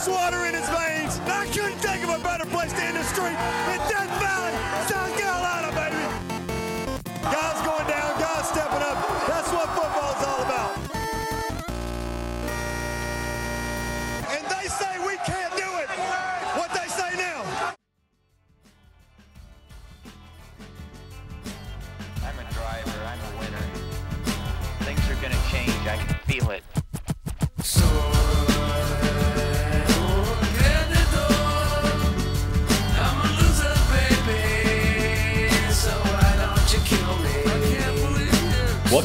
[0.00, 1.20] ice water in his veins.
[1.28, 3.36] I couldn't think of a better place to end the street
[3.68, 4.54] than Death Valley,
[4.88, 5.59] South Carolina,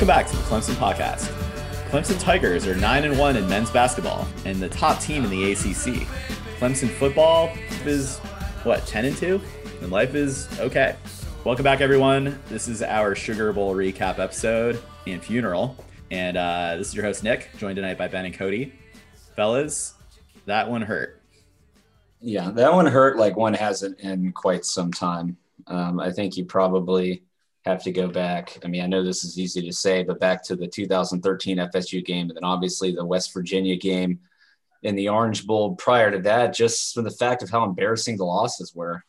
[0.05, 1.33] Welcome back to the Clemson podcast.
[1.89, 5.51] Clemson Tigers are 9 and 1 in men's basketball and the top team in the
[5.51, 6.07] ACC.
[6.59, 7.49] Clemson football
[7.85, 8.19] is
[8.63, 9.41] what, 10 and 2?
[9.81, 10.95] And life is okay.
[11.43, 12.39] Welcome back everyone.
[12.49, 15.75] This is our Sugar Bowl recap episode and funeral.
[16.11, 18.73] And uh, this is your host Nick, joined tonight by Ben and Cody.
[19.35, 19.95] Fellas,
[20.45, 21.19] that one hurt.
[22.21, 25.35] Yeah, that one hurt like one hasn't in quite some time.
[25.65, 27.23] Um, I think you probably
[27.65, 28.59] have to go back.
[28.63, 32.05] I mean, I know this is easy to say, but back to the 2013 FSU
[32.05, 34.19] game, and then obviously the West Virginia game
[34.83, 38.25] in the Orange Bowl prior to that, just from the fact of how embarrassing the
[38.25, 39.03] losses were.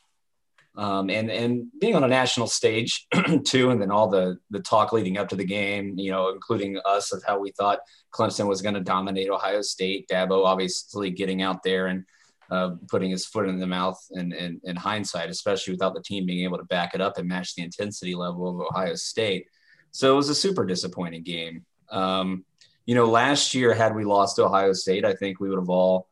[0.74, 3.06] Um, and and being on a national stage
[3.44, 6.78] too, and then all the the talk leading up to the game, you know, including
[6.84, 7.80] us of how we thought
[8.12, 10.06] Clemson was going to dominate Ohio State.
[10.08, 12.04] Dabo obviously getting out there and
[12.50, 16.26] uh, putting his foot in the mouth in, in, in, hindsight, especially without the team
[16.26, 19.46] being able to back it up and match the intensity level of Ohio State.
[19.90, 21.64] So it was a super disappointing game.
[21.90, 22.44] Um,
[22.84, 26.08] you know, last year, had we lost Ohio State, I think we would have all,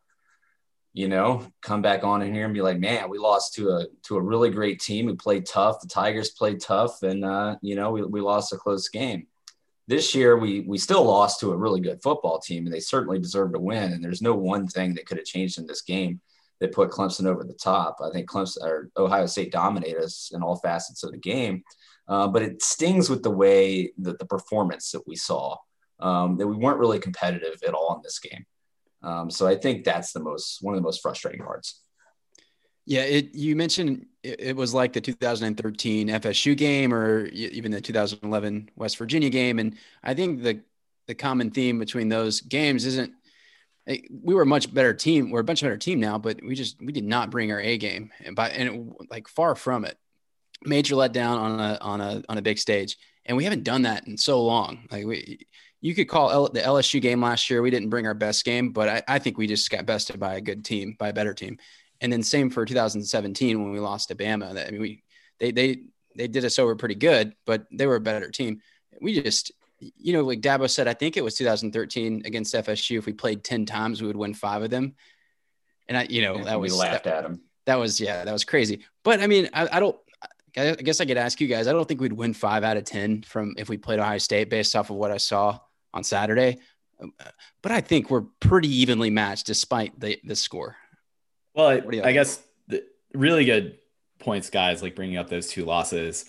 [0.93, 3.85] you know, come back on in here and be like, man, we lost to a
[4.03, 5.79] to a really great team who played tough.
[5.79, 9.27] The Tigers played tough, and uh, you know, we, we lost a close game.
[9.87, 13.19] This year, we we still lost to a really good football team, and they certainly
[13.19, 13.93] deserve to win.
[13.93, 16.19] And there's no one thing that could have changed in this game
[16.59, 17.97] that put Clemson over the top.
[18.03, 21.63] I think Clemson or Ohio State dominated us in all facets of the game,
[22.07, 25.57] uh, but it stings with the way that the performance that we saw
[25.99, 28.45] um, that we weren't really competitive at all in this game.
[29.01, 31.81] Um, so I think that's the most one of the most frustrating parts.
[32.85, 33.33] Yeah, it.
[33.33, 38.97] You mentioned it, it, was like the 2013 FSU game, or even the 2011 West
[38.97, 40.61] Virginia game, and I think the
[41.07, 43.13] the common theme between those games isn't
[43.87, 45.29] we were a much better team.
[45.29, 47.77] We're a much better team now, but we just we did not bring our A
[47.77, 49.97] game, and by and it, like far from it.
[50.63, 54.07] Major letdown on a on a on a big stage, and we haven't done that
[54.07, 54.87] in so long.
[54.89, 55.45] Like we,
[55.81, 57.61] you could call L, the LSU game last year.
[57.61, 60.35] We didn't bring our best game, but I, I think we just got bested by
[60.35, 61.59] a good team, by a better team.
[62.01, 64.53] And then same for 2017 when we lost to Bama.
[64.55, 65.03] That I mean, we
[65.39, 65.83] they they
[66.15, 68.61] they did us over pretty good, but they were a better team.
[68.99, 72.97] We just you know, like Dabo said, I think it was 2013 against FSU.
[72.97, 74.95] If we played 10 times, we would win five of them.
[75.87, 77.41] And I, you know, that was laughed that, at him.
[77.65, 78.85] That was, yeah, that was crazy.
[79.03, 79.97] But I mean, I, I don't,
[80.57, 81.67] I guess I could ask you guys.
[81.67, 84.49] I don't think we'd win five out of 10 from if we played Ohio State
[84.49, 85.59] based off of what I saw
[85.93, 86.59] on Saturday.
[87.01, 87.29] Um, uh,
[87.61, 90.77] but I think we're pretty evenly matched despite the, the score.
[91.53, 93.77] Well, I, I guess the really good
[94.19, 96.25] points, guys, like bringing up those two losses.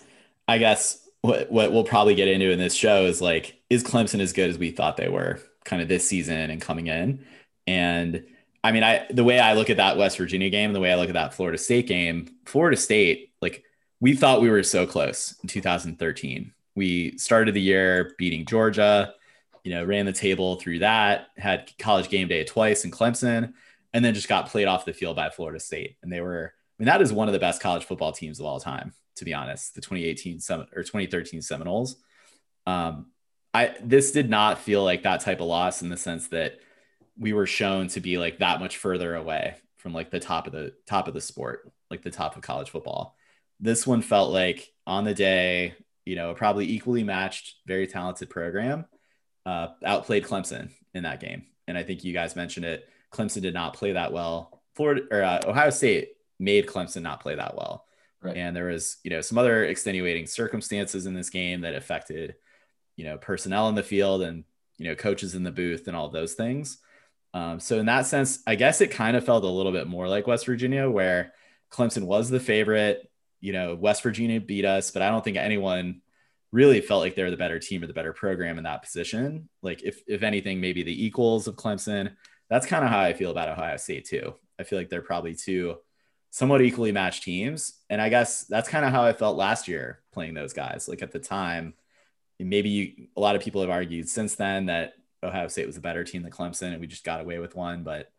[0.48, 4.20] I guess what what we'll probably get into in this show is like is Clemson
[4.20, 7.25] as good as we thought they were kind of this season and coming in?
[7.66, 8.25] And
[8.62, 10.97] I mean I the way I look at that West Virginia game the way I
[10.97, 13.64] look at that Florida State game Florida State like
[14.00, 19.14] we thought we were so close in 2013 we started the year beating Georgia
[19.64, 23.53] you know ran the table through that had college game day twice in Clemson
[23.93, 25.97] and then just got played off the field by Florida State.
[26.03, 28.47] And they were I mean that is one of the best college football teams of
[28.47, 31.97] all time to be honest, the 2018 Sem- or 2013 Seminoles.
[32.66, 33.06] Um,
[33.54, 36.60] I this did not feel like that type of loss in the sense that
[37.19, 40.53] we were shown to be like that much further away from like the top of
[40.53, 43.16] the top of the sport, like the top of college football.
[43.59, 45.75] This one felt like on the day,
[46.05, 48.85] you know, probably equally matched, very talented program,
[49.46, 51.46] uh, outplayed Clemson in that game.
[51.67, 52.88] And I think you guys mentioned it.
[53.12, 54.62] Clemson did not play that well.
[54.75, 57.87] Florida or uh, Ohio State made Clemson not play that well.
[58.26, 58.37] Right.
[58.37, 62.34] And there was, you know, some other extenuating circumstances in this game that affected,
[62.96, 64.44] you know, personnel in the field and,
[64.78, 66.78] you know, coaches in the booth and all those things.
[67.34, 70.08] Um, so in that sense, I guess it kind of felt a little bit more
[70.08, 71.32] like West Virginia, where
[71.70, 73.11] Clemson was the favorite.
[73.40, 76.00] You know, West Virginia beat us, but I don't think anyone
[76.52, 79.49] really felt like they're the better team or the better program in that position.
[79.62, 82.17] Like if if anything, maybe the equals of Clemson.
[82.49, 84.34] That's kind of how I feel about Ohio State too.
[84.58, 85.76] I feel like they're probably two
[86.37, 87.73] somewhat equally matched teams.
[87.88, 90.87] And I guess that's kind of how I felt last year playing those guys.
[90.87, 91.73] Like at the time,
[92.38, 94.93] maybe you, a lot of people have argued since then that
[95.23, 97.85] Ohio State was a better team than Clemson and we just got away with one.
[97.85, 98.12] But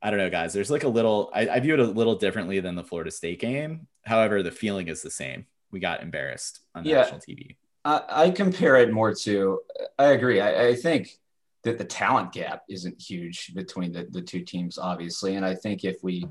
[0.00, 0.52] I don't know, guys.
[0.52, 1.28] There's like a little.
[1.34, 3.88] I, I view it a little differently than the Florida State game.
[4.04, 5.46] However, the feeling is the same.
[5.72, 7.56] We got embarrassed on yeah, national TV.
[7.84, 9.58] I, I, compare it more to.
[9.98, 10.40] I agree.
[10.40, 11.18] I, I think
[11.64, 15.34] that the talent gap isn't huge between the, the two teams, obviously.
[15.34, 16.28] And I think if we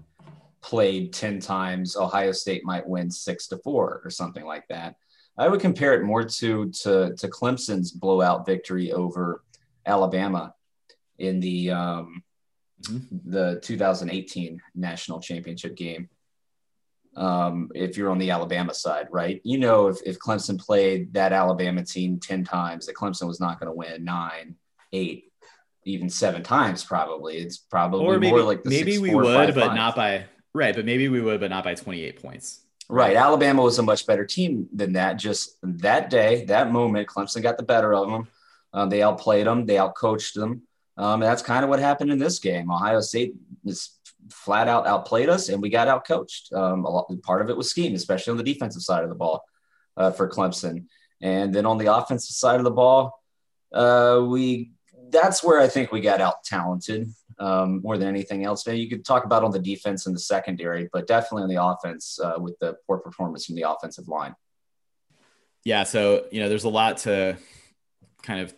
[0.65, 4.95] played 10 times, Ohio State might win six to four or something like that.
[5.38, 9.44] I would compare it more to, to, to Clemson's blowout victory over
[9.85, 10.56] Alabama
[11.19, 12.23] in the, um,
[12.81, 13.29] mm-hmm.
[13.29, 16.09] the 2018 national championship game.
[17.15, 19.41] Um, if you're on the Alabama side, right?
[19.44, 23.59] You know, if, if Clemson played that Alabama team 10 times, that Clemson was not
[23.59, 24.56] going to win nine,
[24.91, 25.31] eight,
[25.83, 26.83] even seven times.
[26.83, 29.75] Probably it's probably or maybe, more like maybe six, we four, would, five, but five.
[29.75, 30.25] not by
[30.56, 30.75] right.
[30.75, 32.62] But maybe we would, but not by 28 points.
[32.88, 33.16] Right.
[33.16, 35.18] Alabama was a much better team than that.
[35.18, 38.28] Just that day, that moment, Clemson got the better of them.
[38.74, 39.66] Um, they outplayed them.
[39.66, 40.62] They outcoached them.
[40.98, 42.72] Um, and that's kind of what happened in this game.
[42.72, 43.34] Ohio State
[43.66, 43.98] is
[44.30, 46.54] flat out outplayed us, and we got outcoached.
[46.54, 49.16] Um, a lot, part of it was scheme, especially on the defensive side of the
[49.16, 49.44] ball
[49.98, 50.86] uh, for Clemson.
[51.22, 53.19] And then on the offensive side of the ball,
[53.74, 54.72] uh, we
[55.15, 57.09] that's where I think we got out talented
[57.39, 58.67] um, more than anything else.
[58.67, 61.63] Now you could talk about on the defense and the secondary, but definitely on the
[61.63, 64.35] offense uh, with the poor performance from the offensive line.
[65.63, 67.38] Yeah, so you know, there's a lot to
[68.21, 68.53] kind of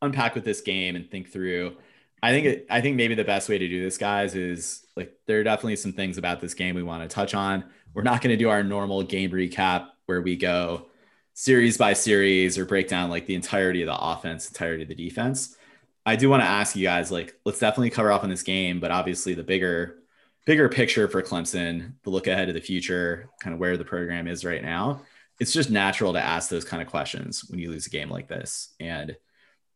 [0.00, 1.76] unpack with this game and think through.
[2.22, 5.12] I think it, I think maybe the best way to do this, guys, is like
[5.26, 7.64] there are definitely some things about this game we want to touch on.
[7.94, 10.86] We're not going to do our normal game recap where we go
[11.34, 14.94] series by series or break down like the entirety of the offense, entirety of the
[14.94, 15.56] defense.
[16.04, 18.80] I do want to ask you guys, like, let's definitely cover off on this game,
[18.80, 19.98] but obviously the bigger,
[20.46, 24.26] bigger picture for Clemson, the look ahead to the future, kind of where the program
[24.26, 25.02] is right now.
[25.38, 28.28] It's just natural to ask those kind of questions when you lose a game like
[28.28, 28.74] this.
[28.80, 29.16] And,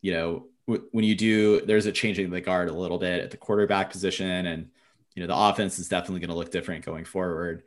[0.03, 3.31] you know, w- when you do, there's a changing the guard a little bit at
[3.31, 4.47] the quarterback position.
[4.47, 4.69] And,
[5.15, 7.63] you know, the offense is definitely going to look different going forward.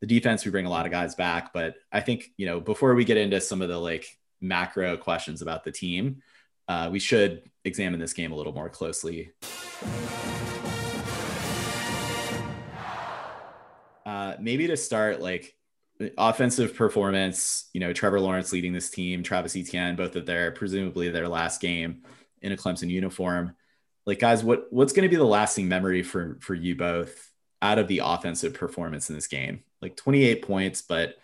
[0.00, 1.52] The defense, we bring a lot of guys back.
[1.52, 4.06] But I think, you know, before we get into some of the like
[4.40, 6.22] macro questions about the team,
[6.68, 9.32] uh, we should examine this game a little more closely.
[14.04, 15.54] Uh, maybe to start, like
[16.18, 21.08] offensive performance, you know, Trevor Lawrence leading this team, Travis Etienne, both of their presumably
[21.08, 22.02] their last game
[22.42, 23.54] in a Clemson uniform.
[24.06, 27.30] Like, guys, what what's going to be the lasting memory for for you both
[27.62, 29.62] out of the offensive performance in this game?
[29.80, 31.16] Like 28 points, but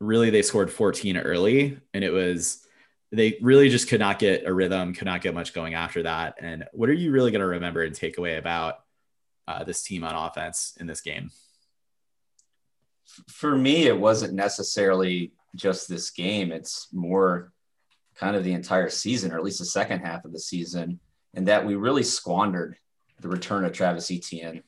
[0.00, 2.65] really they scored 14 early, and it was
[3.12, 6.36] they really just could not get a rhythm, could not get much going after that.
[6.40, 8.80] And what are you really going to remember and take away about
[9.46, 11.30] uh, this team on offense in this game?
[13.28, 16.52] For me, it wasn't necessarily just this game.
[16.52, 17.52] It's more
[18.16, 21.00] kind of the entire season, or at least the second half of the season,
[21.34, 22.76] and that we really squandered
[23.20, 24.62] the return of Travis Etienne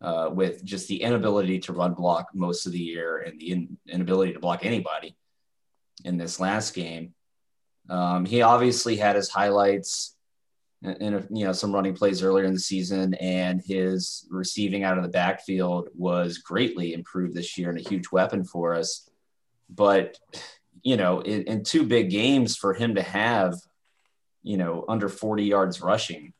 [0.00, 3.78] uh, with just the inability to run block most of the year and the in,
[3.88, 5.16] inability to block anybody
[6.04, 7.13] in this last game.
[7.88, 10.14] Um, he obviously had his highlights
[10.82, 14.98] in a, you know some running plays earlier in the season, and his receiving out
[14.98, 19.08] of the backfield was greatly improved this year and a huge weapon for us.
[19.68, 20.18] But
[20.82, 23.54] you know, in, in two big games for him to have,
[24.42, 26.34] you know, under 40 yards rushing,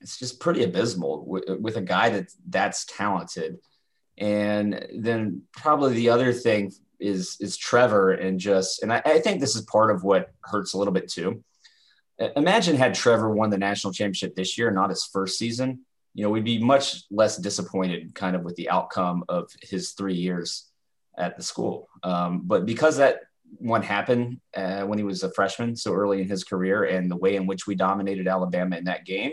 [0.00, 3.58] it's just pretty abysmal with, with a guy that that's talented.
[4.18, 9.40] And then probably the other thing is is Trevor and just and I, I, think
[9.40, 11.42] this is part of what hurts a little bit too.
[12.36, 15.80] Imagine had Trevor won the national championship this year, not his first season.
[16.14, 20.14] You know, we'd be much less disappointed kind of with the outcome of his three
[20.14, 20.70] years
[21.18, 21.88] at the school.
[22.02, 23.20] Um, but because that
[23.58, 27.16] one happened uh, when he was a freshman so early in his career and the
[27.16, 29.32] way in which we dominated Alabama in that game,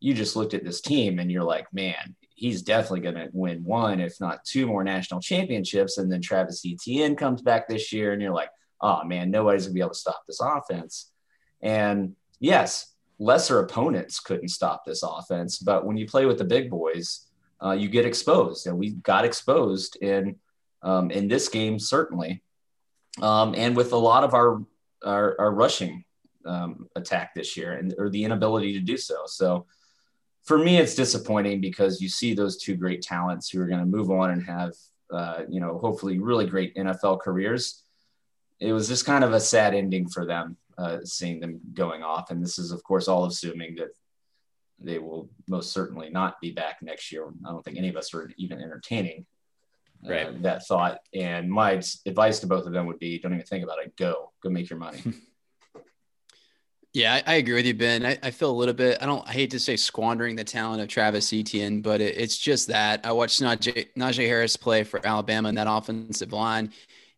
[0.00, 3.64] you just looked at this team and you're like, man, he's definitely going to win
[3.64, 5.98] one, if not two more national championships.
[5.98, 8.50] And then Travis Etienne comes back this year, and you're like,
[8.80, 11.10] oh man, nobody's going to be able to stop this offense.
[11.62, 16.70] And yes, lesser opponents couldn't stop this offense, but when you play with the big
[16.70, 17.28] boys,
[17.64, 20.36] uh, you get exposed, and we got exposed in
[20.82, 22.42] um, in this game certainly,
[23.22, 24.62] um, and with a lot of our
[25.04, 26.04] our, our rushing
[26.44, 29.22] um, attack this year, and or the inability to do so.
[29.26, 29.66] So
[30.44, 33.86] for me, it's disappointing because you see those two great talents who are going to
[33.86, 34.72] move on and have,
[35.10, 37.82] uh, you know, hopefully really great NFL careers.
[38.60, 42.30] It was just kind of a sad ending for them, uh, seeing them going off.
[42.30, 43.88] And this is, of course, all assuming that
[44.78, 47.26] they will most certainly not be back next year.
[47.46, 49.24] I don't think any of us are even entertaining
[50.06, 50.42] uh, right.
[50.42, 50.98] that thought.
[51.14, 53.96] And my advice to both of them would be don't even think about it.
[53.96, 55.02] Go, go make your money.
[56.94, 58.06] Yeah, I, I, agree with you, Ben.
[58.06, 58.98] I, I, feel a little bit.
[59.00, 59.26] I don't.
[59.28, 63.04] I hate to say squandering the talent of Travis Etienne, but it, it's just that
[63.04, 66.72] I watched Najee, Najee Harris play for Alabama in that offensive line,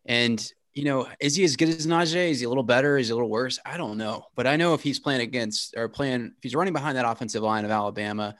[0.07, 2.31] and you know, is he as good as Najee?
[2.31, 2.97] Is he a little better?
[2.97, 3.59] Is he a little worse?
[3.67, 6.73] I don't know, but I know if he's playing against or playing, if he's running
[6.73, 8.35] behind that offensive line of Alabama,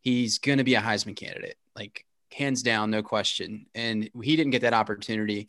[0.00, 3.66] he's going to be a Heisman candidate, like hands down, no question.
[3.74, 5.48] And he didn't get that opportunity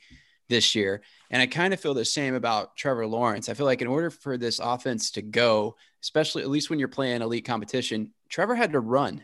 [0.49, 1.01] this year.
[1.29, 3.47] And I kind of feel the same about Trevor Lawrence.
[3.47, 6.87] I feel like in order for this offense to go, especially at least when you're
[6.87, 9.23] playing elite competition, Trevor had to run.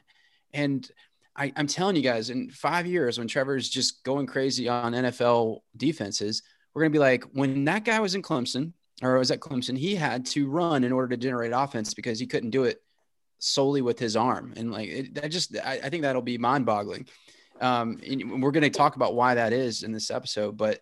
[0.54, 0.90] And
[1.36, 5.60] I, am telling you guys, in five years, when Trevor's just going crazy on NFL
[5.76, 9.40] defenses, we're going to be like, when that guy was in Clemson or was at
[9.40, 12.82] Clemson, he had to run in order to generate offense because he couldn't do it
[13.40, 14.54] solely with his arm.
[14.56, 17.08] And like, it, that just, I, I think that'll be mind boggling.
[17.60, 18.00] Um,
[18.40, 20.82] we're going to talk about why that is in this episode, but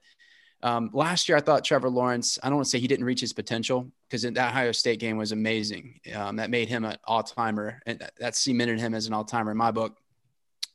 [0.64, 3.20] um, last year, I thought Trevor Lawrence, I don't want to say he didn't reach
[3.20, 6.00] his potential because that Ohio State game was amazing.
[6.16, 9.52] Um, that made him an all timer and that cemented him as an all timer
[9.52, 9.98] in my book.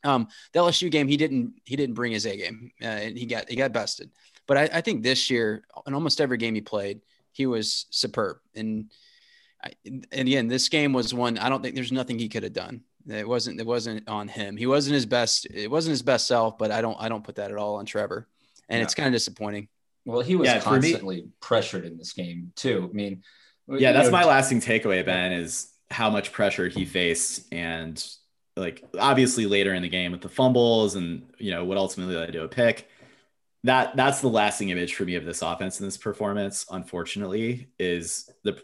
[0.03, 3.25] Um, the LSU game, he didn't, he didn't bring his A game uh, and he
[3.25, 4.11] got, he got busted.
[4.45, 8.37] But I, I, think this year, in almost every game he played, he was superb.
[8.55, 8.91] And,
[9.61, 12.53] I, and again, this game was one, I don't think there's nothing he could have
[12.53, 12.81] done.
[13.09, 14.55] It wasn't, it wasn't on him.
[14.55, 15.47] He wasn't his best.
[15.47, 17.85] It wasn't his best self, but I don't, I don't put that at all on
[17.85, 18.27] Trevor.
[18.69, 18.83] And yeah.
[18.83, 19.67] it's kind of disappointing.
[20.09, 22.89] Well, he was yeah, constantly me, pressured in this game too.
[22.91, 23.21] I mean,
[23.67, 28.03] yeah, that's know, my lasting takeaway, Ben, is how much pressure he faced, and
[28.55, 32.33] like obviously later in the game with the fumbles and you know what ultimately led
[32.33, 32.89] to a pick.
[33.65, 36.65] That that's the lasting image for me of this offense and this performance.
[36.71, 38.59] Unfortunately, is the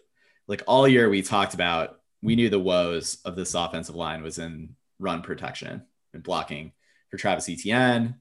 [0.47, 1.99] like all year we talked about.
[2.23, 6.71] We knew the woes of this offensive line was in run protection and blocking
[7.11, 8.15] for Travis Etienne,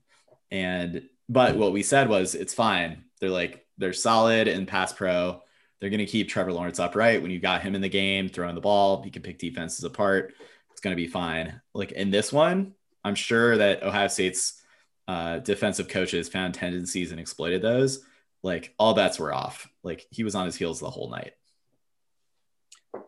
[0.51, 3.05] and but what we said was it's fine.
[3.25, 5.41] They're like they're solid and pass pro.
[5.81, 8.55] They're going to keep Trevor Lawrence upright when you got him in the game, throwing
[8.55, 9.03] the ball.
[9.03, 10.35] He can pick defenses apart.
[10.71, 11.59] It's going to be fine.
[11.73, 14.63] Like in this one, I'm sure that Ohio State's
[15.09, 18.05] uh, defensive coaches found tendencies and exploited those.
[18.43, 19.67] Like all bets were off.
[19.83, 21.33] Like he was on his heels the whole night.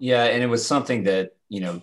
[0.01, 1.83] Yeah, and it was something that you know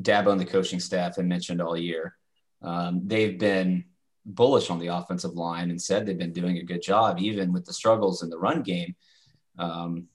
[0.00, 2.16] Dabo and the coaching staff had mentioned all year.
[2.62, 3.84] Um, they've been
[4.26, 7.64] bullish on the offensive line and said they've been doing a good job, even with
[7.64, 8.94] the struggles in the run game.
[9.58, 10.08] Um,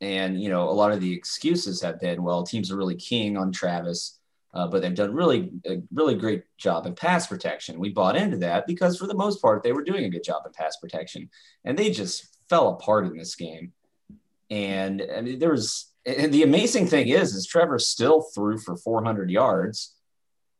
[0.00, 3.36] and you know, a lot of the excuses have been, well, teams are really keying
[3.36, 4.18] on Travis,
[4.52, 7.78] uh, but they've done really, a really great job in pass protection.
[7.78, 10.42] We bought into that because for the most part, they were doing a good job
[10.46, 11.30] in pass protection,
[11.64, 13.72] and they just fell apart in this game.
[14.50, 18.76] And I mean, there was, and the amazing thing is, is Trevor still threw for
[18.76, 19.93] 400 yards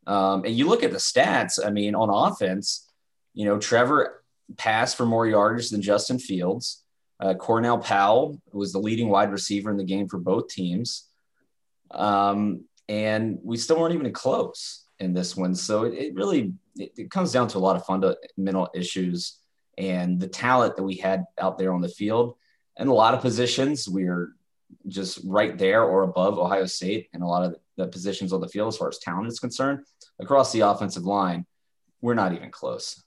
[0.06, 2.90] um, and you look at the stats, I mean, on offense,
[3.32, 4.22] you know, Trevor
[4.56, 6.82] passed for more yardage than Justin Fields.
[7.20, 11.08] Uh, Cornell Powell was the leading wide receiver in the game for both teams.
[11.90, 15.54] Um, and we still weren't even close in this one.
[15.54, 19.38] So it, it really it, it, comes down to a lot of fundamental issues
[19.78, 22.36] and the talent that we had out there on the field.
[22.76, 24.34] And a lot of positions, we're
[24.88, 28.48] just right there or above Ohio State in a lot of the positions on the
[28.48, 29.80] field as far as talent is concerned.
[30.20, 31.46] Across the offensive line,
[32.00, 33.02] we're not even close.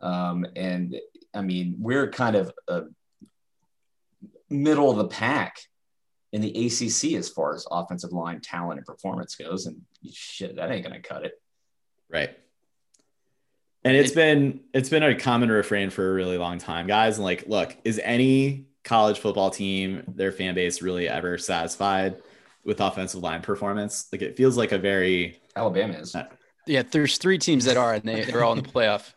[0.00, 0.96] Um, and
[1.34, 2.82] I mean, we're kind of a
[4.50, 5.56] middle of the pack
[6.32, 9.66] in the ACC as far as offensive line talent and performance goes.
[9.66, 11.40] And shit, that ain't going to cut it.
[12.10, 12.36] Right.
[13.84, 17.16] And it's been it's been a common refrain for a really long time, guys.
[17.16, 22.16] And like, look, is any college football team, their fan base really ever satisfied
[22.64, 24.06] with offensive line performance.
[24.12, 26.14] Like it feels like a very Alabama is.
[26.14, 26.26] Uh,
[26.66, 29.12] yeah, there's three teams that are, and they they're all in the playoff.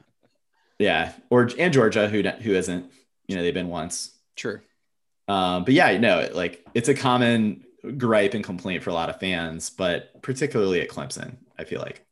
[0.79, 2.91] Yeah, or and Georgia, who who isn't.
[3.27, 4.11] You know, they've been once.
[4.35, 4.59] True.
[5.27, 7.63] Um, but yeah, no, like it's a common
[7.97, 12.05] gripe and complaint for a lot of fans, but particularly at Clemson, I feel like.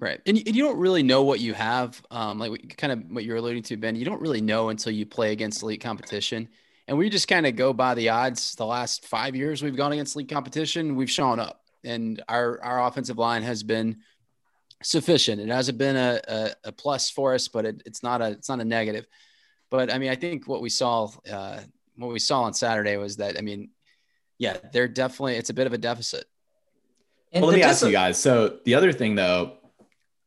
[0.00, 0.20] Right.
[0.26, 2.00] And, and you don't really know what you have.
[2.10, 5.04] Um, like kind of what you're alluding to, Ben, you don't really know until you
[5.04, 6.48] play against elite competition.
[6.86, 8.54] And we just kind of go by the odds.
[8.54, 12.86] The last five years we've gone against league competition, we've shown up, and our our
[12.86, 13.98] offensive line has been
[14.82, 15.40] sufficient.
[15.40, 18.48] It hasn't been a, a, a plus for us, but it, it's not a it's
[18.48, 19.06] not a negative.
[19.70, 21.60] But I mean, I think what we saw uh,
[21.96, 23.70] what we saw on Saturday was that I mean,
[24.38, 26.24] yeah, they're definitely it's a bit of a deficit.
[27.32, 28.18] And well, let me ask you guys.
[28.18, 29.58] So the other thing, though,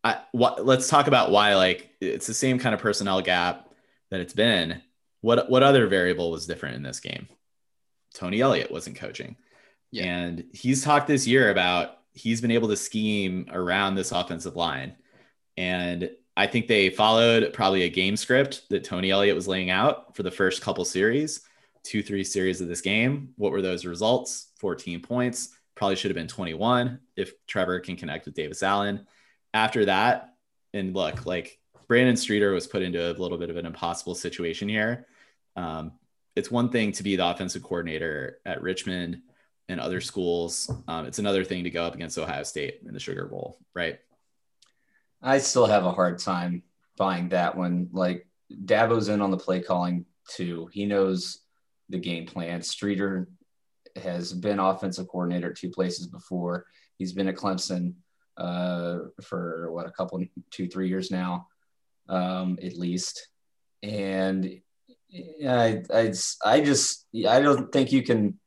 [0.03, 3.70] I, what, let's talk about why like it's the same kind of personnel gap
[4.12, 4.81] that it's been
[5.22, 7.27] what what other variable was different in this game?
[8.13, 9.38] Tony Elliott wasn't coaching.
[9.91, 10.05] Yeah.
[10.05, 14.96] And he's talked this year about he's been able to scheme around this offensive line.
[15.58, 20.15] And I think they followed probably a game script that Tony Elliott was laying out
[20.15, 21.41] for the first couple series.
[21.84, 23.34] two, three series of this game.
[23.38, 24.50] What were those results?
[24.60, 25.50] 14 points.
[25.75, 29.08] Probably should have been 21 if Trevor can connect with Davis Allen.
[29.53, 30.36] After that,
[30.74, 34.70] and look, like Brandon Streeter was put into a little bit of an impossible situation
[34.70, 35.08] here.
[35.56, 35.94] Um,
[36.36, 39.22] it's one thing to be the offensive coordinator at Richmond
[39.72, 40.70] and other schools.
[40.88, 44.00] Um, it's another thing to go up against Ohio State in the Sugar Bowl, right?
[45.22, 46.63] I still have a hard time
[46.98, 47.90] buying that one.
[47.92, 48.28] Like
[48.66, 50.70] Dabo's in on the play calling too.
[50.74, 51.40] He knows
[51.90, 52.62] the game plan.
[52.62, 53.30] Streeter
[53.96, 56.66] has been offensive coordinator at two places before.
[56.98, 57.94] He's been at Clemson
[58.38, 61.48] uh, for what a couple, two, three years now,
[62.10, 63.28] um, at least.
[63.84, 64.62] And
[65.48, 66.13] I, I,
[66.46, 68.38] I just, I don't think you can.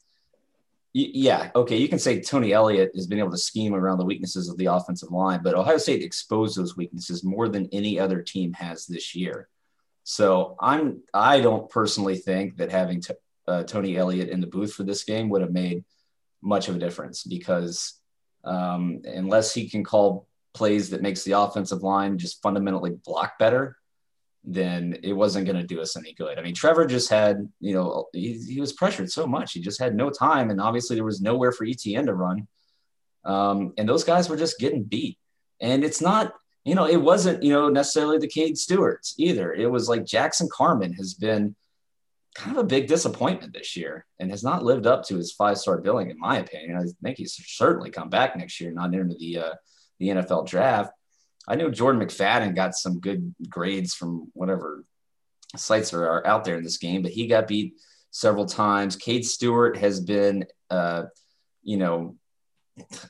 [0.96, 4.48] Yeah, okay, you can say Tony Elliott has been able to scheme around the weaknesses
[4.48, 8.52] of the offensive line, but Ohio State exposed those weaknesses more than any other team
[8.52, 9.48] has this year.
[10.04, 13.14] So I'm, I don't personally think that having t-
[13.48, 15.84] uh, Tony Elliott in the booth for this game would have made
[16.40, 17.98] much of a difference because
[18.44, 23.76] um, unless he can call plays that makes the offensive line just fundamentally block better,
[24.44, 26.38] then it wasn't going to do us any good.
[26.38, 29.52] I mean, Trevor just had, you know, he, he, was pressured so much.
[29.52, 30.50] He just had no time.
[30.50, 32.46] And obviously, there was nowhere for ETN to run.
[33.24, 35.18] Um, and those guys were just getting beat.
[35.60, 36.34] And it's not,
[36.64, 39.52] you know, it wasn't, you know, necessarily the Cade Stewarts either.
[39.54, 41.56] It was like Jackson Carman has been
[42.34, 45.56] kind of a big disappointment this year and has not lived up to his five
[45.56, 46.76] star billing, in my opinion.
[46.76, 49.54] I think he's certainly come back next year, not into the, uh,
[49.98, 50.92] the NFL draft.
[51.46, 54.84] I know Jordan McFadden got some good grades from whatever
[55.56, 57.74] sites are, are out there in this game, but he got beat
[58.10, 58.96] several times.
[58.96, 61.04] Cade Stewart has been, uh,
[61.62, 62.16] you know,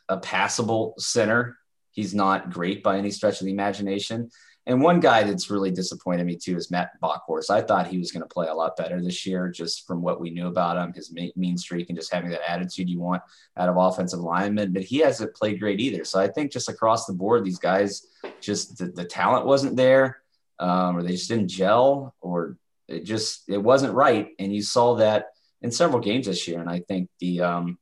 [0.08, 1.58] a passable center.
[1.92, 4.30] He's not great by any stretch of the imagination.
[4.66, 7.50] And one guy that's really disappointed me too is Matt Bockhorst.
[7.50, 10.20] I thought he was going to play a lot better this year, just from what
[10.20, 13.22] we knew about him, his mean streak, and just having that attitude you want
[13.58, 14.72] out of offensive linemen.
[14.72, 16.04] But he hasn't played great either.
[16.04, 18.06] So I think just across the board, these guys
[18.40, 20.22] just the, the talent wasn't there,
[20.58, 22.56] um, or they just didn't gel, or
[22.88, 24.30] it just it wasn't right.
[24.38, 25.26] And you saw that
[25.60, 26.60] in several games this year.
[26.60, 27.78] And I think the um,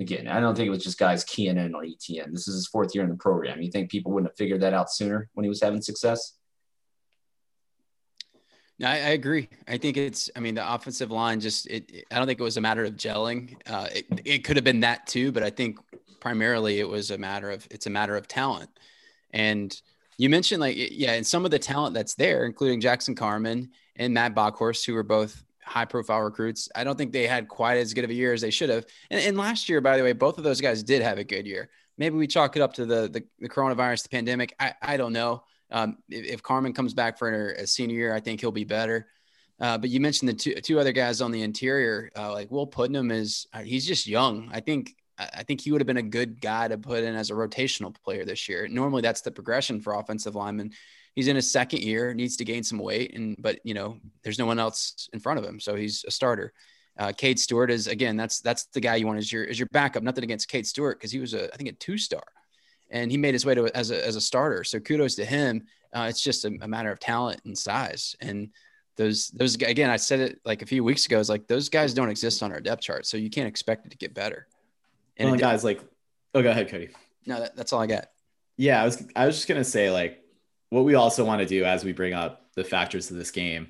[0.00, 2.32] again, I don't think it was just guys keying in on ETN.
[2.32, 3.62] This is his fourth year in the program.
[3.62, 6.36] You think people wouldn't have figured that out sooner when he was having success?
[8.78, 9.48] No, I, I agree.
[9.68, 12.44] I think it's, I mean, the offensive line just, it, it, I don't think it
[12.44, 13.54] was a matter of gelling.
[13.66, 15.78] Uh, it, it could have been that too, but I think
[16.20, 18.70] primarily it was a matter of, it's a matter of talent.
[19.32, 19.80] And
[20.18, 24.12] you mentioned like, yeah, and some of the talent that's there, including Jackson Carman and
[24.12, 26.68] Matt Bockhorst, who were both high profile recruits.
[26.74, 28.86] I don't think they had quite as good of a year as they should have.
[29.10, 31.46] And, and, last year, by the way, both of those guys did have a good
[31.46, 31.70] year.
[31.98, 34.54] Maybe we chalk it up to the the, the coronavirus, the pandemic.
[34.58, 35.44] I, I don't know.
[35.70, 39.08] Um, if, if, Carman comes back for a, senior year, I think he'll be better.
[39.60, 42.66] Uh, but you mentioned the two two other guys on the interior, uh, like Will
[42.66, 44.50] Putnam is uh, he's just young.
[44.52, 47.30] I think I think he would have been a good guy to put in as
[47.30, 48.66] a rotational player this year.
[48.68, 50.72] Normally, that's the progression for offensive linemen
[51.14, 54.38] he's in his second year, needs to gain some weight, and but you know, there's
[54.38, 56.52] no one else in front of him, so he's a starter.
[56.98, 59.68] Uh, Cade Stewart is again, that's that's the guy you want as your as your
[59.72, 60.02] backup.
[60.02, 62.24] Nothing against Cade Stewart because he was a I think a two star,
[62.90, 64.64] and he made his way to as a as a starter.
[64.64, 65.66] So kudos to him.
[65.92, 68.16] Uh, it's just a, a, matter of talent and size.
[68.20, 68.48] And
[68.96, 71.20] those those again, I said it like a few weeks ago.
[71.20, 73.90] It's like those guys don't exist on our depth chart, so you can't expect it
[73.90, 74.46] to get better.
[75.16, 75.80] And well, guys, like,
[76.34, 76.88] oh, go ahead, Cody.
[77.26, 78.08] No, that, that's all I got.
[78.56, 80.23] Yeah, I was I was just gonna say like
[80.74, 83.68] what we also want to do as we bring up the factors of this game,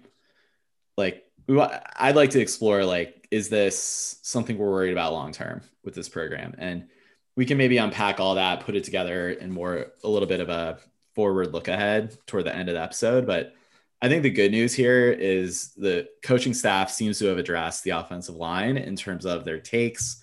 [0.96, 5.60] like we I'd like to explore like is this something we're worried about long term
[5.84, 6.88] with this program, and
[7.36, 10.48] we can maybe unpack all that, put it together in more a little bit of
[10.48, 10.78] a
[11.14, 13.54] forward look ahead toward the end of the episode, but.
[14.02, 17.90] I think the good news here is the coaching staff seems to have addressed the
[17.90, 20.22] offensive line in terms of their takes,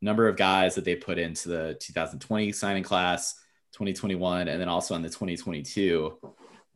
[0.00, 3.34] number of guys that they put into the 2020 signing class,
[3.76, 6.18] 2021 and then also on the 2022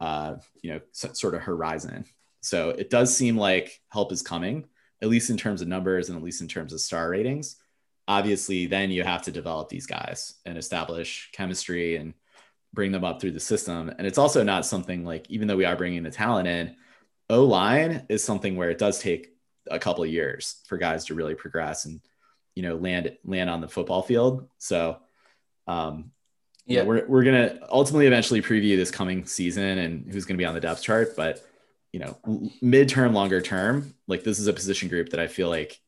[0.00, 2.04] uh, you know sort of horizon.
[2.42, 4.66] So it does seem like help is coming
[5.02, 7.56] at least in terms of numbers and at least in terms of star ratings.
[8.06, 12.12] Obviously then you have to develop these guys and establish chemistry and
[12.74, 13.88] bring them up through the system.
[13.96, 16.76] And it's also not something like even though we are bringing the talent in
[17.30, 19.34] o line is something where it does take
[19.70, 22.00] a couple of years for guys to really progress and
[22.54, 24.48] you know land land on the football field.
[24.58, 24.98] So
[25.66, 26.10] um,
[26.66, 30.54] yeah, we're we're gonna ultimately eventually preview this coming season and who's gonna be on
[30.54, 31.44] the depth chart, but
[31.92, 32.16] you know,
[32.62, 35.80] midterm, longer term, like this is a position group that I feel like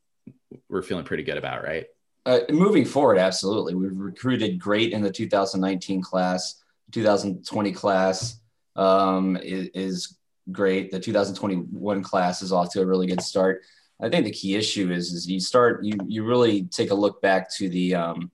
[0.68, 1.87] we're feeling pretty good about, right?
[2.26, 3.74] Uh, moving forward, absolutely.
[3.74, 6.62] We've recruited great in the 2019 class.
[6.90, 8.40] 2020 class
[8.76, 10.18] um, is, is,
[10.50, 10.90] great.
[10.90, 13.62] The 2021 class is off to a really good start.
[14.00, 17.22] I think the key issue is is you start you you really take a look
[17.22, 18.32] back to the um,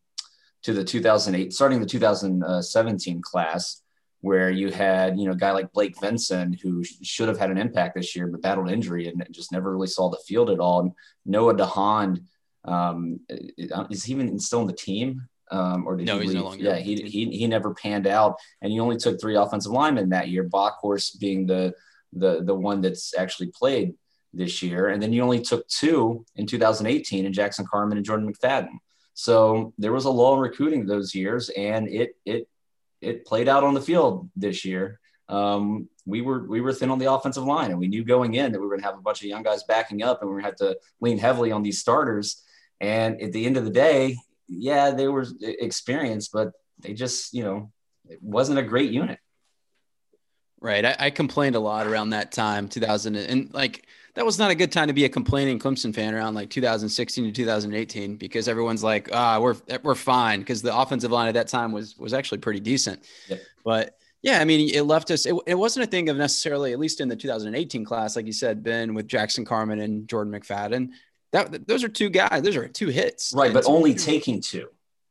[0.62, 3.82] to the 2008 starting the 2017 class
[4.20, 7.58] where you had you know a guy like Blake Vinson who should have had an
[7.58, 10.80] impact this year but battled injury and just never really saw the field at all
[10.80, 10.92] and
[11.24, 12.24] Noah DeHond
[12.64, 16.38] um, is he even still in the team um, or did no, he he's leave?
[16.38, 16.64] no longer.
[16.64, 20.28] Yeah, he, he he never panned out, and you only took three offensive linemen that
[20.28, 20.44] year.
[20.44, 21.74] Bockhorst being the
[22.12, 23.94] the the one that's actually played
[24.32, 28.32] this year, and then you only took two in 2018 in Jackson Carman and Jordan
[28.32, 28.78] McFadden.
[29.18, 32.48] So there was a lull in recruiting those years, and it it
[33.00, 35.00] it played out on the field this year.
[35.28, 38.52] Um, we were we were thin on the offensive line, and we knew going in
[38.52, 40.40] that we were going to have a bunch of young guys backing up, and we
[40.40, 42.44] going to to lean heavily on these starters.
[42.80, 47.42] And at the end of the day, yeah, they were experienced, but they just, you
[47.42, 47.72] know,
[48.08, 49.18] it wasn't a great unit.
[50.60, 50.84] Right.
[50.84, 54.54] I, I, complained a lot around that time, 2000, and like that was not a
[54.54, 58.82] good time to be a complaining Clemson fan around like 2016 to 2018 because everyone's
[58.82, 62.38] like, ah, we're we're fine because the offensive line at that time was was actually
[62.38, 63.04] pretty decent.
[63.64, 65.26] But yeah, I mean, it left us.
[65.26, 68.32] It, it wasn't a thing of necessarily, at least in the 2018 class, like you
[68.32, 70.90] said, Ben with Jackson Carman and Jordan McFadden
[71.32, 72.42] that those are two guys.
[72.42, 73.32] Those are two hits.
[73.34, 74.68] Right, but only taking two.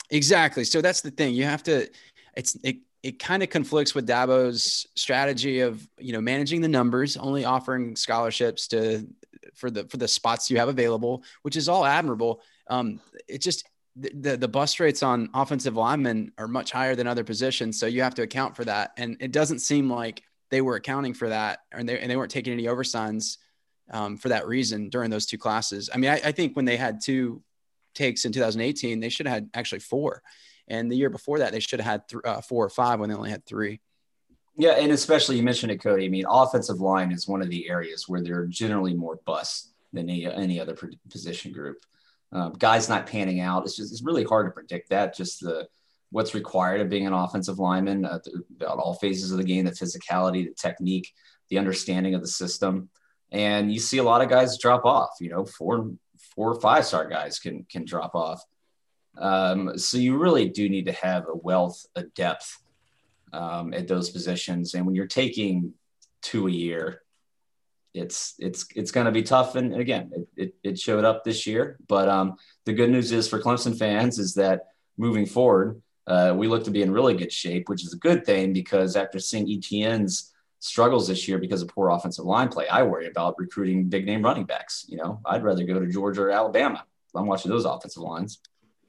[0.10, 0.64] Exactly.
[0.64, 1.36] So that's the thing.
[1.36, 1.88] You have to.
[2.36, 2.78] It's it.
[3.04, 7.96] It kind of conflicts with Dabo's strategy of you know managing the numbers, only offering
[7.96, 9.08] scholarships to
[9.54, 12.42] for the for the spots you have available, which is all admirable.
[12.70, 17.24] Um, it just the, the bust rates on offensive linemen are much higher than other
[17.24, 18.92] positions, so you have to account for that.
[18.98, 22.32] And it doesn't seem like they were accounting for that, and they and they weren't
[22.32, 23.38] taking any oversigns
[23.92, 25.90] um, for that reason during those two classes.
[25.94, 27.42] I mean, I, I think when they had two
[27.96, 30.22] takes in 2018, they should have had actually four.
[30.68, 33.10] And the year before that, they should have had th- uh, four or five when
[33.10, 33.80] they only had three.
[34.58, 36.06] Yeah, and especially you mentioned it, Cody.
[36.06, 40.10] I mean, offensive line is one of the areas where they're generally more bust than
[40.10, 40.76] any, any other
[41.10, 41.78] position group.
[42.32, 43.64] Um, guys not panning out.
[43.64, 45.16] It's just it's really hard to predict that.
[45.16, 45.68] Just the
[46.10, 48.20] what's required of being an offensive lineman uh,
[48.60, 51.14] about all phases of the game, the physicality, the technique,
[51.50, 52.90] the understanding of the system
[53.32, 55.12] and you see a lot of guys drop off.
[55.20, 55.92] You know, four
[56.36, 58.42] four or five star guys can can drop off.
[59.20, 62.62] Um, so you really do need to have a wealth a depth
[63.34, 65.74] um, at those positions, and when you're taking
[66.22, 67.02] two a year,
[67.94, 69.56] it's it's it's going to be tough.
[69.56, 71.78] And again, it, it, it, showed up this year.
[71.88, 76.48] But um, the good news is for Clemson fans is that moving forward, uh, we
[76.48, 79.48] look to be in really good shape, which is a good thing because after seeing
[79.48, 82.68] ETN's struggles this year because of poor offensive line play.
[82.68, 84.86] I worry about recruiting big name running backs.
[84.88, 86.84] You know, I'd rather go to Georgia or Alabama.
[87.16, 88.40] I'm watching those offensive lines.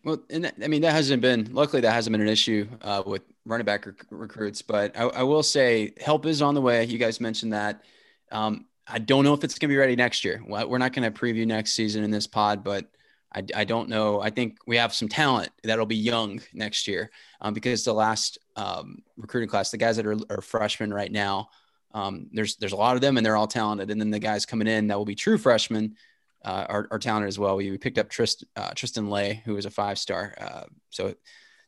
[0.05, 1.49] Well, and that, I mean that hasn't been.
[1.53, 4.63] Luckily, that hasn't been an issue uh, with running back rec- recruits.
[4.63, 6.85] But I, I, will say, help is on the way.
[6.85, 7.83] You guys mentioned that.
[8.31, 10.43] Um, I don't know if it's going to be ready next year.
[10.47, 12.87] We're not going to preview next season in this pod, but
[13.35, 14.21] I, I, don't know.
[14.21, 17.11] I think we have some talent that'll be young next year
[17.43, 21.51] um, because the last um, recruiting class, the guys that are, are freshmen right now,
[21.93, 23.91] um, there's there's a lot of them and they're all talented.
[23.91, 25.97] And then the guys coming in that will be true freshmen
[26.45, 27.57] uh, are, are talented as well.
[27.57, 30.35] We, picked up Trist, uh, Tristan Leigh, who was a five star.
[30.41, 31.15] Uh, so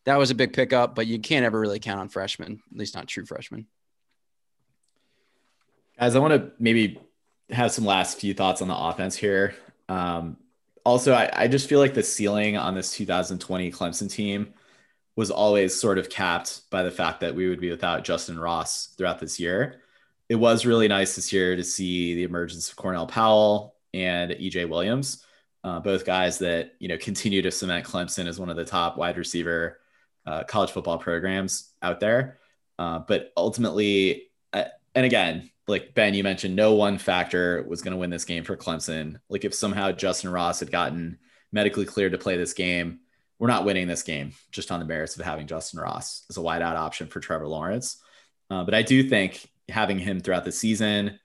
[0.06, 2.94] that was a big pickup, but you can't ever really count on freshmen, at least
[2.94, 3.66] not true freshmen.
[5.98, 7.00] Guys, I want to maybe
[7.50, 9.54] have some last few thoughts on the offense here.
[9.88, 10.36] Um,
[10.84, 14.54] also, I, I just feel like the ceiling on this 2020 Clemson team
[15.16, 18.86] was always sort of capped by the fact that we would be without Justin Ross
[18.96, 19.80] throughout this year
[20.30, 24.68] it was really nice this year to see the emergence of Cornell Powell and EJ
[24.68, 25.24] Williams,
[25.64, 28.96] uh, both guys that you know continue to cement Clemson as one of the top
[28.96, 29.80] wide receiver
[30.26, 32.38] uh, college football programs out there.
[32.78, 37.92] Uh, but ultimately, uh, and again, like Ben, you mentioned, no one factor was going
[37.92, 39.20] to win this game for Clemson.
[39.28, 41.18] Like if somehow Justin Ross had gotten
[41.52, 43.00] medically cleared to play this game,
[43.38, 46.40] we're not winning this game just on the merits of having Justin Ross as a
[46.40, 48.02] wideout option for Trevor Lawrence.
[48.50, 51.18] Uh, but I do think having him throughout the season.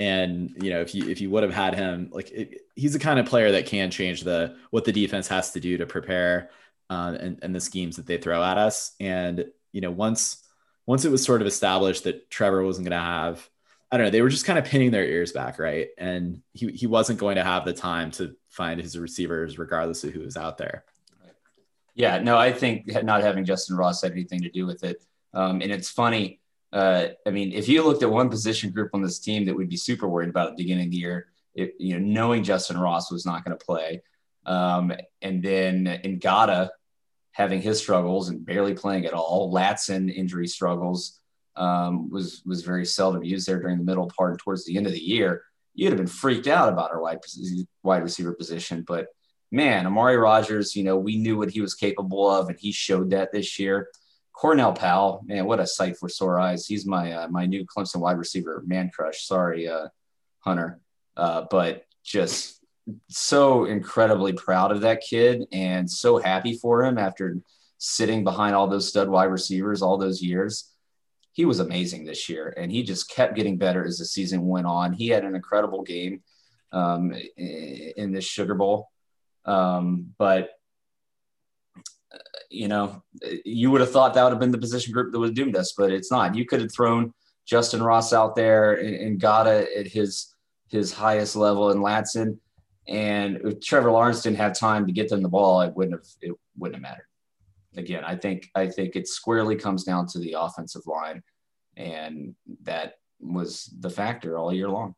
[0.00, 2.98] And you know, if you if you would have had him, like it, he's the
[2.98, 6.48] kind of player that can change the what the defense has to do to prepare
[6.88, 8.92] uh, and, and the schemes that they throw at us.
[8.98, 10.42] And you know, once
[10.86, 13.46] once it was sort of established that Trevor wasn't going to have,
[13.92, 15.88] I don't know, they were just kind of pinning their ears back, right?
[15.98, 20.14] And he he wasn't going to have the time to find his receivers, regardless of
[20.14, 20.84] who was out there.
[21.94, 25.04] Yeah, no, I think not having Justin Ross had anything to do with it.
[25.34, 26.39] Um, and it's funny
[26.72, 29.68] uh, I mean, if you looked at one position group on this team that we'd
[29.68, 32.78] be super worried about at the beginning of the year, it, you know, knowing Justin
[32.78, 34.02] Ross was not going to play,
[34.46, 36.70] um, and then Ngata
[37.32, 41.20] having his struggles and barely playing at all, Ladson injury struggles
[41.56, 44.86] um, was was very seldom used there during the middle part and towards the end
[44.86, 45.42] of the year.
[45.74, 47.18] you'd have been freaked out about our wide
[47.82, 48.84] wide receiver position.
[48.86, 49.08] But
[49.50, 53.10] man, Amari Rodgers, you know, we knew what he was capable of, and he showed
[53.10, 53.88] that this year.
[54.40, 56.64] Cornell Powell, man, what a sight for sore eyes.
[56.64, 59.26] He's my uh, my new Clemson wide receiver man crush.
[59.26, 59.88] Sorry, uh,
[60.38, 60.80] Hunter,
[61.14, 62.58] uh, but just
[63.08, 67.36] so incredibly proud of that kid and so happy for him after
[67.76, 70.72] sitting behind all those stud wide receivers all those years.
[71.32, 74.66] He was amazing this year, and he just kept getting better as the season went
[74.66, 74.94] on.
[74.94, 76.22] He had an incredible game
[76.72, 78.88] um, in this Sugar Bowl,
[79.44, 80.48] um, but
[82.50, 83.02] you know,
[83.44, 85.56] you would have thought that would have been the position group that would have doomed
[85.56, 86.34] us, but it's not.
[86.34, 87.14] You could have thrown
[87.46, 90.34] Justin Ross out there and, and Ngata at his
[90.68, 92.38] his highest level and Ladson.
[92.88, 96.06] And if Trevor Lawrence didn't have time to get them the ball, it wouldn't have
[96.20, 97.06] it wouldn't have mattered.
[97.76, 101.22] Again, I think I think it squarely comes down to the offensive line,
[101.76, 104.94] and that was the factor all year long.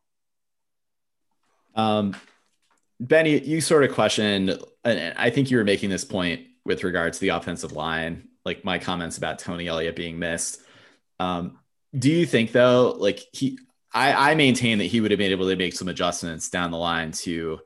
[1.75, 2.15] Um,
[2.99, 7.17] Benny, you sort of questioned, and I think you were making this point with regards
[7.17, 10.61] to the offensive line, like my comments about Tony Elliott being missed.
[11.19, 11.59] Um,
[11.97, 13.59] do you think though, like he,
[13.93, 16.77] I, I maintain that he would have been able to make some adjustments down the
[16.77, 17.59] line to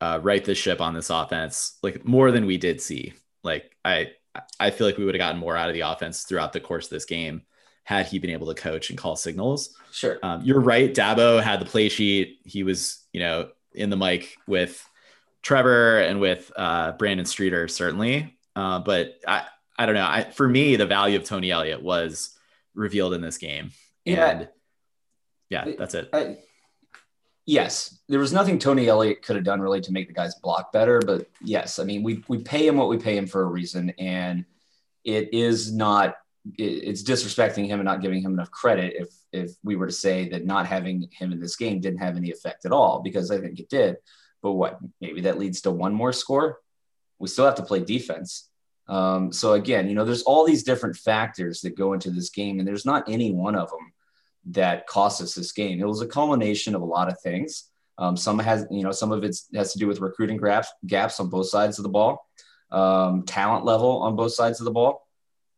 [0.00, 3.14] uh, right the ship on this offense, like more than we did see.
[3.44, 4.12] Like I,
[4.58, 6.86] I feel like we would have gotten more out of the offense throughout the course
[6.86, 7.42] of this game
[7.84, 9.74] had he been able to coach and call signals.
[9.92, 10.18] Sure.
[10.22, 10.94] Um, you're right.
[10.94, 12.40] Dabo had the play sheet.
[12.44, 14.86] He was, you know, in the mic with
[15.42, 18.37] Trevor and with uh, Brandon Streeter, certainly.
[18.58, 19.46] Uh, but I,
[19.78, 20.04] I don't know.
[20.04, 22.36] I, for me, the value of Tony Elliott was
[22.74, 23.70] revealed in this game.
[24.04, 24.30] Yeah.
[24.30, 24.48] And
[25.48, 26.08] yeah, that's it.
[26.12, 26.38] I,
[27.46, 30.72] yes, there was nothing Tony Elliott could have done really to make the guys block
[30.72, 31.00] better.
[31.00, 33.90] But yes, I mean, we, we pay him what we pay him for a reason.
[33.90, 34.44] And
[35.04, 36.16] it is not,
[36.56, 40.30] it's disrespecting him and not giving him enough credit if, if we were to say
[40.30, 43.38] that not having him in this game didn't have any effect at all, because I
[43.38, 43.98] think it did.
[44.42, 46.58] But what, maybe that leads to one more score?
[47.20, 48.47] We still have to play defense
[48.88, 52.58] um, so again, you know, there's all these different factors that go into this game,
[52.58, 53.92] and there's not any one of them
[54.46, 55.80] that cost us this game.
[55.80, 57.64] It was a culmination of a lot of things.
[57.98, 61.20] Um, some has, you know, some of it has to do with recruiting gaps, gaps
[61.20, 62.24] on both sides of the ball,
[62.70, 65.06] um, talent level on both sides of the ball.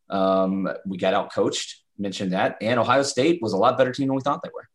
[0.09, 4.09] Um, we got out coached, mentioned that, and Ohio State was a lot better team
[4.09, 4.69] than we thought they were.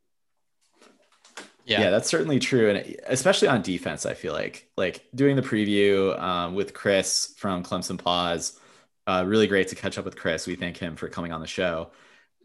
[1.66, 1.82] Yeah.
[1.82, 6.18] yeah, that's certainly true, and especially on defense, I feel like like doing the preview
[6.20, 8.60] um, with Chris from Clemson Pause.
[9.08, 10.48] Uh, really great to catch up with Chris.
[10.48, 11.92] We thank him for coming on the show.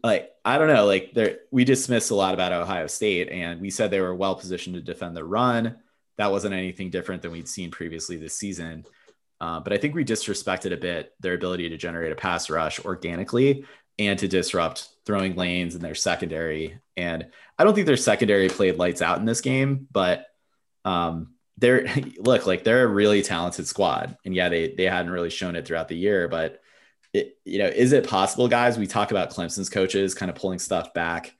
[0.03, 3.69] Like I don't know, like there we dismissed a lot about Ohio State, and we
[3.69, 5.77] said they were well positioned to defend the run.
[6.17, 8.85] That wasn't anything different than we'd seen previously this season.
[9.39, 12.79] Uh, but I think we disrespected a bit their ability to generate a pass rush
[12.85, 13.65] organically
[14.07, 16.79] and to disrupt throwing lanes in their secondary.
[16.95, 20.27] And I don't think their secondary played lights out in this game, but
[20.85, 21.87] um, they're
[22.17, 24.17] look like they're a really talented squad.
[24.25, 26.61] And yeah, they they hadn't really shown it throughout the year, but
[27.13, 28.77] it, you know, is it possible, guys?
[28.77, 31.33] We talk about Clemson's coaches kind of pulling stuff back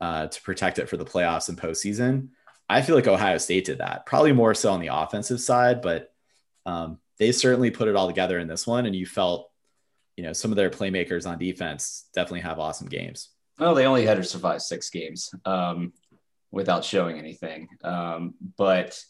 [0.00, 2.28] uh, to protect it for the playoffs and postseason.
[2.68, 6.12] I feel like Ohio State did that, probably more so on the offensive side, but
[6.66, 8.84] um, they certainly put it all together in this one.
[8.84, 9.47] And you felt
[10.18, 13.28] you know, some of their playmakers on defense definitely have awesome games.
[13.56, 15.92] Well, they only had to survive six games um,
[16.50, 17.68] without showing anything.
[17.84, 19.00] Um, but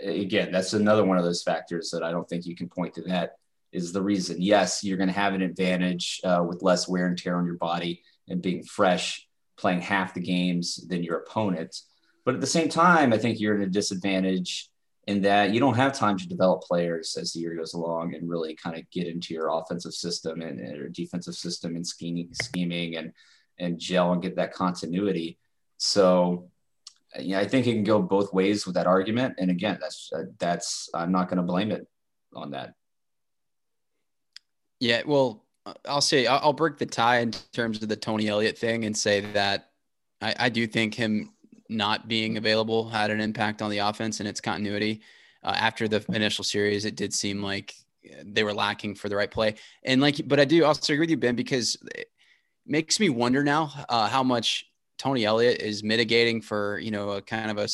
[0.00, 3.02] again, that's another one of those factors that I don't think you can point to
[3.02, 3.36] that
[3.70, 4.42] is the reason.
[4.42, 7.54] Yes, you're going to have an advantage uh, with less wear and tear on your
[7.54, 11.82] body and being fresh, playing half the games than your opponent.
[12.24, 14.68] But at the same time, I think you're at a disadvantage
[15.08, 18.28] in that you don't have time to develop players as the year goes along and
[18.28, 22.96] really kind of get into your offensive system and, and defensive system and scheming, scheming
[22.96, 23.12] and
[23.58, 25.38] and gel and get that continuity.
[25.78, 26.50] So,
[27.18, 29.36] yeah, I think it can go both ways with that argument.
[29.38, 31.88] And again, that's uh, that's I'm not going to blame it
[32.34, 32.74] on that.
[34.78, 35.46] Yeah, well,
[35.86, 39.20] I'll say I'll break the tie in terms of the Tony Elliott thing and say
[39.20, 39.70] that
[40.20, 41.32] I, I do think him
[41.68, 45.00] not being available had an impact on the offense and its continuity.
[45.42, 47.74] Uh, after the initial series, it did seem like
[48.24, 49.54] they were lacking for the right play.
[49.82, 52.10] And like, but I do also agree with you, Ben, because it
[52.66, 54.66] makes me wonder now uh, how much
[54.98, 57.68] Tony Elliott is mitigating for, you know, a kind of a,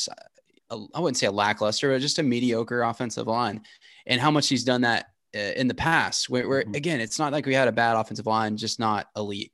[0.73, 3.61] a, I wouldn't say a lackluster, but just a mediocre offensive line
[4.05, 6.75] and how much he's done that uh, in the past where, where mm-hmm.
[6.75, 9.51] again, it's not like we had a bad offensive line, just not elite.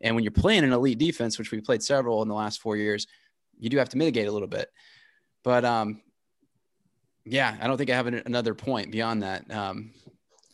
[0.00, 2.76] And when you're playing an elite defense, which we played several in the last four
[2.76, 3.06] years,
[3.58, 4.70] you do have to mitigate a little bit.
[5.44, 6.00] But um,
[7.24, 9.50] yeah, I don't think I have an, another point beyond that.
[9.50, 9.92] Um,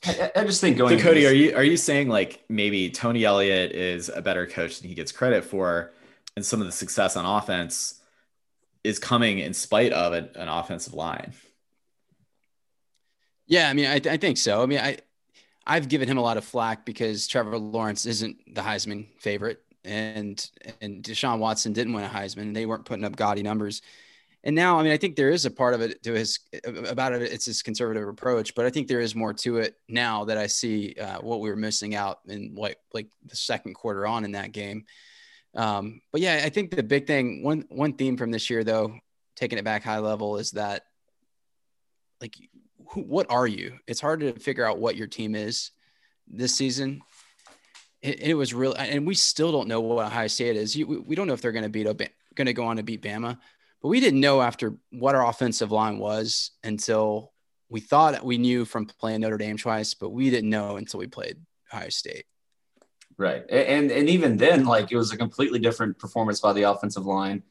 [0.05, 0.99] I, I just think going.
[0.99, 4.81] So Cody, are you are you saying like maybe Tony Elliott is a better coach
[4.81, 5.93] than he gets credit for,
[6.37, 8.01] and some of the success on offense
[8.83, 11.33] is coming in spite of an, an offensive line.
[13.47, 14.62] Yeah, I mean, I, I think so.
[14.62, 14.99] I mean, I
[15.67, 20.51] I've given him a lot of flack because Trevor Lawrence isn't the Heisman favorite, and
[20.81, 23.83] and Deshaun Watson didn't win a Heisman, and they weren't putting up gaudy numbers.
[24.47, 27.14] And now, I mean, I think there is a part of it to his about
[27.14, 27.23] it.
[27.23, 30.49] It's his conservative approach, but I think there is more to it now that I
[30.49, 34.33] see uh, what we were missing out in like like the second quarter on in
[34.33, 34.85] that game.
[35.55, 38.99] Um, but yeah, I think the big thing one one theme from this year, though,
[39.35, 40.85] taking it back high level, is that
[42.20, 42.37] like
[42.90, 43.79] who, what are you?
[43.87, 45.70] It's hard to figure out what your team is
[46.29, 47.01] this season.
[48.05, 50.77] It, it was real, and we still don't know what Ohio State is.
[50.77, 51.87] We don't know if they're going to beat
[52.35, 53.38] going to go on to beat Bama,
[53.81, 57.33] but we didn't know after what our offensive line was until
[57.71, 61.07] we thought we knew from playing Notre Dame twice, but we didn't know until we
[61.07, 61.38] played
[61.73, 62.27] Ohio State.
[63.17, 67.07] Right, and and even then, like it was a completely different performance by the offensive
[67.07, 67.43] line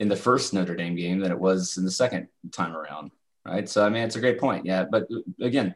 [0.00, 3.10] in the first Notre Dame game than it was in the second time around
[3.44, 3.68] right?
[3.68, 4.64] So I mean, it's a great point.
[4.64, 5.74] Yeah, but uh, again,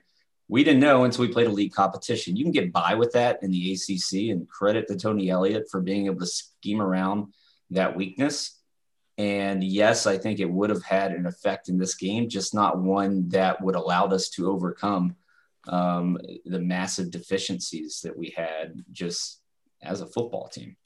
[0.48, 2.36] we didn't know until we played elite competition.
[2.36, 5.80] You can get by with that in the ACC, and credit to Tony Elliott for
[5.80, 7.32] being able to scheme around
[7.70, 8.58] that weakness.
[9.18, 12.78] And yes, I think it would have had an effect in this game, just not
[12.78, 15.16] one that would allowed us to overcome
[15.66, 19.40] um, the massive deficiencies that we had just
[19.82, 20.76] as a football team.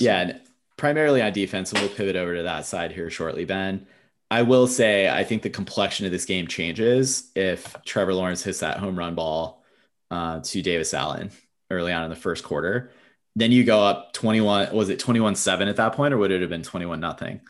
[0.00, 0.40] yeah, and
[0.76, 3.86] primarily on defense, and we'll pivot over to that side here shortly, Ben.
[4.34, 8.58] I will say, I think the complexion of this game changes if Trevor Lawrence hits
[8.58, 9.62] that home run ball
[10.10, 11.30] uh, to Davis Allen
[11.70, 12.90] early on in the first quarter.
[13.36, 16.40] Then you go up 21, was it 21 7 at that point, or would it
[16.40, 17.42] have been 21 nothing?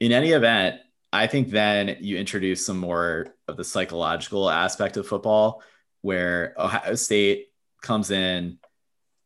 [0.00, 0.80] In any event,
[1.12, 5.62] I think then you introduce some more of the psychological aspect of football
[6.00, 7.52] where Ohio State
[7.82, 8.58] comes in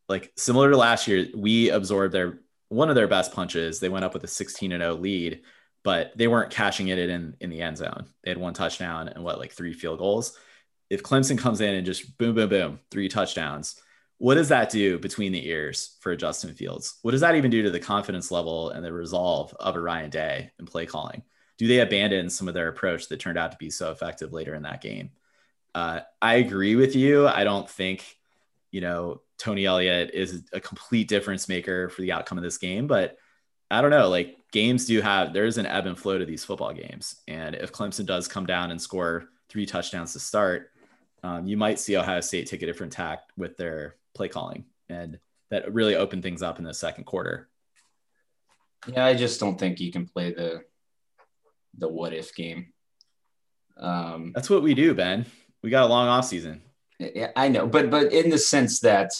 [0.07, 1.29] like similar to last year.
[1.35, 3.79] We absorbed their one of their best punches.
[3.79, 5.41] They went up with a 16 and 0 lead
[5.87, 8.07] but they weren't cashing it in in the end zone.
[8.21, 10.37] They had one touchdown and what like three field goals.
[10.89, 13.79] If Clemson comes in and just boom, boom, boom, three touchdowns,
[14.17, 16.99] what does that do between the ears for Justin Fields?
[17.03, 20.09] What does that even do to the confidence level and the resolve of a Ryan
[20.09, 21.23] Day in play calling?
[21.57, 24.55] Do they abandon some of their approach that turned out to be so effective later
[24.55, 25.11] in that game?
[25.73, 27.29] Uh, I agree with you.
[27.29, 28.17] I don't think,
[28.71, 32.87] you know, Tony Elliott is a complete difference maker for the outcome of this game,
[32.87, 33.17] but
[33.69, 34.09] I don't know.
[34.09, 37.71] Like games do have there's an ebb and flow to these football games, and if
[37.71, 40.71] Clemson does come down and score three touchdowns to start,
[41.23, 45.19] um, you might see Ohio State take a different tack with their play calling, and
[45.49, 47.49] that really opened things up in the second quarter.
[48.87, 50.63] Yeah, I just don't think you can play the
[51.77, 52.73] the what if game.
[53.77, 55.25] Um, That's what we do, Ben.
[55.61, 56.61] We got a long off season.
[56.99, 59.11] Yeah, I know, but but in the sense that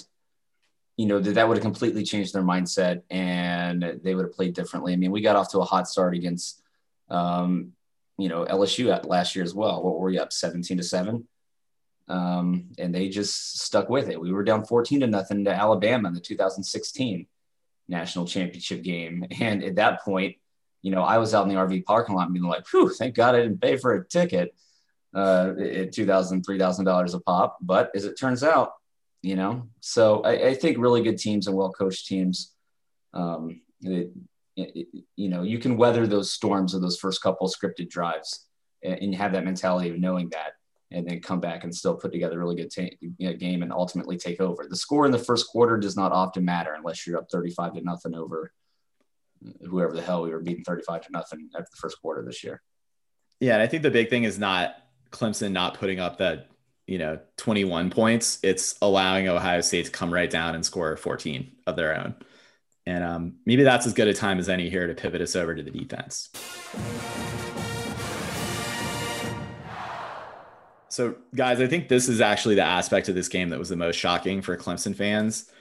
[0.98, 4.56] you know, that, that would have completely changed their mindset and they would have played
[4.56, 4.94] differently.
[4.94, 6.62] I mean, we got off to a hot start against,
[7.10, 7.74] um,
[8.18, 9.84] you know, LSU at last year as well.
[9.84, 11.28] What were we up 17 to seven?
[12.08, 14.20] Um, and they just stuck with it.
[14.20, 17.28] We were down 14 to nothing to Alabama in the 2016
[17.88, 19.26] national championship game.
[19.40, 20.38] And at that point,
[20.82, 23.36] you know, I was out in the RV parking lot being like, whew, thank God
[23.36, 24.56] I didn't pay for a ticket
[25.14, 27.58] uh, at $2,000, $3,000 a pop.
[27.62, 28.74] But as it turns out,
[29.28, 29.68] you know.
[29.82, 32.54] So I, I think really good teams and well coached teams,
[33.14, 34.10] um, it,
[34.56, 34.88] it,
[35.18, 38.48] you know, you can weather those storms of those first couple scripted drives
[38.82, 40.54] and, and, have that mentality of knowing that,
[40.92, 43.74] and then come back and still put together a really good you know, game and
[43.74, 44.66] ultimately take over.
[44.70, 47.82] The score in the first quarter does not often matter unless you're up 35 to
[47.82, 48.54] nothing over
[49.70, 52.62] whoever the hell we were beating 35 to nothing after the first quarter this year.
[53.42, 54.76] Yeah, and I think the big thing is not
[55.12, 56.48] Clemson not putting up that
[56.88, 61.52] you know 21 points it's allowing ohio state to come right down and score 14
[61.68, 62.16] of their own.
[62.86, 65.54] And um, maybe that's as good a time as any here to pivot us over
[65.54, 66.30] to the defense.
[70.90, 73.76] So guys i think this is actually the aspect of this game that was the
[73.76, 75.52] most shocking for clemson fans.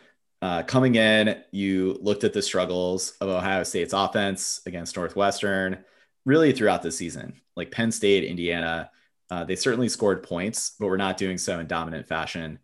[0.41, 5.85] Uh, coming in you looked at the struggles of ohio state's offense against northwestern
[6.25, 7.41] really throughout the season.
[7.57, 8.91] Like penn state indiana
[9.31, 12.59] uh, they certainly scored points, but were not doing so in dominant fashion.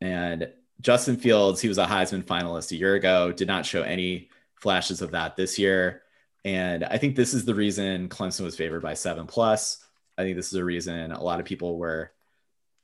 [0.00, 4.30] And Justin Fields, he was a Heisman finalist a year ago, did not show any
[4.56, 6.02] flashes of that this year.
[6.44, 9.84] And I think this is the reason Clemson was favored by seven plus.
[10.16, 12.12] I think this is a reason a lot of people were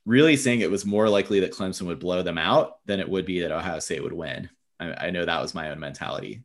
[0.05, 3.25] really saying it was more likely that Clemson would blow them out than it would
[3.25, 4.49] be that Ohio State would win.
[4.79, 6.43] I, I know that was my own mentality.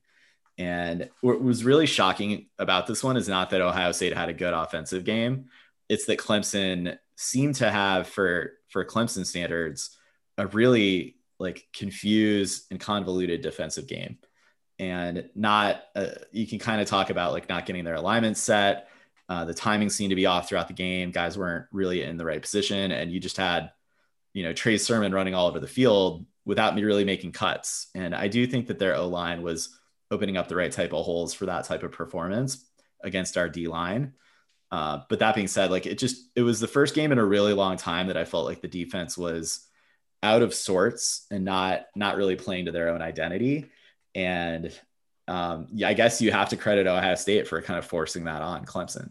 [0.59, 4.35] And what was really shocking about this one is not that Ohio State had a
[4.35, 5.47] good offensive game,
[5.91, 9.99] it's that Clemson seemed to have for for Clemson standards
[10.39, 14.17] a really like confused and convoluted defensive game
[14.79, 18.89] and not uh, you can kind of talk about like not getting their alignment set
[19.31, 21.13] Uh, the timing seemed to be off throughout the game.
[21.13, 23.71] Guys weren't really in the right position, and you just had,
[24.35, 27.91] you know, Trey Sermon running all over the field without me really making cuts.
[27.95, 29.69] And I do think that their O line was
[30.11, 32.67] opening up the right type of holes for that type of performance
[33.05, 34.15] against our D line.
[34.71, 37.25] Uh, but that being said, like it just it was the first game in a
[37.25, 39.67] really long time that I felt like the defense was
[40.23, 43.67] out of sorts and not not really playing to their own identity.
[44.15, 44.73] And
[45.27, 48.43] um, yeah, I guess you have to credit Ohio State for kind of forcing that
[48.43, 49.11] on Clemson.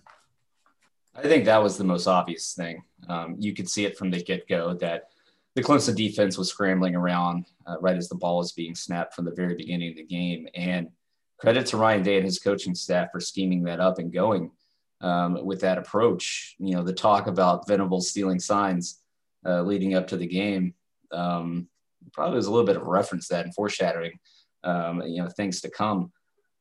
[1.16, 2.84] I think that was the most obvious thing.
[3.08, 5.10] Um, you could see it from the get go that
[5.56, 9.26] the Clemson defense was scrambling around uh, right as the ball was being snapped from
[9.26, 10.48] the very beginning of the game.
[10.56, 10.90] And
[11.38, 14.52] credit to Ryan Day and his coaching staff for scheming that up and going
[15.02, 16.56] um, with that approach.
[16.60, 19.00] You know, the talk about Venables stealing signs
[19.46, 20.74] uh, leading up to the game
[21.12, 21.68] um,
[22.14, 24.20] probably was a little bit of reference that and foreshadowing,
[24.64, 26.12] um, you know, things to come.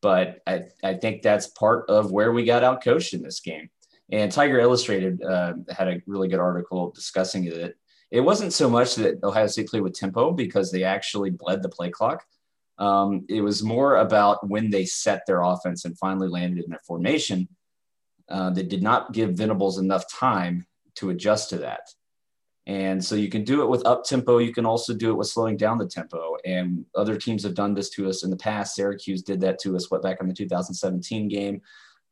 [0.01, 3.69] But I, I think that's part of where we got out coached in this game.
[4.11, 7.77] And Tiger Illustrated uh, had a really good article discussing it.
[8.11, 11.69] It wasn't so much that Ohio State played with tempo because they actually bled the
[11.69, 12.25] play clock.
[12.79, 16.81] Um, it was more about when they set their offense and finally landed in their
[16.87, 17.49] formation
[18.29, 20.67] uh, that did not give Venables enough time
[20.97, 21.89] to adjust to that.
[22.67, 24.39] And so you can do it with up tempo.
[24.39, 26.37] You can also do it with slowing down the tempo.
[26.45, 28.75] And other teams have done this to us in the past.
[28.75, 31.63] Syracuse did that to us, what, back in the 2017 game.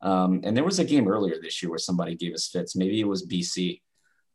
[0.01, 2.75] Um, and there was a game earlier this year where somebody gave us fits.
[2.75, 3.83] Maybe it was BC.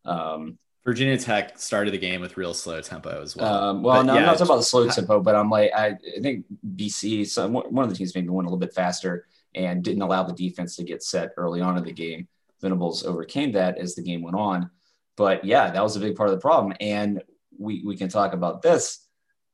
[0.06, 3.54] Um, Virginia Tech started the game with real slow tempo as well.
[3.54, 5.72] Um, well, but no, yeah, I'm not talking about the slow tempo, but I'm like,
[5.76, 9.26] I, I think BC, some, one of the teams maybe went a little bit faster
[9.56, 12.28] and didn't allow the defense to get set early on in the game.
[12.62, 14.70] Venables overcame that as the game went on.
[15.18, 16.74] But yeah, that was a big part of the problem.
[16.80, 17.22] And
[17.58, 19.08] we, we can talk about this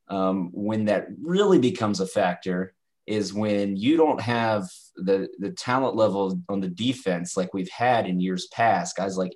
[0.08, 2.74] um, when that really becomes a factor
[3.06, 8.06] is when you don't have the, the talent level on the defense like we've had
[8.06, 9.34] in years past, guys like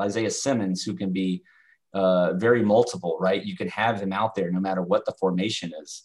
[0.00, 1.42] Isaiah Simmons, who can be
[1.94, 3.44] uh, very multiple, right?
[3.44, 6.04] You can have him out there no matter what the formation is.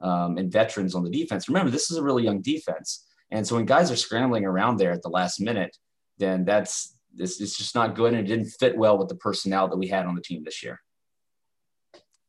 [0.00, 1.48] Um, and veterans on the defense.
[1.48, 3.07] Remember, this is a really young defense.
[3.30, 5.76] And so when guys are scrambling around there at the last minute,
[6.18, 9.68] then that's this it's just not good and it didn't fit well with the personnel
[9.68, 10.80] that we had on the team this year.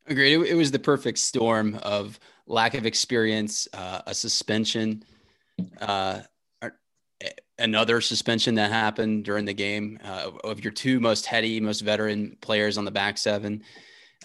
[0.07, 0.33] Agreed.
[0.33, 5.03] It, it was the perfect storm of lack of experience, uh, a suspension,
[5.79, 6.21] uh,
[7.59, 12.37] another suspension that happened during the game uh, of your two most heady, most veteran
[12.41, 13.63] players on the back seven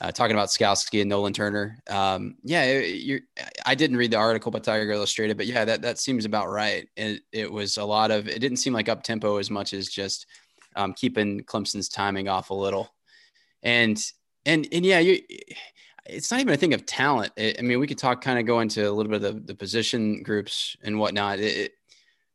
[0.01, 1.79] uh, talking about Skalski and Nolan Turner.
[1.89, 3.23] Um, yeah, it,
[3.65, 6.89] I didn't read the article by Tiger Illustrated, but yeah, that, that seems about right.
[6.97, 9.89] It, it was a lot of, it didn't seem like up tempo as much as
[9.89, 10.27] just
[10.77, 12.93] um, keeping Clemson's timing off a little.
[13.63, 14.03] And,
[14.45, 15.21] and, and yeah, you,
[16.07, 17.33] it's not even a thing of talent.
[17.37, 19.41] It, I mean, we could talk kind of go into a little bit of the,
[19.41, 21.39] the position groups and whatnot.
[21.39, 21.73] It,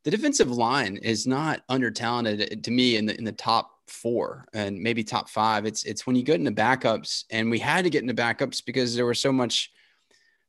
[0.05, 4.45] the defensive line is not under talented to me in the, in the top four
[4.53, 5.65] and maybe top five.
[5.65, 8.95] It's it's when you get into backups, and we had to get into backups because
[8.95, 9.71] there was so much,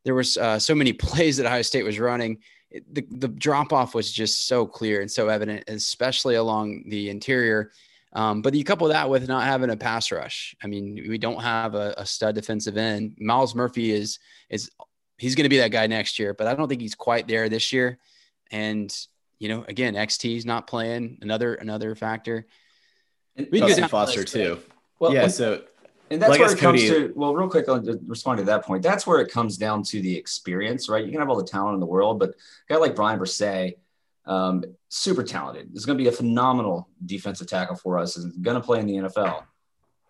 [0.05, 2.39] there was uh, so many plays that Ohio State was running.
[2.71, 7.11] It, the the drop off was just so clear and so evident, especially along the
[7.11, 7.73] interior.
[8.13, 10.55] Um, but you couple that with not having a pass rush.
[10.63, 13.17] I mean, we don't have a, a stud defensive end.
[13.21, 14.19] Myles Murphy is
[14.49, 14.71] is
[15.19, 17.49] he's going to be that guy next year, but I don't think he's quite there
[17.49, 17.99] this year.
[18.51, 18.93] And
[19.39, 21.19] you know, again, XT's not playing.
[21.23, 22.47] Another another factor.
[23.51, 24.61] We can Foster too.
[24.99, 25.29] Well, yeah.
[25.29, 25.63] so
[26.11, 27.13] and that's well, where it comes to.
[27.15, 28.83] Well, real quick, I'll respond to that point.
[28.83, 31.05] That's where it comes down to the experience, right?
[31.05, 32.35] You can have all the talent in the world, but a
[32.69, 33.77] guy like Bryan Bresee,
[34.27, 35.75] um, super talented.
[35.75, 38.17] Is going to be a phenomenal defensive tackle for us.
[38.17, 39.45] Is going to play in the NFL.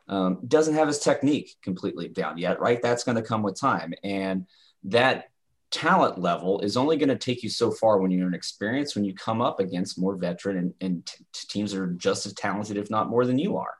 [0.08, 2.80] Um, doesn't have his technique completely down yet, right?
[2.82, 4.46] That's going to come with time, and
[4.84, 5.30] that
[5.70, 9.04] talent level is only going to take you so far when you're an experience when
[9.04, 12.76] you come up against more veteran and, and t- teams that are just as talented
[12.76, 13.74] if not more than you are.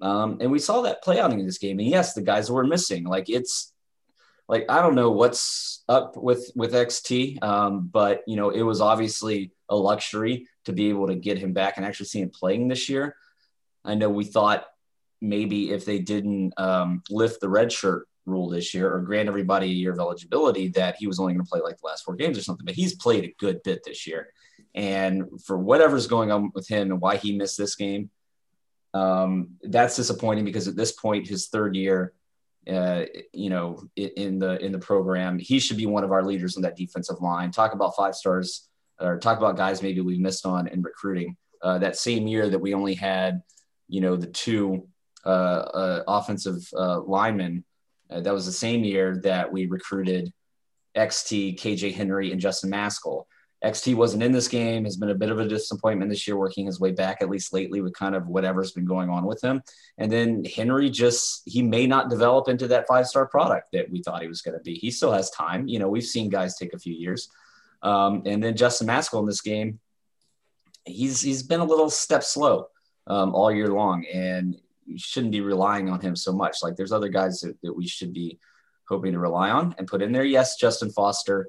[0.00, 2.66] Um, and we saw that play out in this game and yes the guys were
[2.66, 3.04] missing.
[3.04, 3.72] Like it's
[4.46, 8.82] like i don't know what's up with with xt um, but you know it was
[8.82, 12.68] obviously a luxury to be able to get him back and actually see him playing
[12.68, 13.16] this year.
[13.84, 14.64] I know we thought
[15.20, 19.66] maybe if they didn't um, lift the red shirt rule this year or grant everybody
[19.66, 22.14] a year of eligibility that he was only going to play like the last four
[22.14, 22.64] games or something.
[22.64, 24.28] But he's played a good bit this year.
[24.74, 28.10] And for whatever's going on with him and why he missed this game,
[28.92, 32.12] um, that's disappointing because at this point, his third year,
[32.68, 36.56] uh, you know, in the in the program, he should be one of our leaders
[36.56, 37.50] on that defensive line.
[37.50, 38.68] Talk about five stars,
[39.00, 41.36] or talk about guys maybe we missed on in recruiting.
[41.60, 43.42] Uh, that same year that we only had,
[43.88, 44.86] you know, the two
[45.26, 47.64] uh, uh offensive uh, linemen
[48.10, 50.32] uh, that was the same year that we recruited
[50.96, 53.24] XT, KJ Henry, and Justin Mascoll.
[53.64, 56.66] XT wasn't in this game, has been a bit of a disappointment this year, working
[56.66, 59.62] his way back, at least lately, with kind of whatever's been going on with him.
[59.96, 64.02] And then Henry just, he may not develop into that five star product that we
[64.02, 64.74] thought he was going to be.
[64.74, 65.66] He still has time.
[65.66, 67.30] You know, we've seen guys take a few years.
[67.82, 69.80] Um, and then Justin Mascoll in this game,
[70.84, 72.68] he's he's been a little step slow
[73.06, 74.56] um, all year long, and
[74.96, 76.58] shouldn't be relying on him so much.
[76.62, 78.38] Like there's other guys that, that we should be
[78.88, 80.24] hoping to rely on and put in there.
[80.24, 81.48] Yes, Justin Foster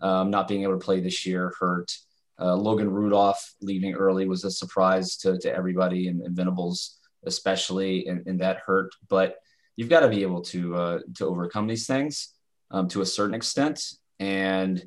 [0.00, 1.96] um, not being able to play this year hurt.
[2.38, 8.06] Uh, Logan Rudolph leaving early was a surprise to, to everybody and, and Venables especially,
[8.06, 8.94] and, and, that hurt.
[9.08, 9.36] But
[9.76, 12.34] you've got to be able to uh, to overcome these things
[12.70, 13.82] um, to a certain extent.
[14.18, 14.84] And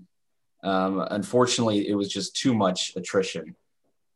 [0.63, 3.55] um, unfortunately, it was just too much attrition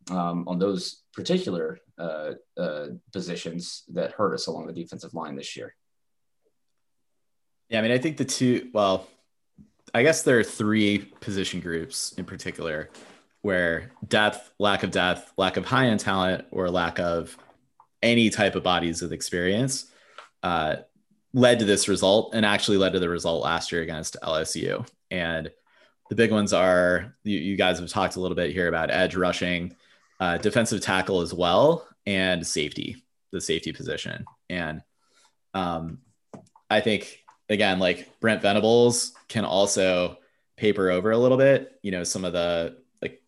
[0.10, 5.56] um, on those particular uh, uh, positions that hurt us along the defensive line this
[5.56, 5.76] year.
[7.70, 9.08] Yeah, I mean, I think the two, well,
[9.94, 12.90] I guess there are three position groups in particular
[13.42, 17.38] where depth, lack of depth, lack of high end talent, or lack of
[18.02, 19.92] any type of bodies with experience
[20.44, 20.78] uh,
[21.34, 24.88] led to this result and actually led to the result last year against LSU.
[25.10, 25.52] And
[26.10, 29.16] the big ones are you, you guys have talked a little bit here about edge
[29.16, 29.76] rushing,
[30.22, 34.24] uh, defensive tackle as well, and safety, the safety position.
[34.50, 34.84] And
[35.56, 35.98] um,
[36.70, 40.20] I think again, like Brent Venables can also
[40.58, 43.22] paper over a little bit, you know, some of the like,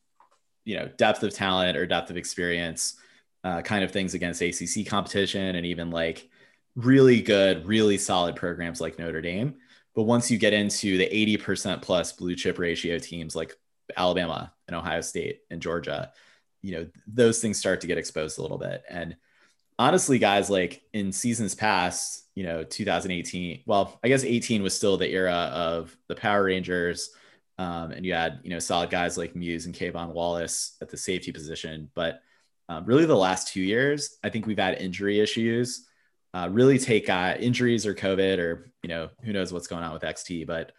[0.65, 2.95] you know, depth of talent or depth of experience
[3.43, 6.29] uh, kind of things against ACC competition and even like
[6.75, 9.55] really good, really solid programs like Notre Dame.
[9.95, 13.55] But once you get into the 80% plus blue chip ratio teams like
[13.97, 16.11] Alabama and Ohio State and Georgia,
[16.63, 18.83] you know, those things start to get exposed a little bit.
[18.89, 19.15] And
[19.77, 24.97] honestly, guys, like in seasons past, you know, 2018, well, I guess 18 was still
[24.97, 27.11] the era of the Power Rangers.
[27.59, 30.97] Um, and you had, you know, solid guys like Muse and K'Von Wallace at the
[30.97, 31.91] safety position.
[31.93, 32.21] But
[32.69, 35.85] um, really, the last two years, I think we've had injury issues.
[36.33, 39.93] Uh, really take uh, injuries or COVID or, you know, who knows what's going on
[39.93, 40.71] with XT, but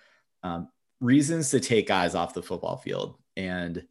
[0.42, 0.68] um,
[1.00, 3.16] reasons to take guys off the football field.
[3.36, 3.86] And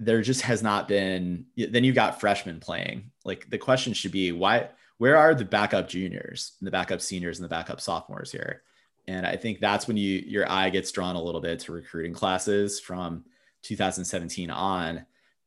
[0.00, 3.10] there just has not been, then you've got freshmen playing.
[3.24, 4.68] Like the question should be, why,
[4.98, 8.62] where are the backup juniors and the backup seniors and the backup sophomores here?
[9.06, 12.12] And I think that's when you your eye gets drawn a little bit to recruiting
[12.12, 13.24] classes from
[13.62, 15.06] 2017 on.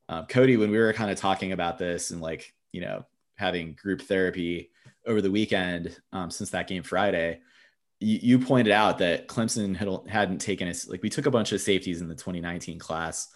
[0.10, 3.74] Um, Cody, when we were kind of talking about this and like you know having
[3.74, 4.72] group therapy
[5.06, 7.40] over the weekend um, since that game Friday,
[8.00, 11.52] you, you, pointed out that Clemson had, hadn't taken us like we took a bunch
[11.52, 13.30] of safeties in the 2019 class,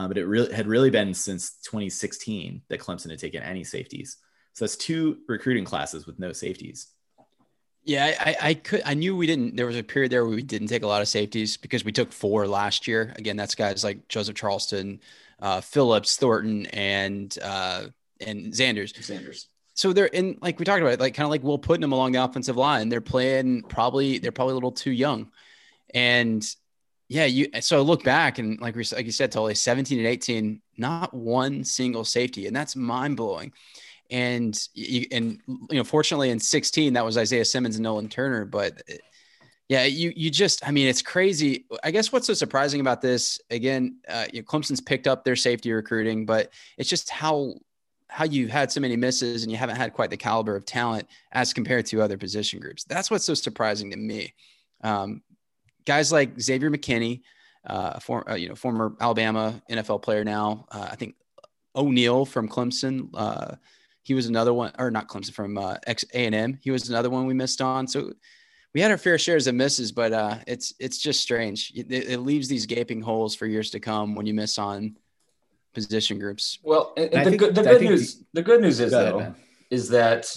[0.00, 4.16] um, but it really had really been since 2016 that Clemson had taken any safeties.
[4.54, 6.88] So that's two recruiting classes with no safeties.
[7.84, 8.82] Yeah, I, I could.
[8.84, 9.56] I knew we didn't.
[9.56, 11.92] There was a period there where we didn't take a lot of safeties because we
[11.92, 13.14] took four last year.
[13.16, 15.00] Again, that's guys like Joseph Charleston,
[15.40, 17.84] uh, Phillips, Thornton, and uh,
[18.20, 18.92] and Zanders.
[18.94, 19.46] Zanders.
[19.74, 21.92] So they're in like we talked about, it, like kind of like Will putting them
[21.92, 22.90] along the offensive line.
[22.90, 25.30] They're playing probably they're probably a little too young,
[25.94, 26.46] and
[27.10, 27.48] yeah, you.
[27.60, 31.12] So I look back and like we like you said, Tully, seventeen and eighteen, not
[31.12, 33.52] one single safety, and that's mind blowing
[34.10, 38.44] and you, and you know, fortunately in 16 that was Isaiah Simmons and Nolan Turner,
[38.44, 38.82] but
[39.68, 41.66] yeah, you you just I mean it's crazy.
[41.84, 45.36] I guess what's so surprising about this again, uh, you know, Clemson's picked up their
[45.36, 47.54] safety recruiting, but it's just how
[48.08, 51.06] how you've had so many misses and you haven't had quite the caliber of talent
[51.30, 52.82] as compared to other position groups.
[52.82, 54.34] That's what's so surprising to me.
[54.82, 55.22] Um,
[55.84, 57.22] guys like Xavier McKinney,
[57.66, 60.66] uh, for, uh, you know, former Alabama NFL player now.
[60.70, 61.14] Uh, I think
[61.76, 63.56] O'Neill from Clemson, uh,
[64.02, 66.58] he was another one, or not Clemson from uh, X A and M.
[66.62, 67.86] He was another one we missed on.
[67.86, 68.12] So
[68.74, 71.72] we had our fair shares of misses, but uh, it's it's just strange.
[71.74, 74.96] It, it, leaves these gaping holes for years to come when you miss on
[75.74, 76.58] position groups.
[76.62, 79.18] Well, and, and the, think, good, the good news the, the, good news is though
[79.18, 79.34] ahead,
[79.70, 80.34] is that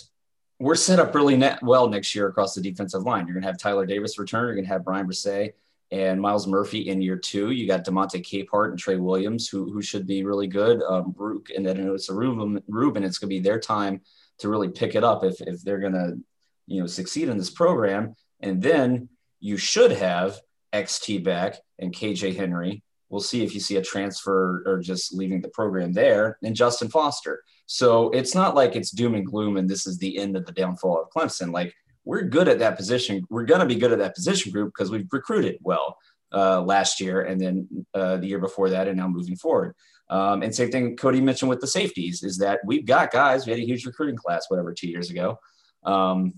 [0.60, 3.26] we're set up really well next year across the defensive line.
[3.26, 4.46] You're going to have Tyler Davis return.
[4.46, 5.54] You're going to have Bryan Bresee
[5.92, 7.52] and Myles Murphy in year two.
[7.52, 10.82] You got Demonte Capehart and Trey Williams, who, who should be really good.
[10.82, 11.16] Um,
[11.56, 13.04] and then it's a Ruben, Ruben.
[13.04, 14.02] It's going to be their time
[14.40, 16.18] to really pick it up if, if they're going to,
[16.66, 18.16] you know, succeed in this program.
[18.40, 20.40] And then you should have
[20.74, 22.82] XT back and KJ Henry.
[23.10, 26.90] We'll see if you see a transfer or just leaving the program there and Justin
[26.90, 27.44] Foster.
[27.66, 30.52] So it's not like it's doom and gloom and this is the end of the
[30.52, 31.52] downfall of Clemson.
[31.52, 31.74] Like
[32.06, 33.26] we're good at that position.
[33.30, 35.98] We're going to be good at that position group because we've recruited well
[36.34, 39.76] uh, last year and then uh, the year before that, and now moving forward.
[40.10, 43.46] Um, and same thing Cody mentioned with the safeties is that we've got guys.
[43.46, 45.40] We had a huge recruiting class, whatever, two years ago.
[45.84, 46.34] Um,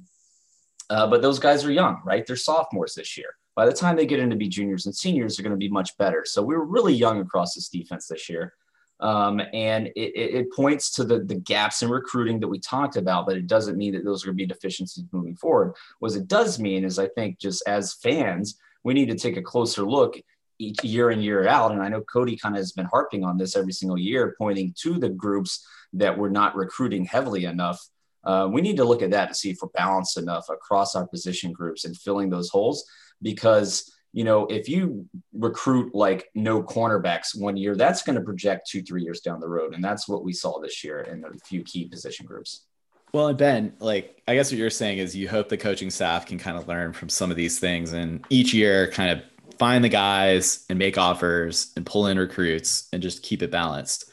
[0.90, 2.26] uh, but those guys are young, right?
[2.26, 3.30] They're sophomores this year.
[3.56, 5.98] by the time they get into be juniors and seniors, they're going to be much
[5.98, 6.24] better.
[6.26, 8.54] So we were really young across this defense this year.
[9.02, 13.26] Um, and it, it, points to the, the gaps in recruiting that we talked about,
[13.26, 15.74] but it doesn't mean that those are going to be deficiencies moving forward.
[16.00, 19.42] What it does mean is, I think, just as fans, we need to take a
[19.42, 20.18] closer look
[20.60, 21.72] each year in year out.
[21.72, 24.74] And I know Cody kind of has been harping on this every single year, pointing
[24.80, 27.86] to the groups that we're not recruiting heavily enough.
[28.24, 31.06] Uh, we need to look at that to see if we're balanced enough across our
[31.08, 32.86] position groups and filling those holes
[33.22, 38.66] because you know, if you recruit like no cornerbacks one year, that's going to project
[38.66, 39.76] two, three years down the road.
[39.76, 42.66] And that's what we saw this year in a few key position groups.
[43.14, 46.26] Well, and Ben, like, I guess what you're saying is you hope the coaching staff
[46.26, 49.26] can kind of learn from some of these things and each year kind of
[49.60, 54.10] find the guys and make offers and pull in recruits and just keep it balanced.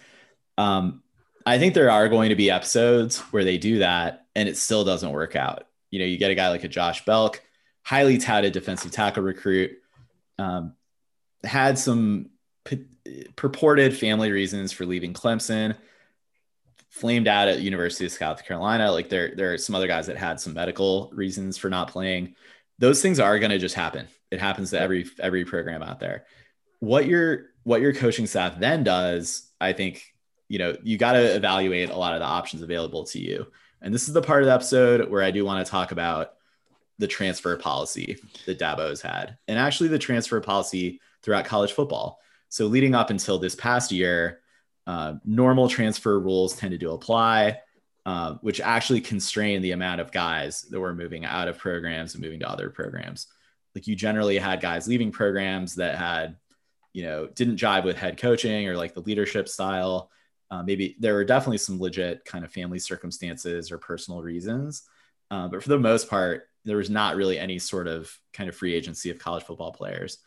[0.59, 1.05] Um,
[1.47, 4.83] I think there are going to be episodes where they do that and it still
[4.83, 5.69] doesn't work out.
[5.93, 7.41] You know, you get a guy like a Josh Belk,
[7.85, 9.79] highly touted defensive tackle recruit
[10.43, 10.75] um,
[11.45, 12.31] had some
[12.65, 12.87] p-
[13.37, 15.77] purported family reasons for leaving Clemson.
[16.91, 18.93] Flamed out at University of South Carolina.
[18.93, 22.35] Like there, there are some other guys that had some medical reasons for not playing.
[22.79, 24.09] Those things are going to just happen.
[24.31, 26.27] It happens to every every program out there.
[26.81, 30.03] What your what your coaching staff then does, I think,
[30.49, 33.47] you know, you got to evaluate a lot of the options available to you.
[33.81, 36.35] And this is the part of the episode where I do want to talk about
[36.99, 42.21] the transfer policy that Dabo has had, and actually the transfer policy throughout college football.
[42.49, 44.41] So leading up until this past year,
[44.87, 47.61] uh, normal transfer rules tended to apply,
[48.05, 52.23] uh, which actually constrained the amount of guys that were moving out of programs and
[52.23, 53.29] moving to other programs.
[53.75, 56.37] Like you generally had guys leaving programs that had,
[56.93, 60.11] you know, didn't jive with head coaching or like the leadership style.
[60.51, 64.83] Uh, maybe there were definitely some legit kind of family circumstances or personal reasons.
[65.31, 68.57] Uh, but for the most part, there was not really any sort of kind of
[68.57, 70.19] free agency of college football players.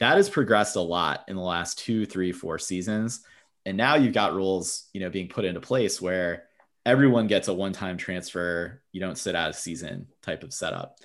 [0.00, 3.20] That has progressed a lot in the last two, three, four seasons.
[3.64, 6.44] And now you've got rules, you know, being put into place where
[6.84, 8.82] everyone gets a one-time transfer.
[8.90, 10.98] You don't sit out a season type of setup.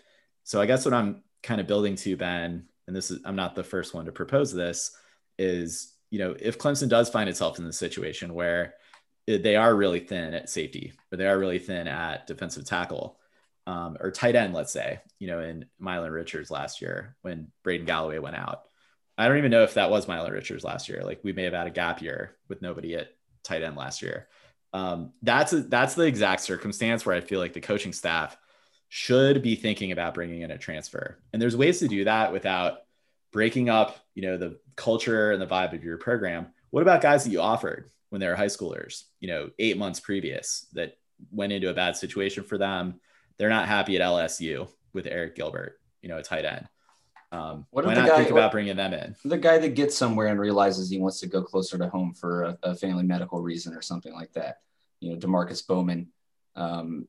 [0.43, 3.53] So I guess what I'm kind of building to, Ben, and this is I'm not
[3.53, 4.91] the first one to propose this,
[5.37, 8.75] is you know, if Clemson does find itself in the situation where
[9.27, 13.19] they are really thin at safety, or they are really thin at defensive tackle,
[13.67, 17.85] um, or tight end, let's say, you know, in Milan Richards last year when Braden
[17.85, 18.63] Galloway went out.
[19.17, 21.03] I don't even know if that was Milan Richards last year.
[21.03, 23.09] Like we may have had a gap year with nobody at
[23.43, 24.29] tight end last year.
[24.71, 28.37] Um, that's a, that's the exact circumstance where I feel like the coaching staff
[28.87, 31.19] should be thinking about bringing in a transfer.
[31.33, 32.79] And there's ways to do that without
[33.33, 36.47] breaking up, you know, the culture and the vibe of your program.
[36.69, 39.99] What about guys that you offered when they were high schoolers, you know, eight months
[39.99, 40.97] previous that
[41.31, 43.01] went into a bad situation for them?
[43.37, 46.67] They're not happy at LSU with Arik Gilbert, you know, a tight end.
[47.31, 49.15] Um, what why not guy, think about bringing them in?
[49.25, 52.43] The guy that gets somewhere and realizes he wants to go closer to home for
[52.43, 54.61] a, a family medical reason or something like that.
[55.01, 56.07] You know, Demarkcus Bowman,
[56.55, 57.05] um,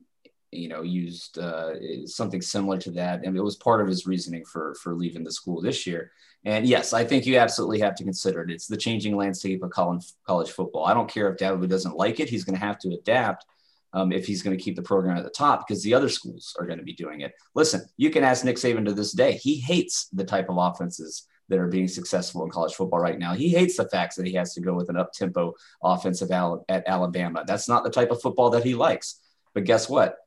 [0.51, 4.43] you know, used uh, something similar to that, and it was part of his reasoning
[4.43, 6.11] for for leaving the school this year.
[6.43, 8.51] And yes, I think you absolutely have to consider it.
[8.51, 10.85] It's the changing landscape of college college football.
[10.85, 13.45] I don't care if Dabo doesn't like it; he's going to have to adapt
[13.93, 16.55] um, if he's going to keep the program at the top because the other schools
[16.59, 17.33] are going to be doing it.
[17.55, 19.33] Listen, you can ask Nick Saban to this day.
[19.33, 23.33] He hates the type of offenses that are being successful in college football right now.
[23.33, 26.63] He hates the facts that he has to go with an up tempo offensive al-
[26.69, 27.43] at Alabama.
[27.45, 29.19] That's not the type of football that he likes.
[29.53, 30.17] But guess what?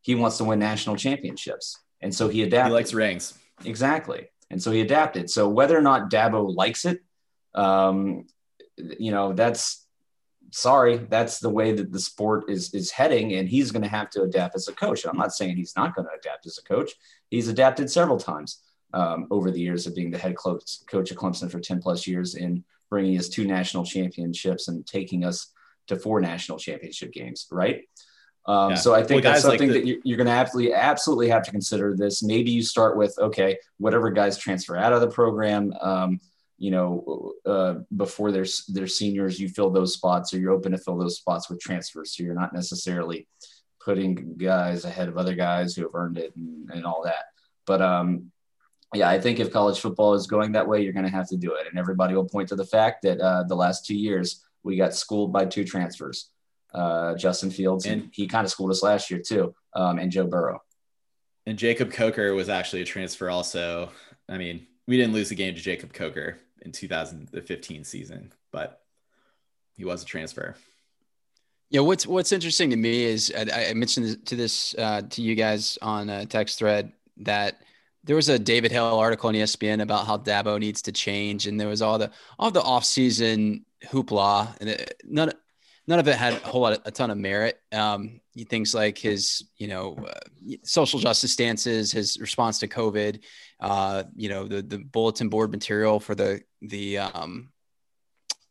[0.00, 1.78] He wants to win national championships.
[2.00, 2.70] And so he adapted.
[2.70, 3.38] He likes rings.
[3.64, 4.28] Exactly.
[4.50, 5.30] And so he adapted.
[5.30, 7.00] So whether or not Dabo likes it,
[7.54, 8.26] um,
[8.76, 9.81] you know, that's
[10.52, 14.10] sorry, that's the way that the sport is is heading, and he's going to have
[14.10, 15.04] to adapt as a coach.
[15.04, 16.92] I'm not saying he's not going to adapt as a coach.
[17.30, 18.62] He's adapted several times
[18.94, 22.06] um, over the years of being the head coach, coach of Clemson for 10 plus
[22.06, 25.48] years in bringing us two national championships and taking us
[25.86, 27.88] to four national championship games, right?
[28.46, 28.76] Um, yeah.
[28.76, 31.42] So I think well, that's something like the- that you're going to absolutely, absolutely have
[31.44, 32.22] to consider this.
[32.22, 36.20] Maybe you start with, okay, whatever guys transfer out of the program, um,
[36.62, 38.44] you know, uh, before they're
[38.86, 42.14] seniors, you fill those spots, or you're open to fill those spots with transfers.
[42.14, 43.26] So you're not necessarily
[43.84, 47.24] putting guys ahead of other guys who have earned it and, and all that.
[47.66, 48.30] But um,
[48.94, 51.36] yeah, I think if college football is going that way, you're going to have to
[51.36, 54.44] do it, and everybody will point to the fact that uh, the last two years
[54.62, 56.30] we got schooled by two transfers.
[56.72, 60.28] Uh, Justin Fields, and he kind of schooled us last year too, um, and Joe
[60.28, 60.62] Burrow.
[61.44, 63.90] And Jacob Coker was actually a transfer also.
[64.28, 68.82] I mean, we didn't lose a game to Jacob Coker in 2015 season, but
[69.76, 70.56] he was a transfer.
[71.70, 75.34] Yeah, what's what's interesting to me is I, I mentioned to this uh, to you
[75.34, 77.62] guys on a text thread that
[78.04, 81.58] there was a David Hale article on ESPN about how Dabo needs to change, and
[81.58, 85.32] there was all the all the offseason hoopla, and it, none
[85.86, 87.60] none of it had a whole lot, a ton of merit.
[87.72, 93.20] Um, things like his, you know, uh, social justice stances, his response to COVID,
[93.60, 97.50] uh, you know, the the bulletin board material for the the um,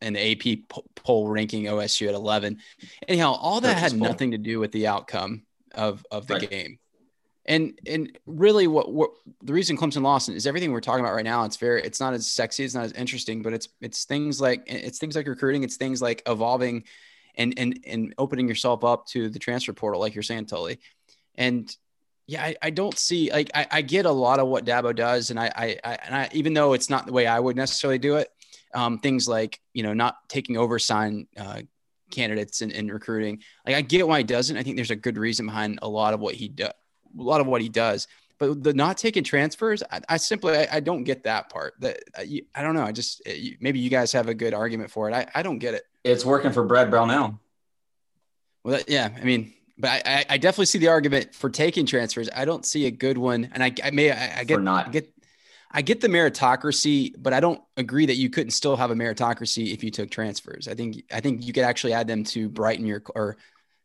[0.01, 0.59] and the AP
[0.95, 2.59] poll ranking OSU at 11.
[3.07, 6.49] Anyhow, all that had nothing to do with the outcome of of the right.
[6.49, 6.79] game.
[7.45, 9.11] And and really, what, what
[9.41, 11.43] the reason Clemson lost is everything we're talking about right now.
[11.43, 14.63] It's very, it's not as sexy, it's not as interesting, but it's it's things like
[14.67, 16.83] it's things like recruiting, it's things like evolving,
[17.35, 20.79] and and and opening yourself up to the transfer portal, like you're saying, Tully.
[21.35, 21.75] And
[22.27, 25.29] yeah, I, I don't see like I, I get a lot of what Dabo does,
[25.29, 27.97] and I, I, I and I even though it's not the way I would necessarily
[27.97, 28.29] do it,
[28.73, 31.61] um, things like you know not taking over sign uh,
[32.11, 33.41] candidates in, in recruiting.
[33.65, 34.57] Like I get why he doesn't.
[34.57, 36.73] I think there's a good reason behind a lot of what he does
[37.17, 38.07] a lot of what he does.
[38.41, 41.75] But the not taking transfers, I, I simply I, I, don't get that part.
[41.79, 42.81] That uh, I, I don't know.
[42.81, 45.13] I just uh, maybe you guys have a good argument for it.
[45.13, 45.83] I, I don't get it.
[46.03, 47.39] It's working for Brad Brownell.
[48.63, 52.29] Well, that, yeah, I mean, but I, I definitely see the argument for taking transfers.
[52.35, 54.89] I don't see a good one, and I, I may I, I get not I
[54.89, 55.13] get
[55.69, 59.71] I get the meritocracy, but I don't agree that you couldn't still have a meritocracy
[59.71, 60.67] if you took transfers.
[60.67, 63.37] I think I think you could actually add them to brighten your or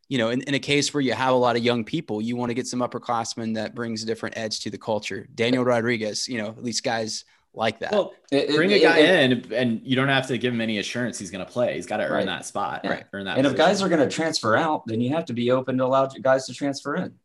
[0.09, 2.35] you know, in, in a case where you have a lot of young people, you
[2.35, 5.27] want to get some upperclassmen that brings a different edge to the culture.
[5.35, 7.91] Daniel Rodriguez, you know, at least guys like that.
[7.91, 10.77] Well, bring it, a guy it, in, and you don't have to give him any
[10.77, 11.75] assurance he's going to play.
[11.75, 12.25] He's got to earn right.
[12.25, 13.03] that spot, right?
[13.11, 13.37] Earn that.
[13.37, 13.61] And position.
[13.61, 16.05] if guys are going to transfer out, then you have to be open to allow
[16.05, 17.15] guys to transfer in.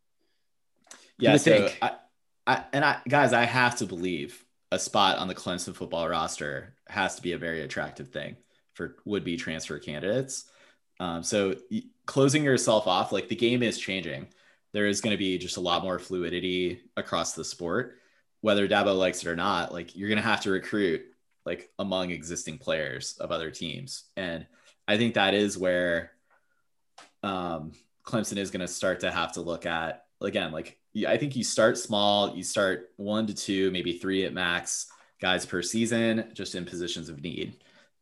[1.18, 1.92] Yeah, so I,
[2.46, 6.74] I, and I, guys, I have to believe a spot on the Clemson football roster
[6.88, 8.36] has to be a very attractive thing
[8.72, 10.46] for would-be transfer candidates.
[11.00, 11.54] Um, so
[12.06, 14.28] closing yourself off, like the game is changing.
[14.72, 17.98] There is going to be just a lot more fluidity across the sport,
[18.40, 19.72] whether Dabo likes it or not.
[19.72, 21.02] Like you're going to have to recruit
[21.44, 24.46] like among existing players of other teams, and
[24.86, 26.12] I think that is where
[27.22, 27.72] um,
[28.04, 30.52] Clemson is going to start to have to look at again.
[30.52, 34.86] Like I think you start small, you start one to two, maybe three at max
[35.20, 37.56] guys per season, just in positions of need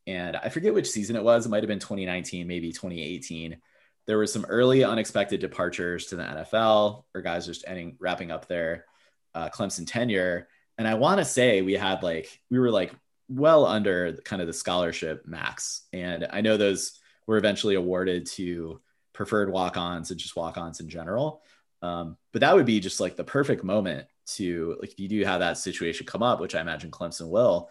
[0.07, 1.46] and I forget which season it was.
[1.46, 3.59] It might have been 2019, maybe 2018.
[4.07, 8.48] There were some early unexpected departures to the NFL, or guys just ending wrapping up
[8.48, 8.86] their
[9.34, 10.48] uh, Clemson tenure.
[10.78, 12.92] And I want to say we had like we were like
[13.28, 18.80] well under kind of the scholarship max, and I know those were eventually awarded to
[19.12, 21.42] preferred walk-ons and just walk-ons in general.
[21.82, 25.24] Um, but that would be just like the perfect moment to like if you do
[25.24, 27.70] have that situation come up, which I imagine Clemson will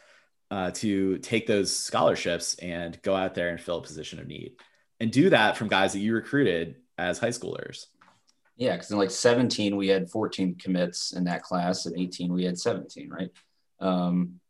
[0.51, 4.53] uh, to take those scholarships and go out there and fill a position of need
[4.99, 7.85] and do that from guys that you recruited as high schoolers.
[8.57, 12.43] Yeah, because in like 17, we had 14 commits in that class, and 18, we
[12.43, 13.29] had 17, right?
[13.79, 14.41] Um,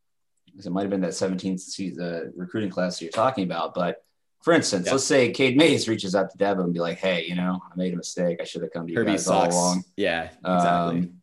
[0.58, 3.76] it might have been that 17th season, uh, recruiting class that you're talking about.
[3.76, 4.04] But
[4.42, 4.94] for instance, yeah.
[4.94, 7.76] let's say Cade Mays reaches out to Dabo and be like, hey, you know, I
[7.76, 8.40] made a mistake.
[8.42, 9.54] I should have come to you guys sucks.
[9.54, 9.84] all along.
[9.96, 11.00] Yeah, exactly.
[11.00, 11.14] Um,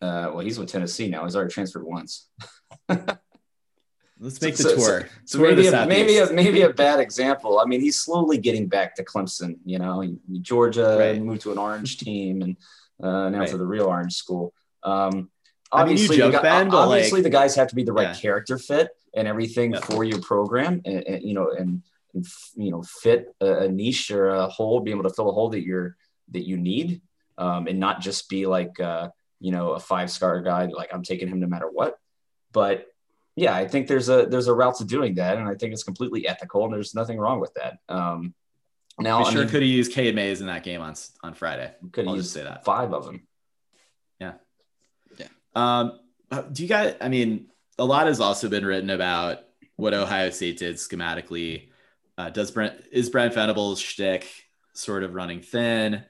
[0.00, 1.24] uh, well, he's with Tennessee now.
[1.24, 2.28] He's already transferred once.
[4.20, 5.08] Let's make so, the tour.
[5.24, 7.60] So, so maybe a, maybe a, maybe a bad example.
[7.60, 9.58] I mean, he's slowly getting back to Clemson.
[9.64, 11.22] You know, Georgia right.
[11.22, 12.56] moved to an orange team and
[13.02, 13.48] uh, now right.
[13.48, 14.52] to the real orange school.
[14.82, 15.30] Um,
[15.70, 18.14] obviously, I mean, joke, ben, obviously like, the guys have to be the right yeah.
[18.14, 19.80] character fit and everything yeah.
[19.80, 21.82] for your program, and, and you know, and,
[22.14, 25.32] and, you know, fit a, a, niche or a hole, be able to fill a
[25.32, 25.96] hole that you're
[26.30, 27.00] that you need,
[27.38, 29.08] um, and not just be like uh,
[29.40, 30.66] you know a five star guy.
[30.66, 31.98] Like I'm taking him no matter what,
[32.52, 32.86] but
[33.38, 35.84] yeah, I think there's a there's a route to doing that, and I think it's
[35.84, 37.78] completely ethical, and there's nothing wrong with that.
[37.88, 38.34] Um,
[38.98, 41.72] now, we sure could have used Cade Mays in that game on on Friday.
[41.92, 43.28] Could have used say that five of them.
[44.18, 44.32] Yeah,
[45.18, 45.28] yeah.
[45.54, 46.00] Um,
[46.32, 46.96] uh, do you guys?
[47.00, 47.46] I mean,
[47.78, 49.38] a lot has also been written about
[49.76, 51.68] what Ohio State did schematically.
[52.16, 54.28] Uh, does Brent is Brent Venables' shtick
[54.74, 56.02] sort of running thin?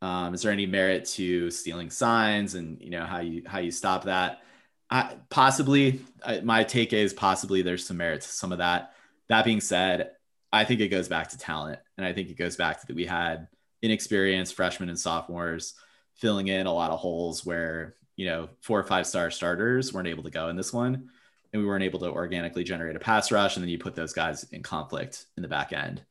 [0.00, 3.72] Um, is there any merit to stealing signs and you know how you how you
[3.72, 4.42] stop that?
[4.90, 8.92] I, possibly, I, my take is possibly there's some merit to some of that.
[9.28, 10.12] That being said,
[10.52, 12.96] I think it goes back to talent, and I think it goes back to that
[12.96, 13.48] we had
[13.82, 15.74] inexperienced freshmen and sophomores
[16.14, 20.08] filling in a lot of holes where you know four or five star starters weren't
[20.08, 21.10] able to go in this one,
[21.52, 24.14] and we weren't able to organically generate a pass rush, and then you put those
[24.14, 26.02] guys in conflict in the back end.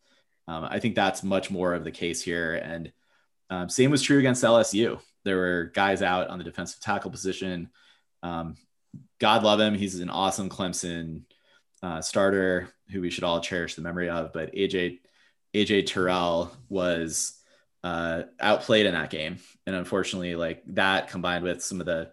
[0.48, 2.92] Um, I think that's much more of the case here, and
[3.50, 5.00] um, same was true against LSU.
[5.24, 7.70] There were guys out on the defensive tackle position.
[8.24, 8.56] Um,
[9.20, 9.74] God love him.
[9.74, 11.24] He's an awesome Clemson
[11.82, 14.34] uh, starter who we should all cherish the memory of.
[14.34, 15.00] But AJ
[15.54, 17.40] AJ Terrell was
[17.84, 22.12] uh, outplayed in that game, and unfortunately, like that combined with some of the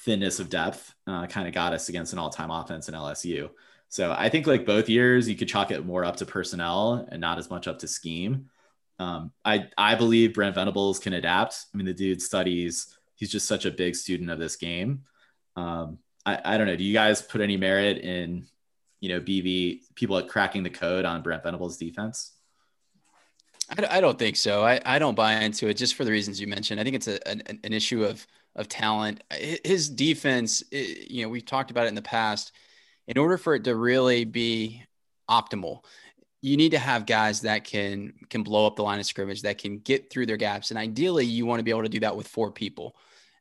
[0.00, 3.50] thinness of depth uh, kind of got us against an all-time offense in LSU.
[3.88, 7.20] So I think like both years, you could chalk it more up to personnel and
[7.20, 8.50] not as much up to scheme.
[8.98, 11.66] Um, I I believe Brent Venables can adapt.
[11.72, 12.94] I mean, the dude studies.
[13.14, 15.04] He's just such a big student of this game.
[15.54, 16.76] Um, I, I don't know.
[16.76, 18.46] Do you guys put any merit in,
[19.00, 22.32] you know, BV people at cracking the code on Brent Venables' defense?
[23.70, 24.64] I, I don't think so.
[24.64, 26.80] I, I don't buy into it just for the reasons you mentioned.
[26.80, 29.22] I think it's a, an, an issue of of talent.
[29.64, 32.52] His defense, you know, we've talked about it in the past.
[33.06, 34.82] In order for it to really be
[35.30, 35.84] optimal,
[36.40, 39.58] you need to have guys that can can blow up the line of scrimmage, that
[39.58, 42.16] can get through their gaps, and ideally, you want to be able to do that
[42.16, 42.96] with four people.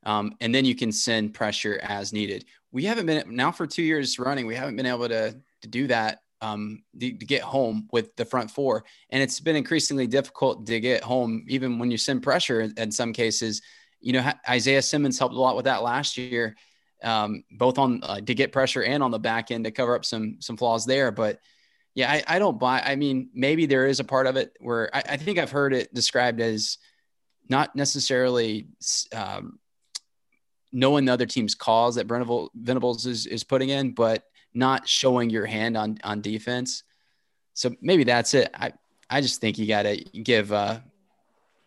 [0.05, 2.45] Um, and then you can send pressure as needed.
[2.75, 4.45] We haven't been now for two years running.
[4.45, 8.25] We haven't been able to to do that um, to, to, get home with the
[8.25, 12.69] front four, and it's been increasingly difficult to get home, even when you send pressure.
[12.75, 13.61] In, some cases,
[14.01, 16.57] you know, Isaiah Simmons helped a lot with that last year,
[17.01, 20.03] um, both on uh, to get pressure and on the back end to cover up
[20.03, 21.13] some some flaws there.
[21.13, 21.39] But
[21.93, 22.81] yeah, I, I don't buy.
[22.81, 25.73] I mean, maybe there is a part of it where I, I think I've heard
[25.73, 26.77] it described as
[27.47, 28.67] not necessarily
[29.13, 29.59] um,
[30.75, 35.29] knowing the other team's cause that Brent Venables is is putting in, but not showing
[35.29, 36.83] your hand on on defense.
[37.53, 38.51] So maybe that's it.
[38.53, 38.73] I
[39.09, 40.79] I just think you got to give uh,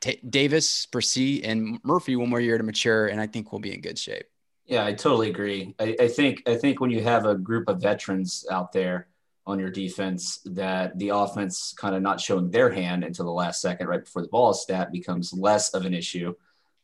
[0.01, 3.73] T- Davis, Bresee, and Murphy one more year to mature, and I think we'll be
[3.73, 4.27] in good shape.
[4.67, 5.75] Yeah, I totally agree.
[5.79, 9.09] I, I think I think when you have a group of veterans out there
[9.47, 13.63] on your defense, that the offense kind of not showing their hand until the last
[13.63, 16.35] second, right before the ball is snapped, becomes less of an issue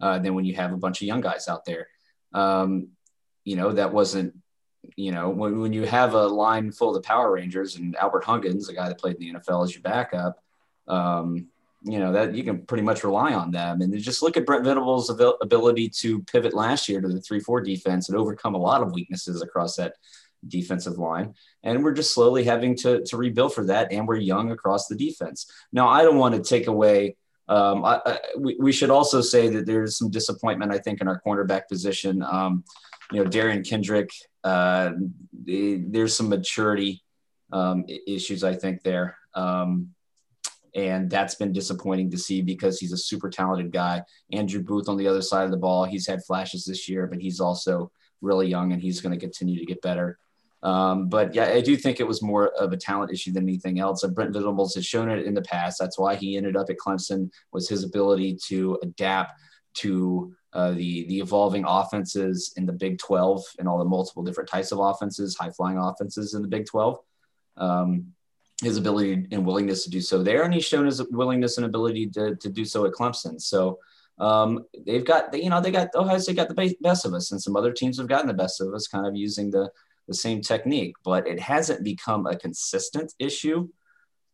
[0.01, 1.89] uh, than when you have a bunch of young guys out there.
[2.35, 2.89] Um,
[3.45, 4.35] you know, that wasn't
[4.97, 8.25] you know, when, when you have a line full of the Power Rangers and Albert
[8.25, 10.39] Huggins, a guy that played in the NFL, as your backup,
[10.89, 11.49] um,
[11.87, 13.83] you know that you can pretty much rely on them.
[13.83, 18.09] And just look at Brent Venables' ability to pivot last year to the three-four defense
[18.09, 19.95] and overcome a lot of weaknesses across that
[20.49, 21.35] defensive line.
[21.63, 23.93] And we're just slowly having to to rebuild for that.
[23.93, 25.51] And we're young across the defense.
[25.73, 27.17] Now, I don't want to take away.
[27.49, 31.09] Um, I, I, we, we should also say that there's some disappointment, I think, in
[31.09, 32.23] our cornerback position.
[32.23, 32.65] Um,
[33.13, 34.11] you know, Derion Kendrick,
[34.45, 34.93] uh,
[35.33, 37.03] there's some maturity
[37.53, 39.19] um, issues, I think, there.
[39.35, 39.91] Um,
[40.75, 44.03] and that's been disappointing to see because he's a super talented guy.
[44.33, 47.21] Andrew Booth on the other side of the ball, he's had flashes this year, but
[47.21, 50.19] he's also really young and he's going to continue to get better.
[50.65, 53.79] Um, but yeah, I do think it was more of a talent issue than anything
[53.79, 54.03] else.
[54.03, 55.79] And Brent Venables has shown it in the past.
[55.79, 59.39] That's why he ended up at Clemson was his ability to adapt
[59.75, 64.49] to uh, the the evolving offenses in the Big 12 and all the multiple different
[64.49, 66.99] types of offenses, high flying offenses in the Big 12.
[67.59, 68.15] Um,
[68.63, 72.07] his ability and willingness to do so there, and he's shown his willingness and ability
[72.07, 73.41] to, to do so at Clemson.
[73.41, 73.81] So
[74.19, 77.43] um, they've got, you know, they got Ohio State got the best of us, and
[77.43, 79.71] some other teams have gotten the best of us, kind of using the
[80.09, 83.69] the same technique, but it hasn't become a consistent issue.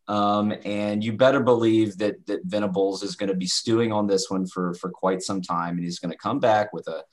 [0.08, 4.28] Um, and you better believe that that Venables is going to be stewing on this
[4.28, 7.04] one for for quite some time, and he's going to come back with a,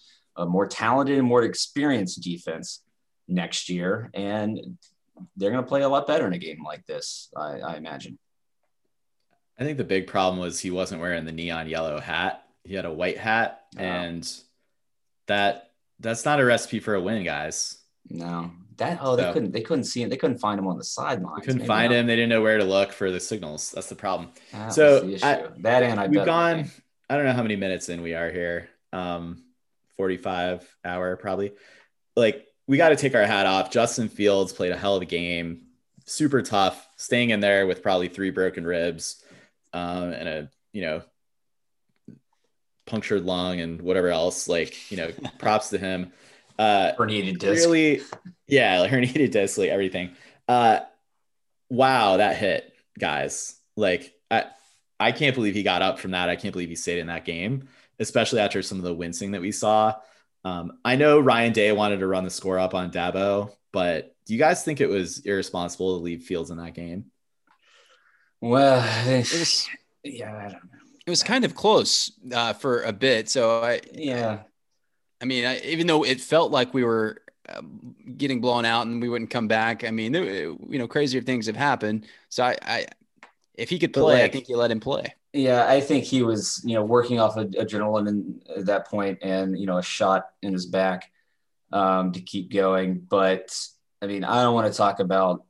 [0.41, 2.81] a more talented and more experienced defense
[3.27, 4.77] next year, and
[5.35, 8.17] they're going to play a lot better in a game like this, I, I imagine.
[9.59, 12.43] I think the big problem was he wasn't wearing the neon yellow hat.
[12.63, 13.83] He had a white hat, wow.
[13.83, 14.33] and
[15.27, 17.77] that that's not a recipe for a win, guys.
[18.09, 20.09] No, that oh so, they couldn't they couldn't see him.
[20.09, 21.39] They couldn't find him on the sidelines.
[21.39, 21.99] They couldn't Maybe find not.
[21.99, 22.07] him.
[22.07, 23.71] They didn't know where to look for the signals.
[23.71, 24.29] That's the problem.
[24.51, 26.71] That so the I, that and I we've gone.
[27.09, 28.69] I don't know how many minutes in we are here.
[28.93, 29.43] Um,
[29.95, 31.53] forty five hour probably.
[32.15, 33.71] Like we got to take our hat off.
[33.71, 35.63] Justin Fields played a hell of a game,
[36.05, 39.23] super tough, staying in there with probably three broken ribs,
[39.73, 41.01] um, and a you know
[42.85, 44.47] punctured lung and whatever else.
[44.47, 46.11] Like you know, props to him.
[46.57, 47.65] Uh, herniated disc.
[47.65, 48.01] Really,
[48.47, 50.11] yeah, like herniated disc, like everything.
[50.47, 50.79] Uh,
[51.69, 53.55] wow, that hit, guys.
[53.75, 54.45] Like I,
[54.99, 56.29] I can't believe he got up from that.
[56.29, 57.67] I can't believe he stayed in that game,
[57.99, 59.95] especially after some of the wincing that we saw.
[60.43, 64.33] Um, I know Ryan Day wanted to run the score up on Dabo, but do
[64.33, 67.05] you guys think it was irresponsible to leave Fields in that game?
[68.41, 69.67] Well, it was,
[70.03, 70.79] yeah, I don't know.
[71.05, 73.29] It was kind of close uh, for a bit.
[73.29, 74.39] So I, yeah,
[75.21, 77.61] I mean, I, even though it felt like we were uh,
[78.17, 81.55] getting blown out and we wouldn't come back, I mean, you know, crazier things have
[81.55, 82.05] happened.
[82.29, 82.85] So I, I
[83.55, 85.15] if he could play, like, I think you let him play.
[85.33, 89.57] Yeah, I think he was, you know, working off of adrenaline at that point and,
[89.59, 91.11] you know, a shot in his back
[91.71, 92.99] um, to keep going.
[92.99, 93.55] But
[94.01, 95.43] I mean, I don't want to talk about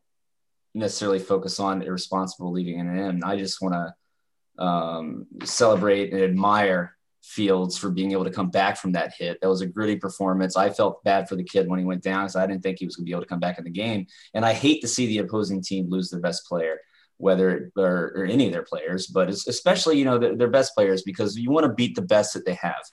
[0.74, 3.24] necessarily focus on irresponsible leaving it in.
[3.24, 6.97] I just want to um, celebrate and admire
[7.28, 9.40] Fields for being able to come back from that hit.
[9.42, 10.56] That was a gritty performance.
[10.56, 12.86] I felt bad for the kid when he went down because I didn't think he
[12.86, 14.08] was going to be able to come back in the game.
[14.34, 16.80] And I hate to see the opposing team lose their best player,
[17.18, 21.02] whether or, or any of their players, but especially you know their, their, best players
[21.04, 22.84] because you want to beat the best that they have.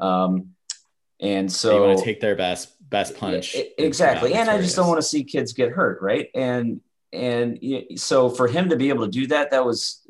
[0.00, 0.54] Um,
[1.20, 4.34] and so you want to take their best best punch exactly.
[4.34, 6.28] And I just don't want to see kids get hurt, right?
[6.34, 6.80] And
[7.12, 7.58] and
[7.96, 10.06] so for him to be able to do that, that was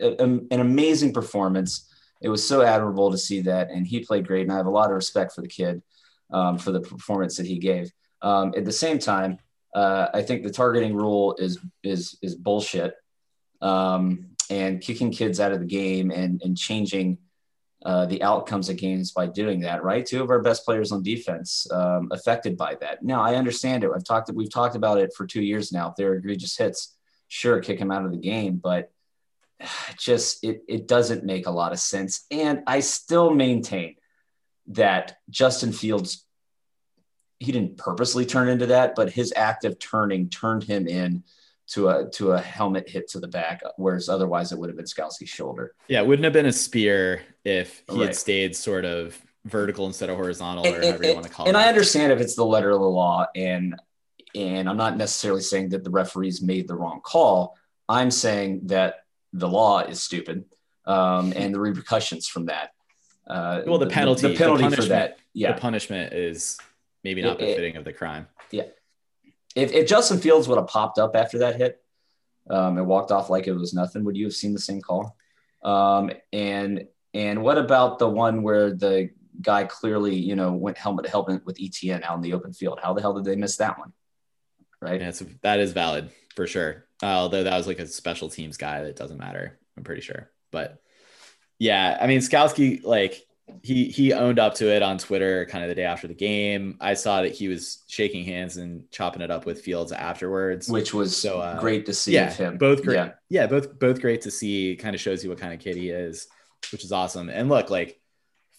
[0.00, 1.90] a, an amazing performance
[2.22, 3.70] it was so admirable to see that.
[3.70, 4.42] And he played great.
[4.42, 5.82] And I have a lot of respect for the kid
[6.32, 7.90] um, for the performance that he gave.
[8.22, 9.38] Um, at the same time,
[9.74, 12.94] uh, I think the targeting rule is is is bullshit.
[13.60, 17.18] Um, and kicking kids out of the game and, and changing
[17.84, 20.06] uh, the outcomes of games by doing that, right?
[20.06, 23.02] Two of our best players on defense um, affected by that.
[23.02, 23.90] Now I understand it.
[23.94, 25.90] I've talked, we've talked about it for two years now.
[25.90, 26.96] If they're egregious hits,
[27.28, 28.60] sure, kick him out of the game.
[28.62, 28.90] But
[29.98, 32.24] just it, it doesn't make a lot of sense.
[32.30, 33.96] And I still maintain
[34.68, 36.24] that Justin Fields,
[37.38, 41.24] he didn't purposely turn into that, but his act of turning turned him in
[41.68, 44.86] to a to a helmet hit to the back, whereas otherwise it would have been
[44.86, 45.74] Skalski's shoulder.
[45.88, 48.06] Yeah, it wouldn't have been a spear if he right.
[48.06, 51.32] had stayed sort of vertical instead of horizontal, and, or however and, you want to
[51.32, 51.58] call and it.
[51.58, 53.74] And I understand if it's the letter of the law, and
[54.34, 57.56] and I'm not necessarily saying that the referees made the wrong call.
[57.88, 59.05] I'm saying that
[59.38, 60.44] the law is stupid
[60.86, 62.70] um, and the repercussions from that.
[63.26, 66.58] Uh, well, the penalty, the, the penalty the for that, yeah, the punishment is
[67.02, 68.28] maybe not it, befitting it, of the crime.
[68.50, 68.64] Yeah,
[69.54, 71.82] if, if Justin Fields would have popped up after that hit
[72.48, 75.16] um, and walked off like it was nothing, would you have seen the same call?
[75.64, 79.10] Um, and and what about the one where the
[79.40, 82.78] guy clearly, you know, went helmet to helmet with ETN out in the open field?
[82.82, 83.92] How the hell did they miss that one?
[84.80, 85.00] Right.
[85.00, 85.10] Yeah,
[85.42, 86.85] that is valid for sure.
[87.02, 90.30] Uh, although that was like a special teams guy that doesn't matter, I'm pretty sure.
[90.50, 90.80] But
[91.58, 93.26] yeah, I mean, Skalski, like
[93.62, 96.76] he he owned up to it on Twitter kind of the day after the game.
[96.80, 100.92] I saw that he was shaking hands and chopping it up with Fields afterwards, which
[100.92, 102.58] was so uh, great to see yeah, him.
[102.58, 103.12] Both great, yeah.
[103.28, 104.76] yeah, both both great to see.
[104.76, 106.28] Kind of shows you what kind of kid he is,
[106.72, 107.28] which is awesome.
[107.28, 108.00] And look, like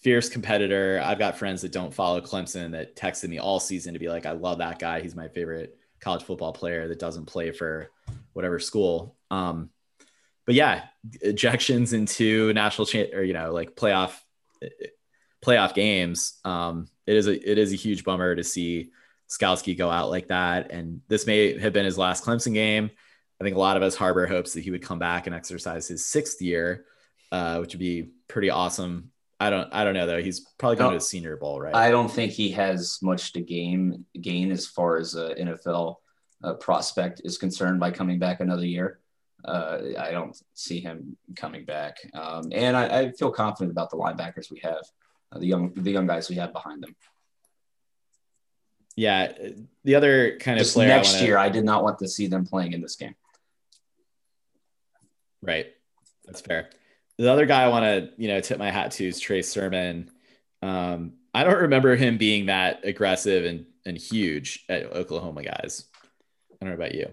[0.00, 1.00] fierce competitor.
[1.04, 4.26] I've got friends that don't follow Clemson that texted me all season to be like,
[4.26, 5.00] I love that guy.
[5.00, 7.90] He's my favorite college football player that doesn't play for
[8.38, 9.16] whatever school.
[9.32, 9.70] Um,
[10.46, 10.84] but yeah,
[11.24, 14.12] ejections into national cha- or you know like playoff
[15.44, 16.38] playoff games.
[16.44, 18.92] Um, it is a it is a huge bummer to see
[19.28, 20.70] Skalski go out like that.
[20.70, 22.92] And this may have been his last Clemson game.
[23.40, 25.88] I think a lot of us harbor hopes that he would come back and exercise
[25.88, 26.84] his sixth year,
[27.32, 29.10] uh, which would be pretty awesome.
[29.40, 30.22] I don't I don't know though.
[30.22, 31.74] He's probably going to a Senior Bowl, right?
[31.74, 35.96] I don't think he has much to gain gain as far as NFL
[36.42, 39.00] uh, prospect is concerned by coming back another year.
[39.44, 43.96] Uh, I don't see him coming back, um, and I, I, feel confident about the
[43.96, 44.82] linebackers we have,
[45.30, 46.96] uh, the young the young guys we have behind them.
[48.96, 49.32] Yeah,
[49.84, 51.26] the other kind Just of player next I wanna...
[51.26, 53.14] year, I did not want to see them playing in this game.
[55.40, 55.66] Right,
[56.24, 56.68] that's fair
[57.18, 60.10] the other guy I want to, you know, tip my hat to is Trey Sermon.
[60.62, 65.84] Um, I don't remember him being that aggressive and, and huge at Oklahoma guys.
[66.60, 67.08] I don't know about you.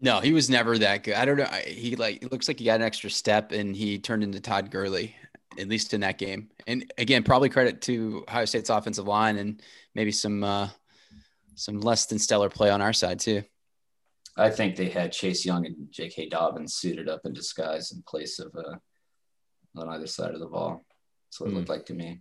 [0.00, 1.14] No, he was never that good.
[1.14, 1.44] I don't know.
[1.66, 4.70] He like it looks like he got an extra step and he turned into Todd
[4.70, 5.16] Gurley,
[5.58, 6.50] at least in that game.
[6.66, 9.62] And again, probably credit to Ohio State's offensive line and
[9.94, 10.68] maybe some uh,
[11.54, 13.42] some less than stellar play on our side too.
[14.36, 16.28] I think they had Chase Young and J.K.
[16.28, 18.76] Dobbins suited up in disguise in place of uh,
[19.80, 20.84] on either side of the ball.
[21.30, 21.54] So it mm.
[21.54, 22.20] looked like to me.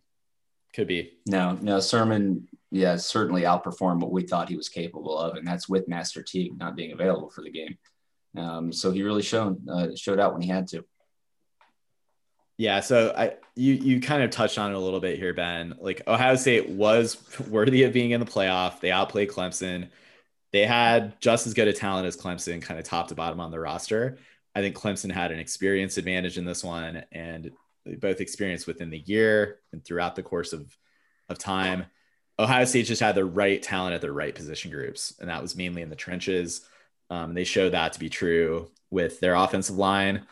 [0.74, 1.20] Could be.
[1.26, 5.70] No, no, Sermon, yeah, certainly outperformed what we thought he was capable of, and that's
[5.70, 7.78] with Master Teague not being available for the game.
[8.38, 10.84] Um, so he really showed uh, showed out when he had to.
[12.58, 15.76] Yeah, so I you you kind of touched on it a little bit here, Ben.
[15.80, 17.18] Like Ohio State was
[17.48, 18.80] worthy of being in the playoff.
[18.80, 19.90] They outplayed Clemson
[20.56, 23.52] they had just as good a talent as Clemson, kind of top to bottom on
[23.52, 24.20] the roster.
[24.56, 27.52] I think Clemson had an experience advantage in this one, and
[28.00, 30.74] both experience within the year and throughout the course of,
[31.28, 31.88] of time.
[32.38, 35.56] Ohio State just had the right talent at the right position groups, and that was
[35.56, 36.62] mainly in the trenches.
[37.10, 40.26] Um, they showed that to be true with their offensive line.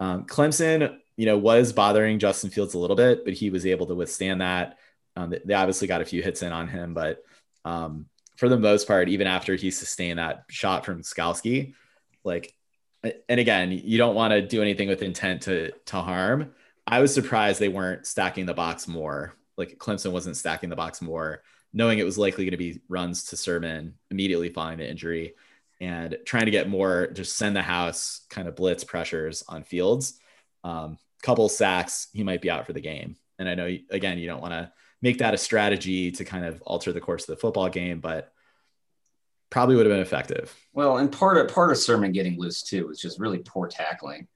[0.00, 3.86] Um, Clemson, you know, was bothering Justin Fields a little bit, but he was able
[3.86, 4.78] to withstand that.
[5.16, 7.24] Um, they obviously got a few hits in on him, but
[7.64, 8.06] um,
[8.36, 11.74] for the most part, even after he sustained that shot from Skalski,
[12.22, 12.54] like,
[13.02, 16.52] and again, you don't want to do anything with intent to to harm.
[16.86, 19.34] I was surprised they weren't stacking the box more.
[19.58, 21.42] Like Clemson wasn't stacking the box more,
[21.72, 25.34] knowing it was likely going to be runs to Sermon immediately following the injury,
[25.80, 30.18] and trying to get more, just send the house kind of blitz pressures on Fields.
[30.64, 33.16] Um, couple sacks, he might be out for the game.
[33.38, 36.62] And I know, again, you don't want to make that a strategy to kind of
[36.62, 38.32] alter the course of the football game, but
[39.50, 40.54] probably would have been effective.
[40.72, 44.26] Well, and part of part of Sermon getting loose too was just really poor tackling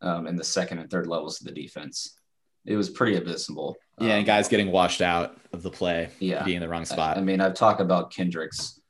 [0.00, 2.18] um, in the second and third levels of the defense.
[2.64, 3.76] It was pretty abysmal.
[3.98, 6.84] Yeah, um, and guys getting washed out of the play, yeah, being in the wrong
[6.84, 7.16] spot.
[7.16, 8.80] I, I mean, I've talked about Kendrick's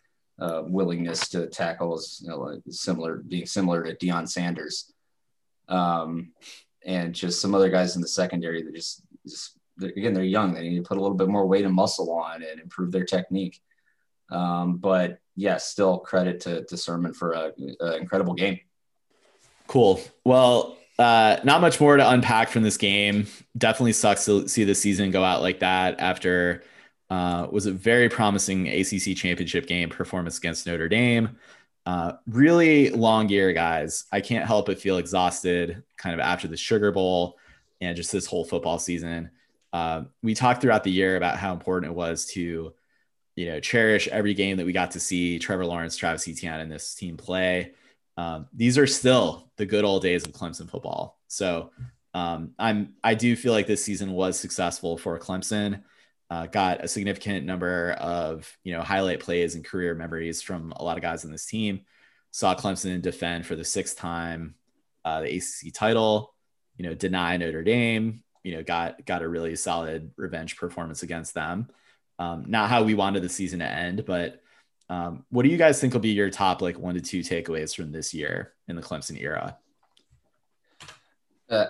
[0.41, 4.93] uh, willingness to tackle is you know, like similar, being similar to Deion Sanders,
[5.69, 6.33] um,
[6.85, 10.55] and just some other guys in the secondary that just, just they're, again they're young.
[10.55, 13.05] They need to put a little bit more weight and muscle on and improve their
[13.05, 13.61] technique.
[14.31, 17.53] Um, but yes, yeah, still credit to, to Sermon for an
[18.01, 18.61] incredible game.
[19.67, 20.01] Cool.
[20.25, 23.27] Well, uh, not much more to unpack from this game.
[23.57, 26.63] Definitely sucks to see the season go out like that after
[27.11, 31.37] uh, was a very promising ACC championship game performance against Notre Dame.
[31.85, 34.05] Uh, really long year, guys.
[34.13, 37.39] I can't help but feel exhausted kind of after the Sugar Bowl
[37.81, 39.31] and just this whole football season.
[39.73, 42.73] Uh, we talked throughout the year about how important it was to,
[43.37, 46.71] you know, cherish every game that we got to see Trevor Lawrence, Travis Etienne, and
[46.71, 47.73] this team play.
[48.17, 51.19] Um, these are still the good old days of Clemson football.
[51.29, 51.71] So
[52.15, 55.83] um, I'm I do feel like this season was successful for Clemson.
[56.31, 60.85] Uh, got a significant number of you know highlight plays and career memories from a
[60.85, 61.81] lot of guys on this team.
[62.31, 64.55] Saw Clemson defend for the sixth time
[65.05, 66.35] uh, the ACC title.
[66.77, 68.23] You know, deny Notre Dame.
[68.43, 71.69] You know, got got a really solid revenge performance against them.
[72.19, 74.42] Um, not how we wanted the season to end, but
[74.93, 77.75] um, what do you guys think will be your top like one to two takeaways
[77.75, 79.57] from this year in the Clemson era?
[81.49, 81.67] Uh,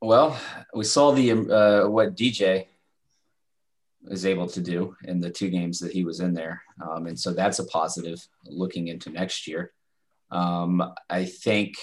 [0.00, 0.36] well,
[0.74, 2.66] we saw the uh, what DJ
[4.08, 7.18] is able to do in the two games that he was in there, um, and
[7.18, 9.72] so that's a positive looking into next year.
[10.32, 11.76] Um, I think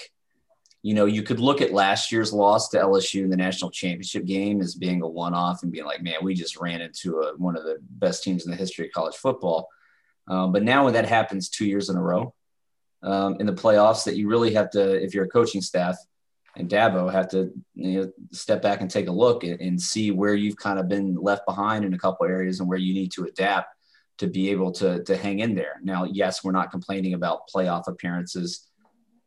[0.82, 4.26] you know you could look at last year's loss to LSU in the national championship
[4.26, 7.56] game as being a one-off and being like, man, we just ran into a, one
[7.56, 9.70] of the best teams in the history of college football.
[10.28, 12.34] Um, but now when that happens two years in a row
[13.02, 15.96] um, in the playoffs, that you really have to, if you're a coaching staff
[16.56, 20.10] and Dabo, have to you know, step back and take a look and, and, see
[20.10, 23.10] where you've kind of been left behind in a couple areas and where you need
[23.12, 23.74] to adapt
[24.18, 25.80] to be able to, to hang in there.
[25.82, 28.68] Now, yes, we're not complaining about playoff appearances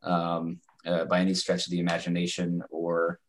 [0.03, 3.19] um, uh, by any stretch of the imagination or,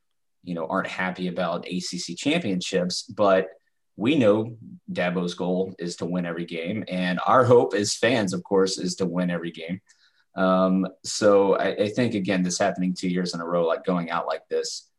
[0.44, 3.48] you know, aren't happy about ACC championships, but–
[3.97, 4.57] we know
[4.92, 8.94] Dabo's goal is to win every game, and our hope as fans, of course, is
[8.97, 9.80] to win every game.
[10.36, 14.11] Um, so I, I, think again, this happening two years in a row, like going
[14.11, 14.90] out like this,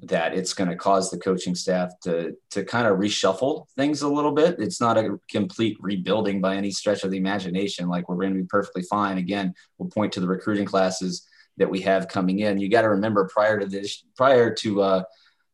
[0.00, 4.08] that it's going to cause the coaching staff to to kind of reshuffle things a
[4.08, 4.56] little bit.
[4.58, 7.88] It's not a complete rebuilding by any stretch of the imagination.
[7.88, 9.18] Like we're going to be perfectly fine.
[9.18, 11.28] Again, we'll point to the recruiting classes
[11.58, 12.58] that we have coming in.
[12.58, 15.02] You got to remember prior to this, prior to uh,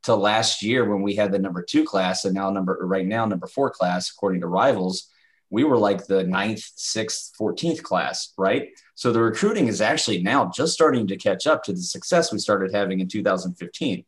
[0.05, 3.25] to last year when we had the number two class and now number right now
[3.25, 5.11] number four class according to rivals
[5.51, 8.71] we were like the ninth sixth 14th class right?
[8.97, 12.39] So the recruiting is actually now just starting to catch up to the success we
[12.39, 14.05] started having in 2015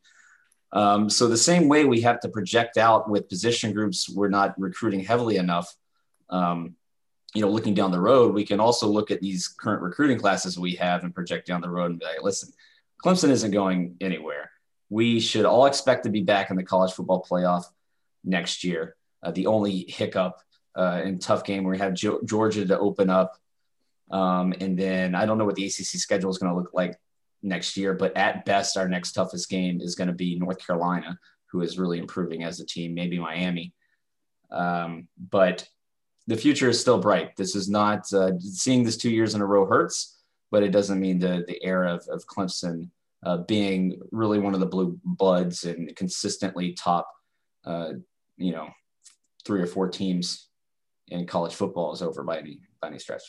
[0.72, 4.58] um, so the same way we have to project out with position groups we're not
[4.58, 5.74] recruiting heavily enough
[6.30, 6.74] um,
[7.34, 10.58] you know looking down the road we can also look at these current recruiting classes
[10.58, 12.52] we have and project down the road and be like listen
[13.02, 14.50] clemson isn't going anywhere
[14.88, 17.64] we should all expect to be back in the college football playoff
[18.24, 18.96] next year.
[19.22, 20.40] Uh, the only hiccup
[20.76, 23.36] uh, and tough game where we have G- Georgia to open up.
[24.10, 26.96] Um, and then I don't know what the ACC schedule is going to look like
[27.42, 31.18] next year, but at best, our next toughest game is going to be North Carolina,
[31.46, 33.72] who is really improving as a team, maybe Miami.
[34.50, 35.68] Um, but
[36.26, 37.36] the future is still bright.
[37.36, 41.00] This is not uh, seeing this two years in a row hurts, but it doesn't
[41.00, 42.90] mean the, the era of, of Clemson
[43.26, 47.08] uh, being really one of the blue bloods and consistently top,
[47.64, 47.90] uh,
[48.36, 48.68] you know,
[49.44, 50.48] three or four teams
[51.08, 53.22] in college football is over by any by any stretch.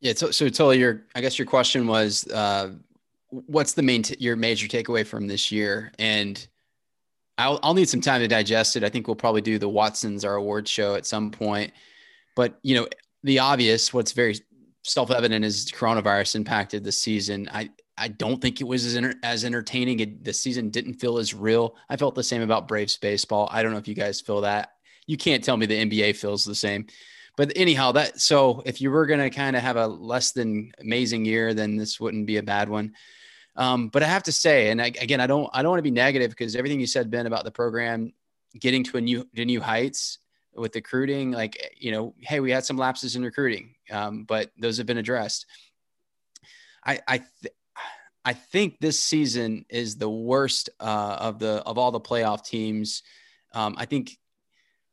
[0.00, 0.12] Yeah.
[0.14, 2.72] So, so Tully, your I guess your question was, uh,
[3.30, 5.90] what's the main t- your major takeaway from this year?
[5.98, 6.46] And
[7.38, 8.84] I'll I'll need some time to digest it.
[8.84, 11.72] I think we'll probably do the Watsons our award show at some point.
[12.36, 12.88] But you know,
[13.22, 14.38] the obvious, what's very
[14.82, 17.48] self-evident is coronavirus impacted the season.
[17.52, 17.70] I
[18.00, 20.00] I don't think it was as, as entertaining.
[20.00, 21.76] It, the season didn't feel as real.
[21.88, 23.48] I felt the same about Braves baseball.
[23.52, 24.72] I don't know if you guys feel that.
[25.06, 26.86] You can't tell me the NBA feels the same.
[27.36, 30.72] But anyhow, that so if you were going to kind of have a less than
[30.80, 32.94] amazing year, then this wouldn't be a bad one.
[33.56, 35.82] Um, but I have to say, and I, again, I don't, I don't want to
[35.82, 38.12] be negative because everything you said, Ben, about the program
[38.58, 40.18] getting to a new, to new heights
[40.54, 44.78] with recruiting, like you know, hey, we had some lapses in recruiting, um, but those
[44.78, 45.46] have been addressed.
[46.84, 47.54] I, I, th-
[48.24, 53.02] I think this season is the worst uh, of the of all the playoff teams.
[53.52, 54.16] Um, I think,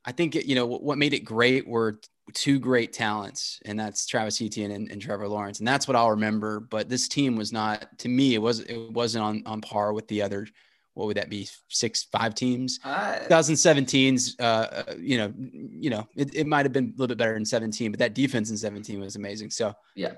[0.05, 1.99] I think it, you know what made it great were
[2.33, 6.11] two great talents, and that's Travis Etienne and, and, Trevor Lawrence, and that's what I'll
[6.11, 6.59] remember.
[6.59, 10.07] But this team was not, to me, it was it wasn't on on par with
[10.07, 10.47] the other.
[10.93, 11.47] What would that be?
[11.67, 12.79] Six, five teams.
[12.83, 17.07] Uh, 2017's, uh, uh, you know, you know, it, it might have been a little
[17.07, 19.51] bit better in 17, but that defense in 17 was amazing.
[19.51, 20.13] So yeah,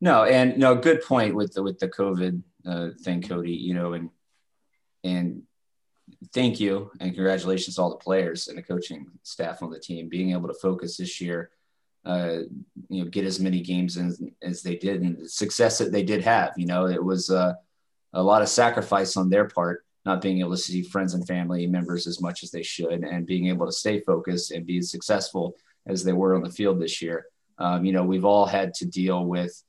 [0.00, 3.52] no, and no, good point with the with the COVID uh, thing, Cody.
[3.52, 4.10] You know, and
[5.02, 5.42] and
[6.32, 10.08] thank you and congratulations to all the players and the coaching staff on the team
[10.08, 11.50] being able to focus this year.
[12.04, 12.40] Uh,
[12.90, 16.02] you know, get as many games in, as they did, and the success that they
[16.02, 16.52] did have.
[16.56, 17.54] You know, it was uh,
[18.12, 21.66] a lot of sacrifice on their part, not being able to see friends and family
[21.66, 24.90] members as much as they should, and being able to stay focused and be as
[24.90, 25.56] successful
[25.86, 27.24] as they were on the field this year.
[27.56, 29.62] Um, you know, we've all had to deal with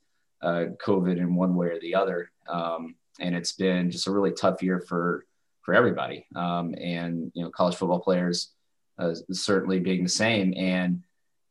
[0.46, 2.30] uh, COVID in one way or the other.
[2.48, 5.26] Um, and it's been just a really tough year for
[5.62, 6.26] for everybody.
[6.36, 8.52] Um, and you know, college football players
[8.98, 10.54] uh, certainly being the same.
[10.56, 11.02] And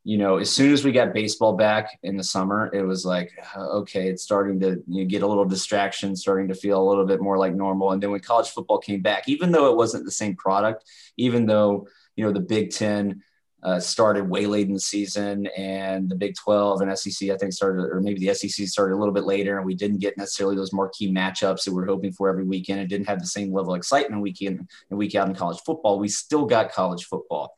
[0.04, 3.32] you know, as soon as we got baseball back in the summer, it was like,
[3.56, 7.04] okay, it's starting to you know, get a little distraction, starting to feel a little
[7.04, 7.90] bit more like normal.
[7.90, 10.84] And then when college football came back, even though it wasn't the same product,
[11.16, 13.22] even though you know the Big Ten
[13.66, 17.52] uh, started way late in the season, and the Big 12 and SEC, I think,
[17.52, 20.54] started, or maybe the SEC started a little bit later, and we didn't get necessarily
[20.54, 22.78] those marquee matchups that we are hoping for every weekend.
[22.78, 25.58] It didn't have the same level of excitement week in and week out in college
[25.66, 25.98] football.
[25.98, 27.54] We still got college football,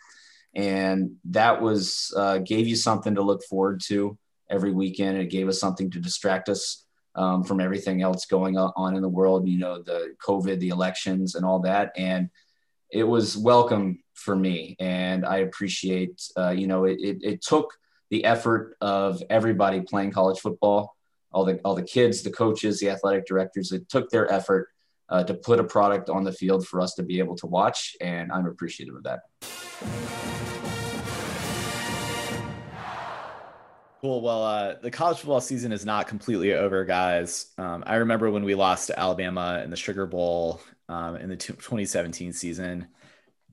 [0.55, 4.17] and that was uh, gave you something to look forward to
[4.49, 5.19] every weekend.
[5.19, 6.87] It gave us something to distract us
[7.17, 9.47] um, from everything else going on in the world.
[9.47, 12.31] You know, the COVID, the elections, and all that, and
[12.91, 14.77] it was welcome for me.
[14.79, 17.73] And I appreciate, uh, you know, it, it, it, took
[18.11, 20.97] the effort of everybody playing college football,
[21.33, 24.69] all the, all the kids, the coaches, the athletic directors, it took their effort
[25.09, 27.97] uh, to put a product on the field for us to be able to watch.
[28.01, 29.21] And I'm appreciative of that.
[34.01, 34.21] Cool.
[34.21, 37.47] Well, uh, the college football season is not completely over, guys.
[37.59, 41.37] Um, I remember when we lost to Alabama in the Sugar Bowl um, in the
[41.37, 42.87] t- 2017 season.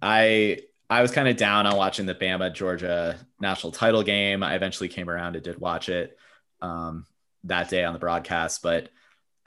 [0.05, 4.43] I I was kind of down on watching the Bama Georgia national title game.
[4.43, 6.15] I eventually came around and did watch it
[6.61, 7.07] um,
[7.45, 8.61] that day on the broadcast.
[8.61, 8.89] But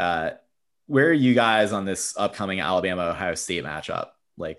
[0.01, 0.31] uh,
[0.87, 4.09] where are you guys on this upcoming Alabama Ohio State matchup?
[4.37, 4.59] Like,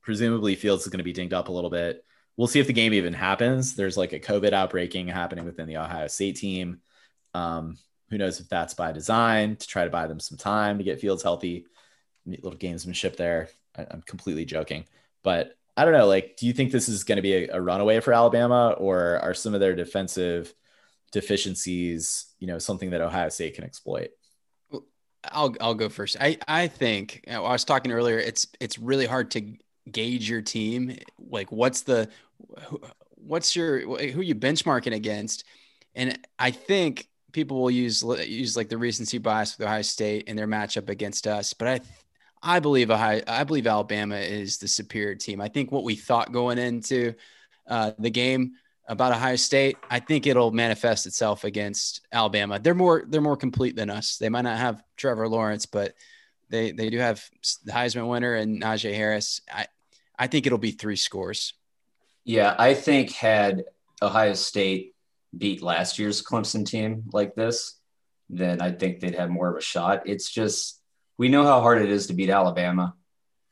[0.00, 2.02] presumably Fields is going to be dinged up a little bit.
[2.38, 3.76] We'll see if the game even happens.
[3.76, 6.80] There's like a COVID outbreaking happening within the Ohio State team.
[7.34, 7.76] Um,
[8.08, 11.00] who knows if that's by design to try to buy them some time to get
[11.00, 11.66] Fields healthy
[12.24, 13.50] little gamesmanship there.
[13.76, 14.86] I, am completely joking,
[15.26, 16.06] but I don't know.
[16.06, 19.18] Like, do you think this is going to be a, a runaway for Alabama, or
[19.18, 20.54] are some of their defensive
[21.10, 24.10] deficiencies, you know, something that Ohio State can exploit?
[25.24, 26.16] I'll I'll go first.
[26.20, 28.18] I I think I was talking earlier.
[28.18, 29.56] It's it's really hard to
[29.90, 30.96] gauge your team.
[31.18, 32.08] Like, what's the
[33.16, 35.42] what's your who you benchmarking against?
[35.96, 40.36] And I think people will use use like the recency bias with Ohio State in
[40.36, 41.52] their matchup against us.
[41.52, 41.80] But I
[42.42, 45.40] I believe Ohio, I believe Alabama is the superior team.
[45.40, 47.14] I think what we thought going into
[47.66, 48.52] uh, the game
[48.88, 52.58] about Ohio State, I think it'll manifest itself against Alabama.
[52.58, 54.16] They're more they're more complete than us.
[54.16, 55.94] They might not have Trevor Lawrence, but
[56.48, 57.22] they they do have
[57.64, 59.40] the Heisman winner and Najee Harris.
[59.52, 59.66] I
[60.18, 61.54] I think it'll be three scores.
[62.24, 63.64] Yeah, I think had
[64.02, 64.94] Ohio State
[65.36, 67.78] beat last year's Clemson team like this,
[68.28, 70.02] then I think they'd have more of a shot.
[70.06, 70.80] It's just
[71.18, 72.94] we know how hard it is to beat Alabama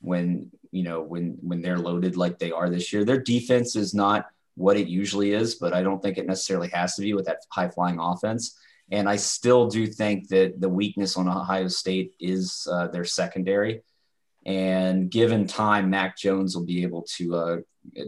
[0.00, 3.04] when you know when when they're loaded like they are this year.
[3.04, 4.26] Their defense is not
[4.56, 7.38] what it usually is, but I don't think it necessarily has to be with that
[7.50, 8.58] high flying offense.
[8.90, 13.82] And I still do think that the weakness on Ohio State is uh, their secondary.
[14.46, 17.56] And given time, Mac Jones will be able to uh,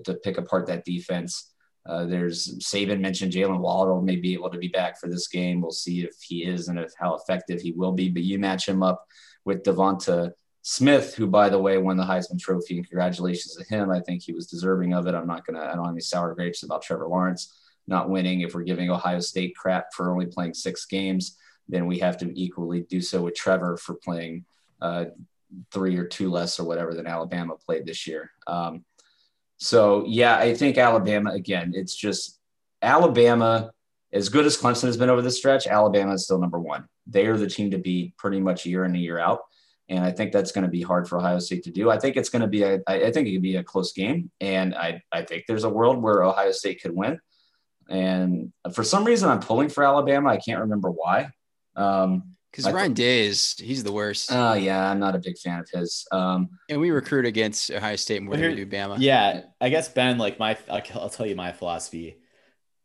[0.05, 1.53] to pick apart that defense.
[1.87, 5.61] Uh, there's Saban mentioned Jaylen Waddle may be able to be back for this game.
[5.61, 8.09] We'll see if he is and if how effective he will be.
[8.11, 9.07] But you match him up
[9.47, 13.91] with DeVonta Smith, who, by the way, won the Heisman Trophy, and congratulations to him.
[13.91, 15.15] I think he was deserving of it.
[15.15, 15.61] I'm not gonna.
[15.63, 17.57] I don't have any sour grapes about Trevor Lawrence
[17.87, 18.41] not winning.
[18.41, 22.39] If we're giving Ohio State crap for only playing six games, then we have to
[22.39, 24.45] equally do so with Trevor for playing
[24.81, 25.07] uh,
[25.71, 28.31] three or two less or whatever than Alabama played this year.
[28.47, 28.85] Um,
[29.59, 31.73] so yeah, I think Alabama again.
[31.75, 32.41] It's just
[32.83, 33.71] Alabama
[34.13, 36.87] as good as Clemson has been over the stretch, Alabama is still number one.
[37.07, 39.41] They are the team to beat pretty much year in and year out.
[39.89, 41.91] And I think that's going to be hard for Ohio State to do.
[41.91, 44.31] I think it's going to be a, I think it could be a close game.
[44.41, 47.21] And I, I think there's a world where Ohio State could win.
[47.89, 50.31] And for some reason, I'm pulling for Alabama.
[50.31, 51.31] I can't remember why.
[51.77, 54.33] Um, Because Ryan Day is he's the worst.
[54.33, 56.07] Oh uh, yeah, I'm not a big fan of his.
[56.11, 58.97] Um, and we recruit against Ohio State more than we do Bama.
[58.99, 62.19] Yeah, I guess Ben, like my, I'll tell you my philosophy.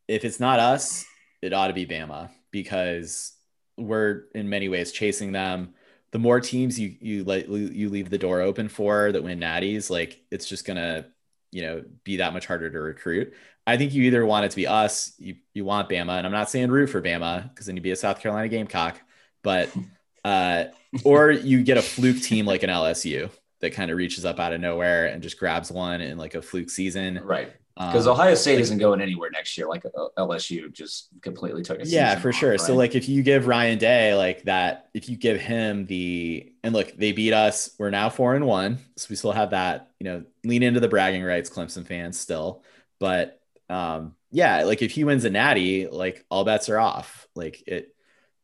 [0.07, 1.05] If it's not us,
[1.41, 3.33] it ought to be Bama because
[3.77, 5.73] we're in many ways chasing them.
[6.11, 9.89] The more teams you you let you leave the door open for that win natties,
[9.89, 11.07] like it's just gonna
[11.51, 13.33] you know be that much harder to recruit.
[13.65, 16.33] I think you either want it to be us, you you want Bama, and I'm
[16.33, 18.99] not saying root for Bama because then you'd be a South Carolina Gamecock
[19.43, 19.69] but
[20.23, 20.65] uh,
[21.03, 23.29] or you get a fluke team like an LSU
[23.61, 26.41] that kind of reaches up out of nowhere and just grabs one in like a
[26.41, 27.21] fluke season.
[27.23, 27.53] Right.
[27.87, 29.67] Because um, Ohio State like, isn't going anywhere next year.
[29.67, 31.87] Like uh, LSU just completely took it.
[31.87, 32.51] Yeah, for off, sure.
[32.51, 32.59] Right?
[32.59, 36.73] So like if you give Ryan Day like that, if you give him the and
[36.73, 37.71] look, they beat us.
[37.79, 39.89] We're now four and one, so we still have that.
[39.99, 42.63] You know, lean into the bragging rights, Clemson fans still.
[42.99, 47.27] But um, yeah, like if he wins a natty, like all bets are off.
[47.35, 47.95] Like it,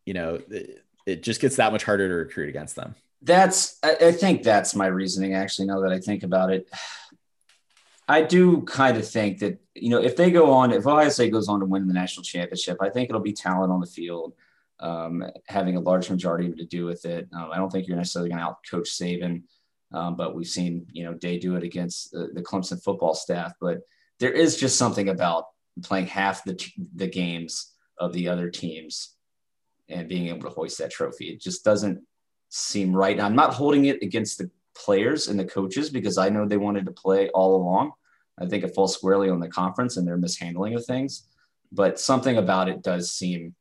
[0.06, 2.96] you know, it, it just gets that much harder to recruit against them.
[3.22, 6.68] That's I, I think that's my reasoning actually now that I think about it.
[8.08, 11.50] I do kind of think that, you know, if they go on, if State goes
[11.50, 14.34] on to win the national championship, I think it'll be talent on the field,
[14.80, 17.28] um, having a large majority to do with it.
[17.34, 19.44] Um, I don't think you're necessarily going to out coach Saban,
[19.92, 23.54] um, but we've seen, you know, Day do it against the, the, Clemson football staff.
[23.60, 23.82] But
[24.20, 25.46] there is just something about
[25.84, 26.58] playing half the,
[26.96, 29.16] the games of the other teams
[29.90, 31.26] and being able to hoist that trophy.
[31.26, 32.02] It just doesn't
[32.50, 33.20] seem right.
[33.20, 36.86] I'm not holding it against the players and the coaches because I know they wanted
[36.86, 37.92] to play all along.
[38.40, 41.28] I think it falls squarely on the conference and their mishandling of things.
[41.72, 43.56] But something about it does seem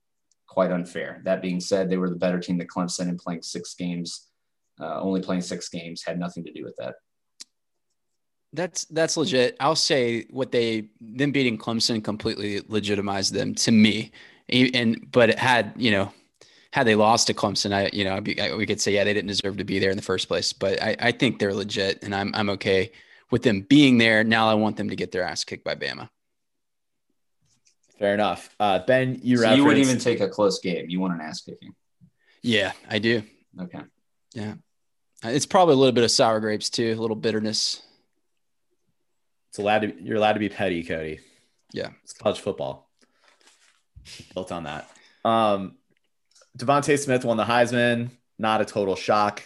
[0.46, 1.22] quite unfair.
[1.24, 4.28] That being said, they were the better team than Clemson and playing six games,
[4.80, 6.96] uh, only playing six games had nothing to do with that.
[8.52, 9.56] That's that's legit.
[9.60, 14.12] I'll say what they them beating Clemson completely legitimized them to me
[14.48, 16.12] and but it had you know
[16.72, 19.14] had they lost to Clemson, I you know be, I, we could say yeah they
[19.14, 20.52] didn't deserve to be there in the first place.
[20.52, 22.92] But I, I think they're legit, and I'm I'm okay
[23.30, 24.24] with them being there.
[24.24, 26.08] Now I want them to get their ass kicked by Bama.
[27.98, 28.54] Fair enough.
[28.60, 30.86] Uh, ben, you so you wouldn't even take a close game.
[30.88, 31.74] You want an ass kicking?
[32.42, 33.22] Yeah, I do.
[33.60, 33.80] Okay.
[34.34, 34.54] Yeah,
[35.24, 37.82] it's probably a little bit of sour grapes too, a little bitterness.
[39.48, 40.02] It's allowed to.
[40.02, 41.20] You're allowed to be petty, Cody.
[41.72, 42.86] Yeah, it's college football
[44.34, 44.90] built on that.
[45.24, 45.76] Um,
[46.56, 48.10] DeVonta Smith won the Heisman.
[48.38, 49.42] Not a total shock.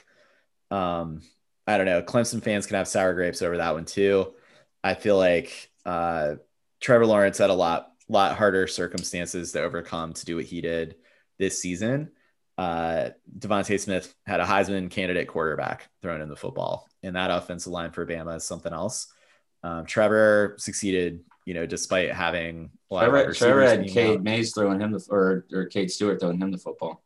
[0.70, 1.22] Um,
[1.66, 2.02] I don't know.
[2.02, 4.34] Clemson fans can have sour grapes over that one too.
[4.82, 6.36] I feel like uh,
[6.80, 10.96] Trevor Lawrence had a lot, lot harder circumstances to overcome to do what he did
[11.38, 12.10] this season.
[12.58, 17.72] Uh, DeVonta Smith had a Heisman candidate quarterback thrown in the football, and that offensive
[17.72, 19.06] line for Bama is something else.
[19.62, 21.20] Um, Trevor succeeded
[21.50, 25.04] you know, despite having a lot Trevor, of Trevor had Cade Mays throwing him the,
[25.10, 27.02] or or Cade Stewart throwing him the football.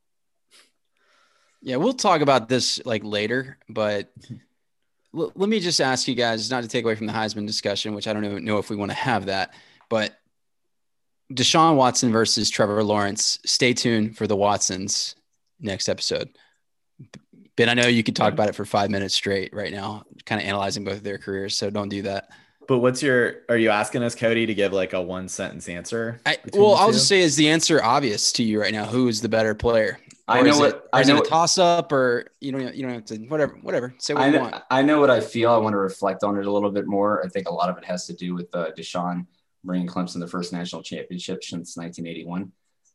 [1.63, 4.13] Yeah, we'll talk about this like later, but
[5.17, 7.95] l- let me just ask you guys, not to take away from the Heisman discussion,
[7.95, 9.55] which I don't even know if we want to have that,
[9.89, 10.15] but
[11.33, 13.39] Deshaun Watson versus Trevor Lawrence.
[13.47, 15.15] Stay tuned for the Watsons
[15.59, 16.29] next episode.
[17.57, 20.39] Ben, I know you could talk about it for five minutes straight right now, kind
[20.39, 21.57] of analyzing both of their careers.
[21.57, 22.29] So don't do that.
[22.67, 23.43] But what's your?
[23.49, 26.21] Are you asking us, Cody, to give like a one sentence answer?
[26.25, 28.85] I, well, I'll just say, is the answer obvious to you right now?
[28.87, 29.99] Who is the better player?
[30.29, 30.75] Or I know what.
[30.77, 33.19] It, I know it a toss up, or you know, you don't have to.
[33.27, 33.95] Whatever, whatever.
[33.99, 34.63] Say what I you know, want.
[34.71, 35.51] I know what I feel.
[35.51, 37.25] I want to reflect on it a little bit more.
[37.25, 39.27] I think a lot of it has to do with uh, Deshaun
[39.63, 42.53] bringing Clemson the first national championship since 1981,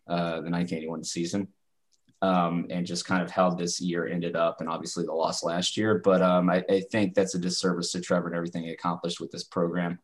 [0.07, 1.47] uh, the 1981 season
[2.21, 5.77] um, and just kind of how this year ended up, and obviously the loss last
[5.77, 6.01] year.
[6.03, 9.31] But um, I, I, think that's a disservice to Trevor and everything he accomplished with
[9.31, 9.99] this program.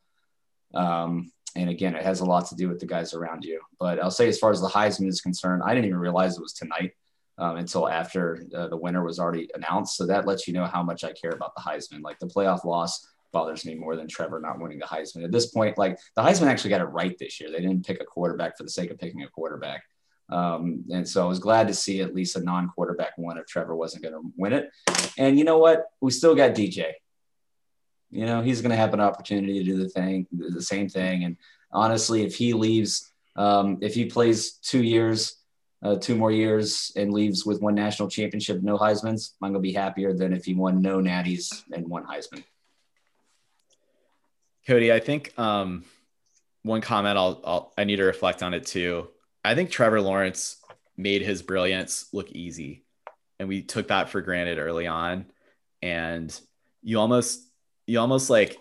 [0.74, 3.62] Um, and again, it has a lot to do with the guys around you.
[3.80, 6.42] But I'll say, as far as the Heisman is concerned, I didn't even realize it
[6.42, 6.94] was tonight
[7.38, 9.98] um, until after uh, the winner was already announced.
[9.98, 12.02] So that lets you know how much I care about the Heisman.
[12.02, 15.26] Like the playoff loss bothers me more than Trevor not winning the Heisman.
[15.26, 17.52] At this point, like the Heisman actually got it right this year.
[17.52, 19.84] They didn't pick a quarterback for the sake of picking a quarterback.
[20.30, 23.45] Um, and so I was glad to see at least a non quarterback one if
[23.45, 24.72] Trevor wasn't going to win it.
[25.18, 25.85] And you know what?
[26.02, 26.93] We still got DJ.
[28.11, 31.26] You know, he's going to have an opportunity to do the thing, the same thing.
[31.26, 31.38] And
[31.72, 35.38] honestly, if he leaves, um, if he plays two years,
[35.84, 39.68] uh, two more years and leaves with one national championship, no Heisman's, I'm going to
[39.68, 42.43] be happier than if he won no natties and one Heisman.
[44.65, 45.84] Cody, I think um,
[46.64, 49.10] one comment I'll, I'll I need to reflect on it too
[49.45, 50.57] I think Trevor Lawrence
[50.97, 52.84] made his brilliance look easy.
[53.39, 55.26] And we took that for granted early on.
[55.81, 56.38] And
[56.81, 57.49] you almost,
[57.88, 58.57] you almost like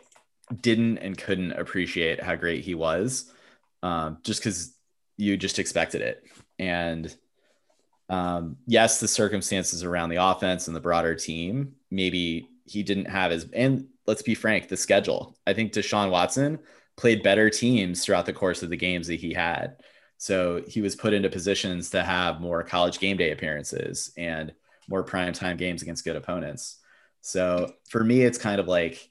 [0.60, 3.32] didn't and couldn't appreciate how great he was
[3.82, 4.76] um, just because
[5.16, 6.24] you just expected it.
[6.58, 7.14] And
[8.10, 13.30] Um, yes, the circumstances around the offense and the broader team, maybe he didn't have
[13.30, 15.34] his, and let's be frank, the schedule.
[15.46, 16.58] I think Deshaun Watson
[16.96, 19.76] played better teams throughout the course of the games that he had.
[20.18, 24.52] So he was put into positions to have more college game day appearances and
[24.88, 26.78] more prime time games against good opponents.
[27.20, 29.10] So for me, it's kind of like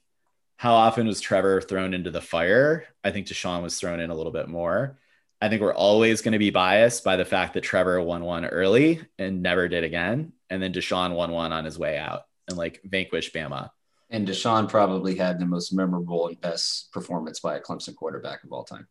[0.57, 2.85] how often was Trevor thrown into the fire?
[3.03, 4.97] I think Deshaun was thrown in a little bit more.
[5.41, 8.45] I think we're always going to be biased by the fact that Trevor won one
[8.45, 10.31] early and never did again.
[10.49, 13.71] And then Deshaun won one on his way out and like vanquished Bama.
[14.09, 18.53] And Deshaun probably had the most memorable and best performance by a Clemson quarterback of
[18.53, 18.87] all time.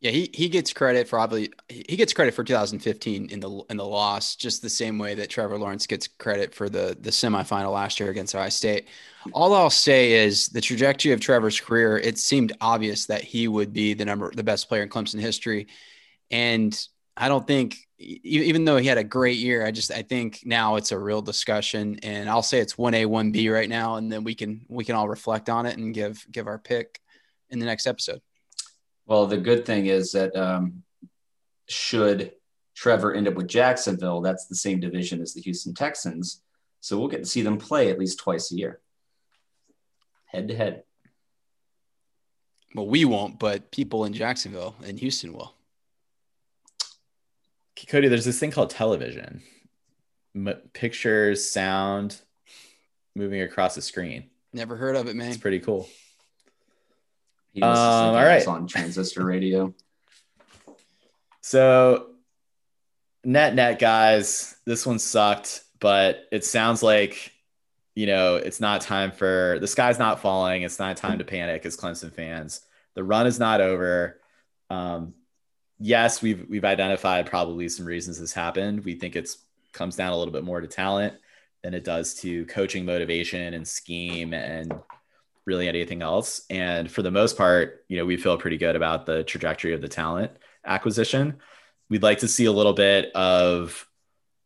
[0.00, 3.76] Yeah, he he gets credit for probably he gets credit for 2015 in the in
[3.76, 7.72] the loss, just the same way that Trevor Lawrence gets credit for the the semifinal
[7.72, 8.86] last year against Ohio State.
[9.32, 11.98] All I'll say is the trajectory of Trevor's career.
[11.98, 15.66] It seemed obvious that he would be the number the best player in Clemson history,
[16.30, 16.78] and
[17.16, 20.76] I don't think even though he had a great year, I just I think now
[20.76, 24.12] it's a real discussion, and I'll say it's one A one B right now, and
[24.12, 27.00] then we can we can all reflect on it and give give our pick
[27.50, 28.20] in the next episode.
[29.08, 30.82] Well, the good thing is that um,
[31.66, 32.32] should
[32.76, 36.42] Trevor end up with Jacksonville, that's the same division as the Houston Texans.
[36.80, 38.80] So we'll get to see them play at least twice a year,
[40.26, 40.82] head to head.
[42.74, 45.54] Well, we won't, but people in Jacksonville and Houston will.
[47.88, 49.42] Cody, there's this thing called television
[50.34, 52.20] M- pictures, sound
[53.14, 54.28] moving across the screen.
[54.52, 55.28] Never heard of it, man.
[55.28, 55.88] It's pretty cool.
[57.52, 58.46] He um, all right.
[58.46, 59.74] on transistor radio.
[61.40, 62.10] So,
[63.24, 67.32] net net guys, this one sucked, but it sounds like
[67.94, 70.60] you know it's not time for the sky's not falling.
[70.60, 72.60] It's not time to panic as Clemson fans.
[72.92, 74.20] The run is not over.
[74.68, 75.14] Um,
[75.78, 78.84] yes, we've we've identified probably some reasons this happened.
[78.84, 79.38] We think it's
[79.72, 81.14] comes down a little bit more to talent
[81.62, 84.72] than it does to coaching motivation and scheme and
[85.48, 86.42] really anything else.
[86.50, 89.80] And for the most part, you know, we feel pretty good about the trajectory of
[89.80, 90.30] the talent
[90.64, 91.38] acquisition.
[91.88, 93.88] We'd like to see a little bit of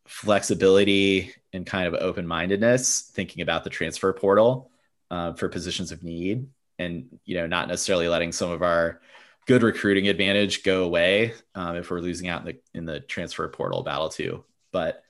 [0.07, 4.71] flexibility and kind of open mindedness, thinking about the transfer portal
[5.11, 6.47] uh, for positions of need,
[6.79, 9.01] and you know, not necessarily letting some of our
[9.45, 13.47] good recruiting advantage go away um, if we're losing out in the in the transfer
[13.49, 14.45] portal battle too.
[14.71, 15.03] But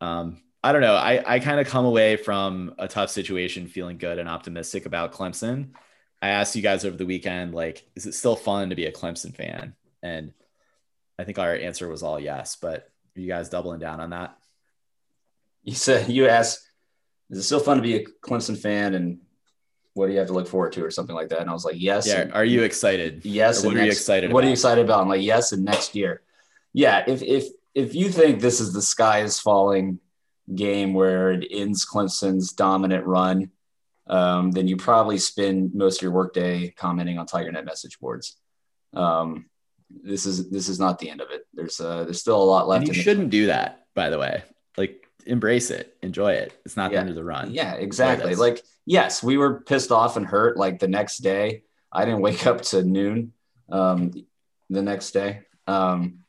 [0.00, 0.96] um, I don't know.
[0.96, 5.12] I, I kind of come away from a tough situation feeling good and optimistic about
[5.12, 5.68] Clemson.
[6.20, 8.90] I asked you guys over the weekend, like, is it still fun to be a
[8.90, 9.76] Clemson fan?
[10.02, 10.32] And
[11.20, 12.56] I think our answer was all yes.
[12.60, 14.36] But are you guys doubling down on that?
[15.62, 16.68] You said you asked,
[17.30, 18.94] is it still fun to be a Clemson fan?
[18.94, 19.20] And
[19.94, 21.42] what do you have to look forward to, or something like that?
[21.42, 22.08] And I was like, yes.
[22.08, 22.28] Yeah.
[22.32, 23.24] Are you excited?
[23.24, 23.64] Yes.
[23.64, 24.32] what next, are you excited?
[24.32, 24.46] What about?
[24.46, 25.02] are you excited about?
[25.02, 25.52] I'm like, yes.
[25.52, 26.22] And next year,
[26.72, 27.04] yeah.
[27.06, 30.00] If if if you think this is the sky is falling
[30.54, 33.50] game where it ends Clemson's dominant run,
[34.06, 38.36] um, then you probably spend most of your workday commenting on TigerNet message boards.
[38.94, 39.46] Um,
[40.02, 41.46] this is this is not the end of it.
[41.54, 42.86] There's uh, there's still a lot left.
[42.86, 44.42] And you shouldn't do that, by the way.
[44.76, 46.58] Like embrace it, enjoy it.
[46.64, 46.96] It's not yeah.
[46.96, 47.52] the end of the run.
[47.52, 48.34] Yeah, exactly.
[48.34, 50.56] Like yes, we were pissed off and hurt.
[50.56, 51.62] Like the next day,
[51.92, 53.32] I didn't wake up to noon.
[53.68, 54.12] Um,
[54.70, 55.42] the next day.
[55.66, 56.20] Um,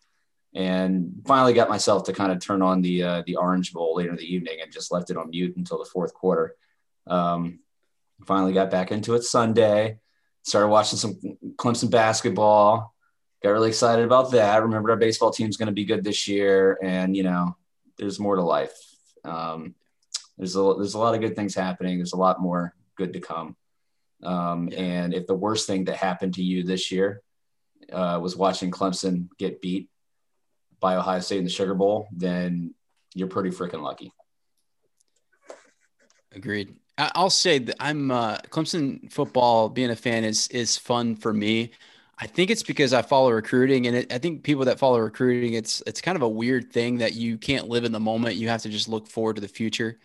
[0.58, 4.10] and finally got myself to kind of turn on the uh, the Orange Bowl later
[4.10, 6.56] in the evening and just left it on mute until the fourth quarter.
[7.06, 7.60] Um,
[8.26, 10.00] finally got back into it Sunday,
[10.42, 11.20] started watching some
[11.58, 12.96] Clemson basketball,
[13.44, 14.64] got really excited about that.
[14.64, 17.56] Remembered our baseball team's going to be good this year, and you know,
[18.00, 18.76] there's more to life.
[19.24, 19.76] Um,
[20.40, 21.98] there's a there's a lot of good things happening.
[21.98, 23.56] There's a lot more good to come.
[24.24, 24.70] Um.
[24.76, 27.22] And if the worst thing that happened to you this year
[27.94, 29.92] uh, was watching Clemson get beat
[30.80, 32.74] by Ohio State in the Sugar Bowl, then
[33.14, 34.12] you're pretty freaking lucky.
[36.34, 36.76] Agreed.
[36.98, 39.70] I'll say that I'm uh, Clemson football.
[39.70, 41.72] Being a fan is is fun for me.
[42.20, 45.54] I think it's because I follow recruiting, and it, I think people that follow recruiting,
[45.54, 48.38] it's it's kind of a weird thing that you can't live in the moment.
[48.38, 49.99] You have to just look forward to the future.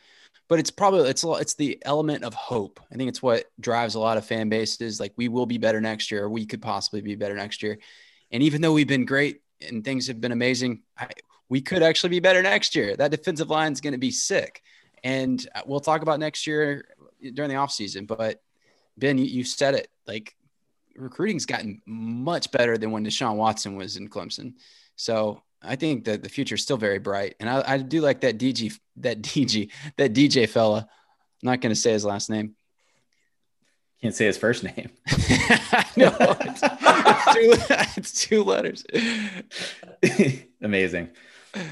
[0.48, 2.80] But it's probably it's it's the element of hope.
[2.92, 5.00] I think it's what drives a lot of fan bases.
[5.00, 7.78] Like we will be better next year, or we could possibly be better next year.
[8.30, 10.82] And even though we've been great and things have been amazing.
[10.98, 11.08] I,
[11.48, 12.96] we could actually be better next year.
[12.96, 14.62] That defensive line is going to be sick.
[15.04, 16.86] And uh, we'll talk about next year
[17.20, 18.06] during the offseason.
[18.06, 18.42] But
[18.96, 20.34] Ben, you, you said it like
[20.96, 24.54] recruiting's gotten much better than when Deshaun Watson was in Clemson.
[24.96, 27.34] So I think that the future is still very bright.
[27.40, 30.78] And I, I do like that DG, that DG, that DJ fella.
[30.78, 32.54] I'm not going to say his last name.
[34.02, 34.90] Can't say his first name.
[35.96, 38.84] no, it's, it's, two, it's two letters.
[40.60, 41.10] Amazing.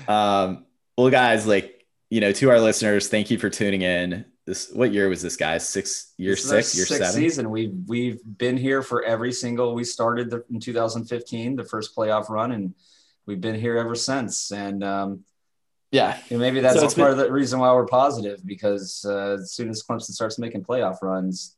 [0.06, 0.64] Um,
[0.96, 4.24] well, guys, like you know, to our listeners, thank you for tuning in.
[4.46, 5.68] This what year was this, guys?
[5.68, 7.20] Six year This six, year sixth seven.
[7.20, 7.50] season.
[7.50, 9.74] We've we've been here for every single.
[9.74, 12.74] We started the, in 2015, the first playoff run, and
[13.26, 14.50] we've been here ever since.
[14.52, 15.24] And um,
[15.90, 19.04] Yeah, and maybe that's So all it's part of the reason why we're positive because
[19.08, 21.56] uh, as soon as Clemson starts making playoff runs,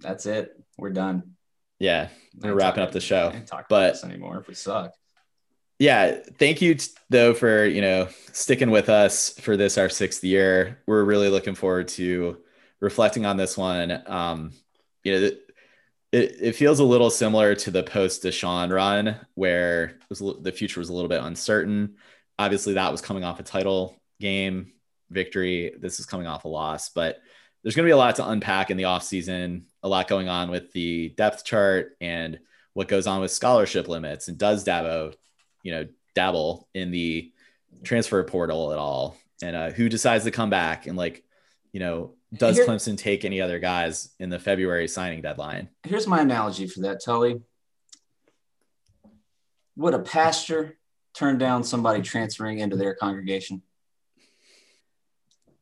[0.00, 0.52] that's it.
[0.78, 1.34] We're done.
[1.78, 2.08] yeah.
[2.38, 3.32] We're wrapping up the show.
[3.68, 4.92] but- anymore if we suck.
[5.78, 6.76] yeah thank you
[7.10, 11.54] though for you know sticking with us for this our sixth year we're really looking
[11.54, 12.38] forward to
[12.80, 14.52] reflecting on this one um
[15.04, 15.30] you know
[16.12, 20.52] it, it, feels a little similar to the post deshaun run where it was, the
[20.52, 21.96] future was a little bit uncertain
[22.38, 24.72] obviously that was coming off a title game
[25.10, 27.18] victory this is coming off a loss but
[27.66, 30.52] there's going to be a lot to unpack in the offseason a lot going on
[30.52, 32.38] with the depth chart and
[32.74, 35.12] what goes on with scholarship limits and does dabo
[35.64, 35.84] you know
[36.14, 37.32] dabble in the
[37.82, 41.24] transfer portal at all and uh, who decides to come back and like
[41.72, 46.06] you know does Here- clemson take any other guys in the february signing deadline Here's
[46.06, 47.40] my analogy for that, Tully.
[49.74, 50.78] Would a pastor
[51.14, 53.62] turn down somebody transferring into their congregation?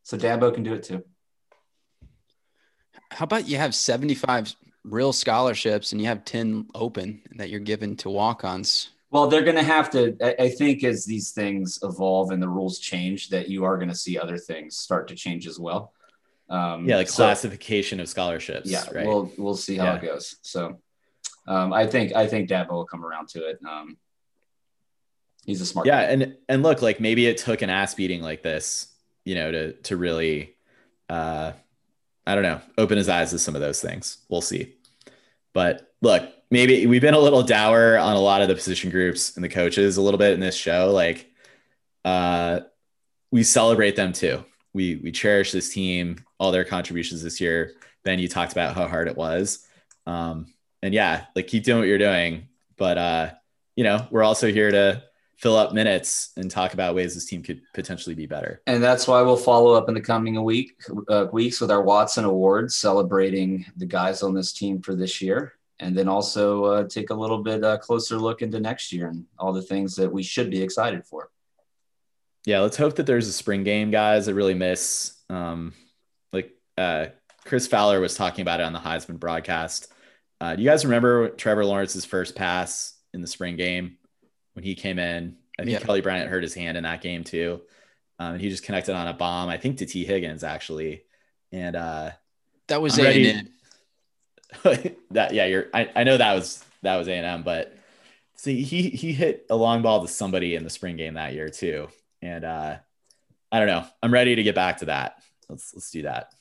[0.03, 1.03] So Dabo can do it too.
[3.15, 4.55] How about you have 75
[4.85, 8.91] real scholarships and you have 10 open that you're given to walk-ons?
[9.11, 10.17] Well, they're going to have to.
[10.21, 13.89] I, I think as these things evolve and the rules change, that you are going
[13.89, 15.93] to see other things start to change as well.
[16.51, 19.97] Um, yeah like so- classification of scholarships Yeah, right we'll we'll see how Yeah.
[19.97, 20.37] it goes.
[20.43, 20.79] So,
[21.47, 23.59] um, I think I think Dabo will come around to it.
[23.67, 23.97] Um,
[25.47, 25.87] he's a smart.
[25.87, 26.13] yeah guy.
[26.13, 28.89] and and look like maybe it took an ass beating like this
[29.25, 30.55] you know to to really
[31.09, 31.53] uh
[32.27, 32.61] i don't know.
[32.79, 34.19] Open his eyes to some of those things.
[34.29, 34.75] We'll see.
[35.53, 39.35] But look maybe we've been a little dour on a lot of the position groups
[39.35, 40.91] and the coaches a little bit in this show.
[40.93, 41.31] Like
[42.05, 42.61] uh
[43.31, 44.45] we celebrate them too.
[44.73, 47.73] We we cherish this team all their contributions this year.
[48.05, 49.67] Ben you talked about how hard it was.
[50.07, 50.47] Um
[50.83, 52.49] and yeah like keep doing what you're doing.
[52.77, 53.31] But uh
[53.77, 55.03] you know we're also here to
[55.45, 58.63] fill up minutes and talk about ways this team could potentially be better.
[58.67, 60.73] And that's why we'll follow up in the coming week
[61.09, 65.53] uh, weeks with our Watson Awards, celebrating the guys on this team for this year,
[65.81, 69.27] and then also uh, take a little bit uh, closer look into next year and
[69.39, 71.29] all the things that we should be excited for.
[72.47, 74.29] Yeah, let's hope that there's a spring game, guys.
[74.29, 75.75] I really miss um
[76.33, 77.09] like uh
[77.45, 79.93] Chris Fowler was talking about it on the Heisman broadcast.
[80.41, 83.99] Uh, do you guys remember Trevor Lawrence's first pass in the spring game
[84.55, 85.37] when he came in?
[85.59, 85.87] I think Yeah.
[85.87, 87.61] Kelly Bryant hurt his hand in that game too.
[88.19, 91.05] Um, and he just connected on a bomb, I think to Tee Higgins actually.
[91.53, 92.11] And uh
[92.69, 93.49] That was I'm A&M.
[95.11, 97.77] that yeah, you're I, I know that was that was A&M, but
[98.37, 101.49] see he he hit a long ball to somebody in the spring game that year
[101.49, 101.89] too.
[102.23, 102.77] And uh
[103.53, 103.85] I don't know.
[104.03, 105.23] I'm ready to get back to that.
[105.49, 106.33] Let's let's do that.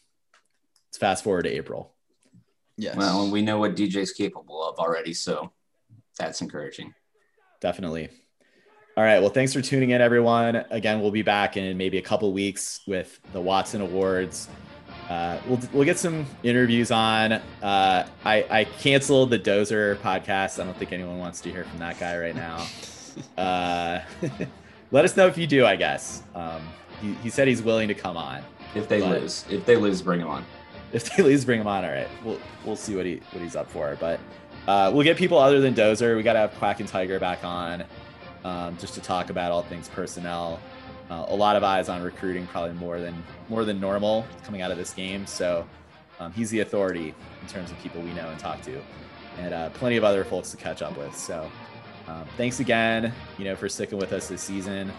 [0.87, 1.91] Let's fast forward to April.
[2.77, 2.95] Yes.
[2.95, 5.51] Well, and we know what DJ's capable of already, so
[6.17, 6.93] that's encouraging.
[7.63, 8.09] Definitely.
[8.97, 9.21] All right.
[9.21, 10.57] Well, thanks for tuning in, everyone.
[10.69, 14.49] Again, we'll be back in maybe a couple weeks with the Watson Awards.
[15.09, 17.31] Uh, we'll we'll get some interviews on.
[17.31, 20.61] Uh, I I canceled the Dozer podcast.
[20.61, 22.67] I don't think anyone wants to hear from that guy right now.
[23.37, 24.01] Uh,
[24.91, 25.67] let us know if you do.
[25.67, 26.63] I guess um,
[26.99, 28.41] he, he said he's willing to come on.
[28.73, 30.43] If they But- lose, if they lose, bring him on.
[30.91, 31.85] If they lose, bring him on.
[31.85, 33.95] All right, we'll we'll see what he what he's up for.
[33.99, 34.19] But
[34.67, 36.15] uh, we'll get people other than Dozer.
[36.15, 37.83] We got to have Quack and Tiger back on
[38.43, 40.59] um, just to talk about all things personnel.
[41.09, 43.13] Uh, a lot of eyes on recruiting, probably more than
[43.49, 45.25] more than normal coming out of this game.
[45.27, 45.67] So
[46.19, 48.81] um, he's the authority in terms of people we know and talk to,
[49.37, 51.15] and uh, plenty of other folks to catch up with.
[51.15, 51.51] So
[52.07, 54.91] um, thanks again, you know, for sticking with us this season.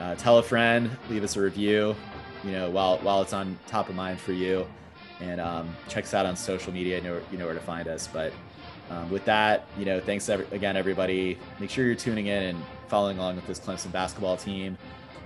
[0.00, 1.94] Uh, tell a friend, leave us a review,
[2.42, 4.66] you know, while while it's on top of mind for you
[5.20, 6.96] and um, check us out on social media.
[6.96, 8.08] You know, you know where to find us.
[8.12, 8.32] But
[8.90, 11.38] um, with that, you know, thanks every, again, everybody.
[11.58, 14.76] Make sure you're tuning in and following along with this Clemson basketball team.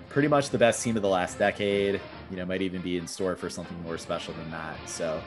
[0.09, 2.01] Pretty much the best team of the last decade.
[2.31, 4.77] You know, might even be in store for something more special than that.
[4.89, 5.21] So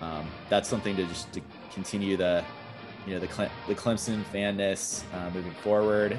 [0.00, 1.40] um, that's something to just to
[1.72, 2.44] continue the,
[3.06, 6.18] you know, the Cle- the Clemson fanness uh, moving forward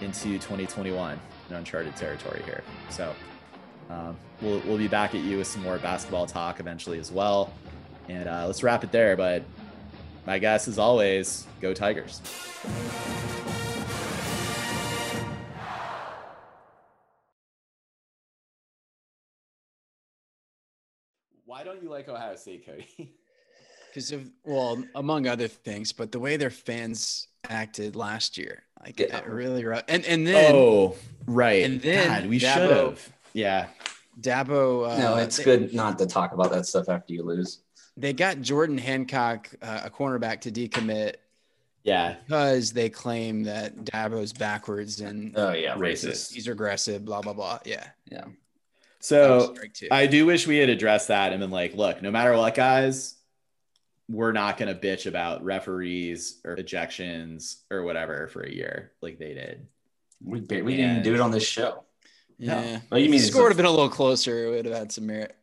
[0.00, 2.62] into 2021 in uncharted territory here.
[2.90, 3.14] So.
[3.90, 7.52] Um, we'll, we'll be back at you with some more basketball talk eventually as well.
[8.08, 9.16] And uh, let's wrap it there.
[9.16, 9.44] But
[10.26, 12.20] my guess, is always, go Tigers.
[21.44, 23.14] Why don't you like Ohio State, Cody?
[23.92, 28.62] because of well among other things but the way their fans acted last year.
[28.82, 29.20] Like yeah.
[29.26, 29.84] really rough.
[29.88, 30.96] And and then oh
[31.26, 31.64] right.
[31.64, 33.12] And then God, we should have.
[33.32, 33.66] Yeah.
[34.20, 34.90] Dabo.
[34.90, 37.60] Uh, no, it's they, good not to talk about that stuff after you lose.
[37.96, 41.16] They got Jordan Hancock, uh, a cornerback, to decommit.
[41.84, 46.32] Yeah, because they claim that Dabo's backwards and oh yeah, racist.
[46.32, 47.04] He's regressive.
[47.04, 47.58] Blah blah blah.
[47.64, 48.24] Yeah, yeah.
[49.00, 49.56] So
[49.90, 53.16] I do wish we had addressed that and been like, look, no matter what, guys,
[54.08, 59.18] we're not going to bitch about referees or ejections or whatever for a year like
[59.18, 59.66] they did.
[60.24, 61.82] We, we didn't do it on this show.
[62.38, 62.78] Yeah.
[62.92, 62.96] No.
[62.96, 65.06] you mean if score would have been a little closer, it would have had some
[65.06, 65.34] merit.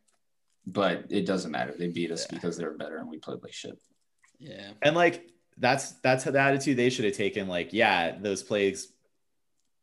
[0.66, 1.74] But it doesn't matter.
[1.76, 2.36] They beat us yeah.
[2.36, 3.78] because they're better and we played like shit.
[4.38, 4.70] Yeah.
[4.82, 5.26] And like
[5.56, 7.48] that's that's the attitude they should have taken.
[7.48, 8.88] Like, yeah, those plays,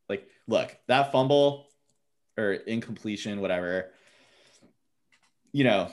[0.10, 1.68] like, look, that fumble
[2.38, 3.92] or incompletion, whatever.
[5.52, 5.92] You know,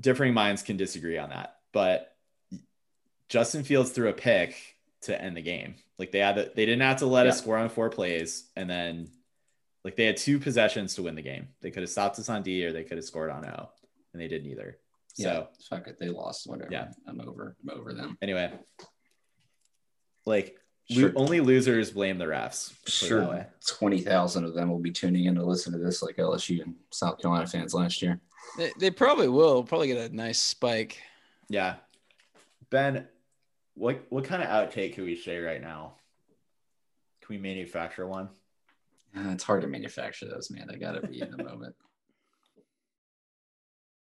[0.00, 2.14] differing minds can disagree on that, but
[3.28, 4.56] Justin Fields threw a pick
[5.02, 5.76] to end the game.
[5.98, 7.32] Like they had, the, they didn't have to let yeah.
[7.32, 9.08] us score on four plays, and then
[9.84, 11.48] like they had two possessions to win the game.
[11.60, 13.70] They could have stopped us on D or they could have scored on O,
[14.12, 14.78] and they did neither.
[15.14, 16.46] So yeah, fuck it, they lost.
[16.46, 16.70] Whatever.
[16.70, 17.56] Yeah, I'm over.
[17.62, 18.16] I'm over them.
[18.22, 18.52] Anyway,
[20.26, 20.56] like
[20.90, 21.12] sure.
[21.16, 22.74] only losers blame the refs.
[22.86, 26.62] Sure, twenty thousand of them will be tuning in to listen to this, like LSU
[26.62, 28.20] and South Carolina fans last year.
[28.56, 29.64] They, they probably will.
[29.64, 31.02] Probably get a nice spike.
[31.48, 31.76] Yeah,
[32.70, 33.08] Ben,
[33.74, 35.94] what what kind of outtake can we say right now?
[37.22, 38.28] Can we manufacture one?
[39.14, 40.68] It's hard to manufacture those, man.
[40.70, 41.74] I gotta be in the moment.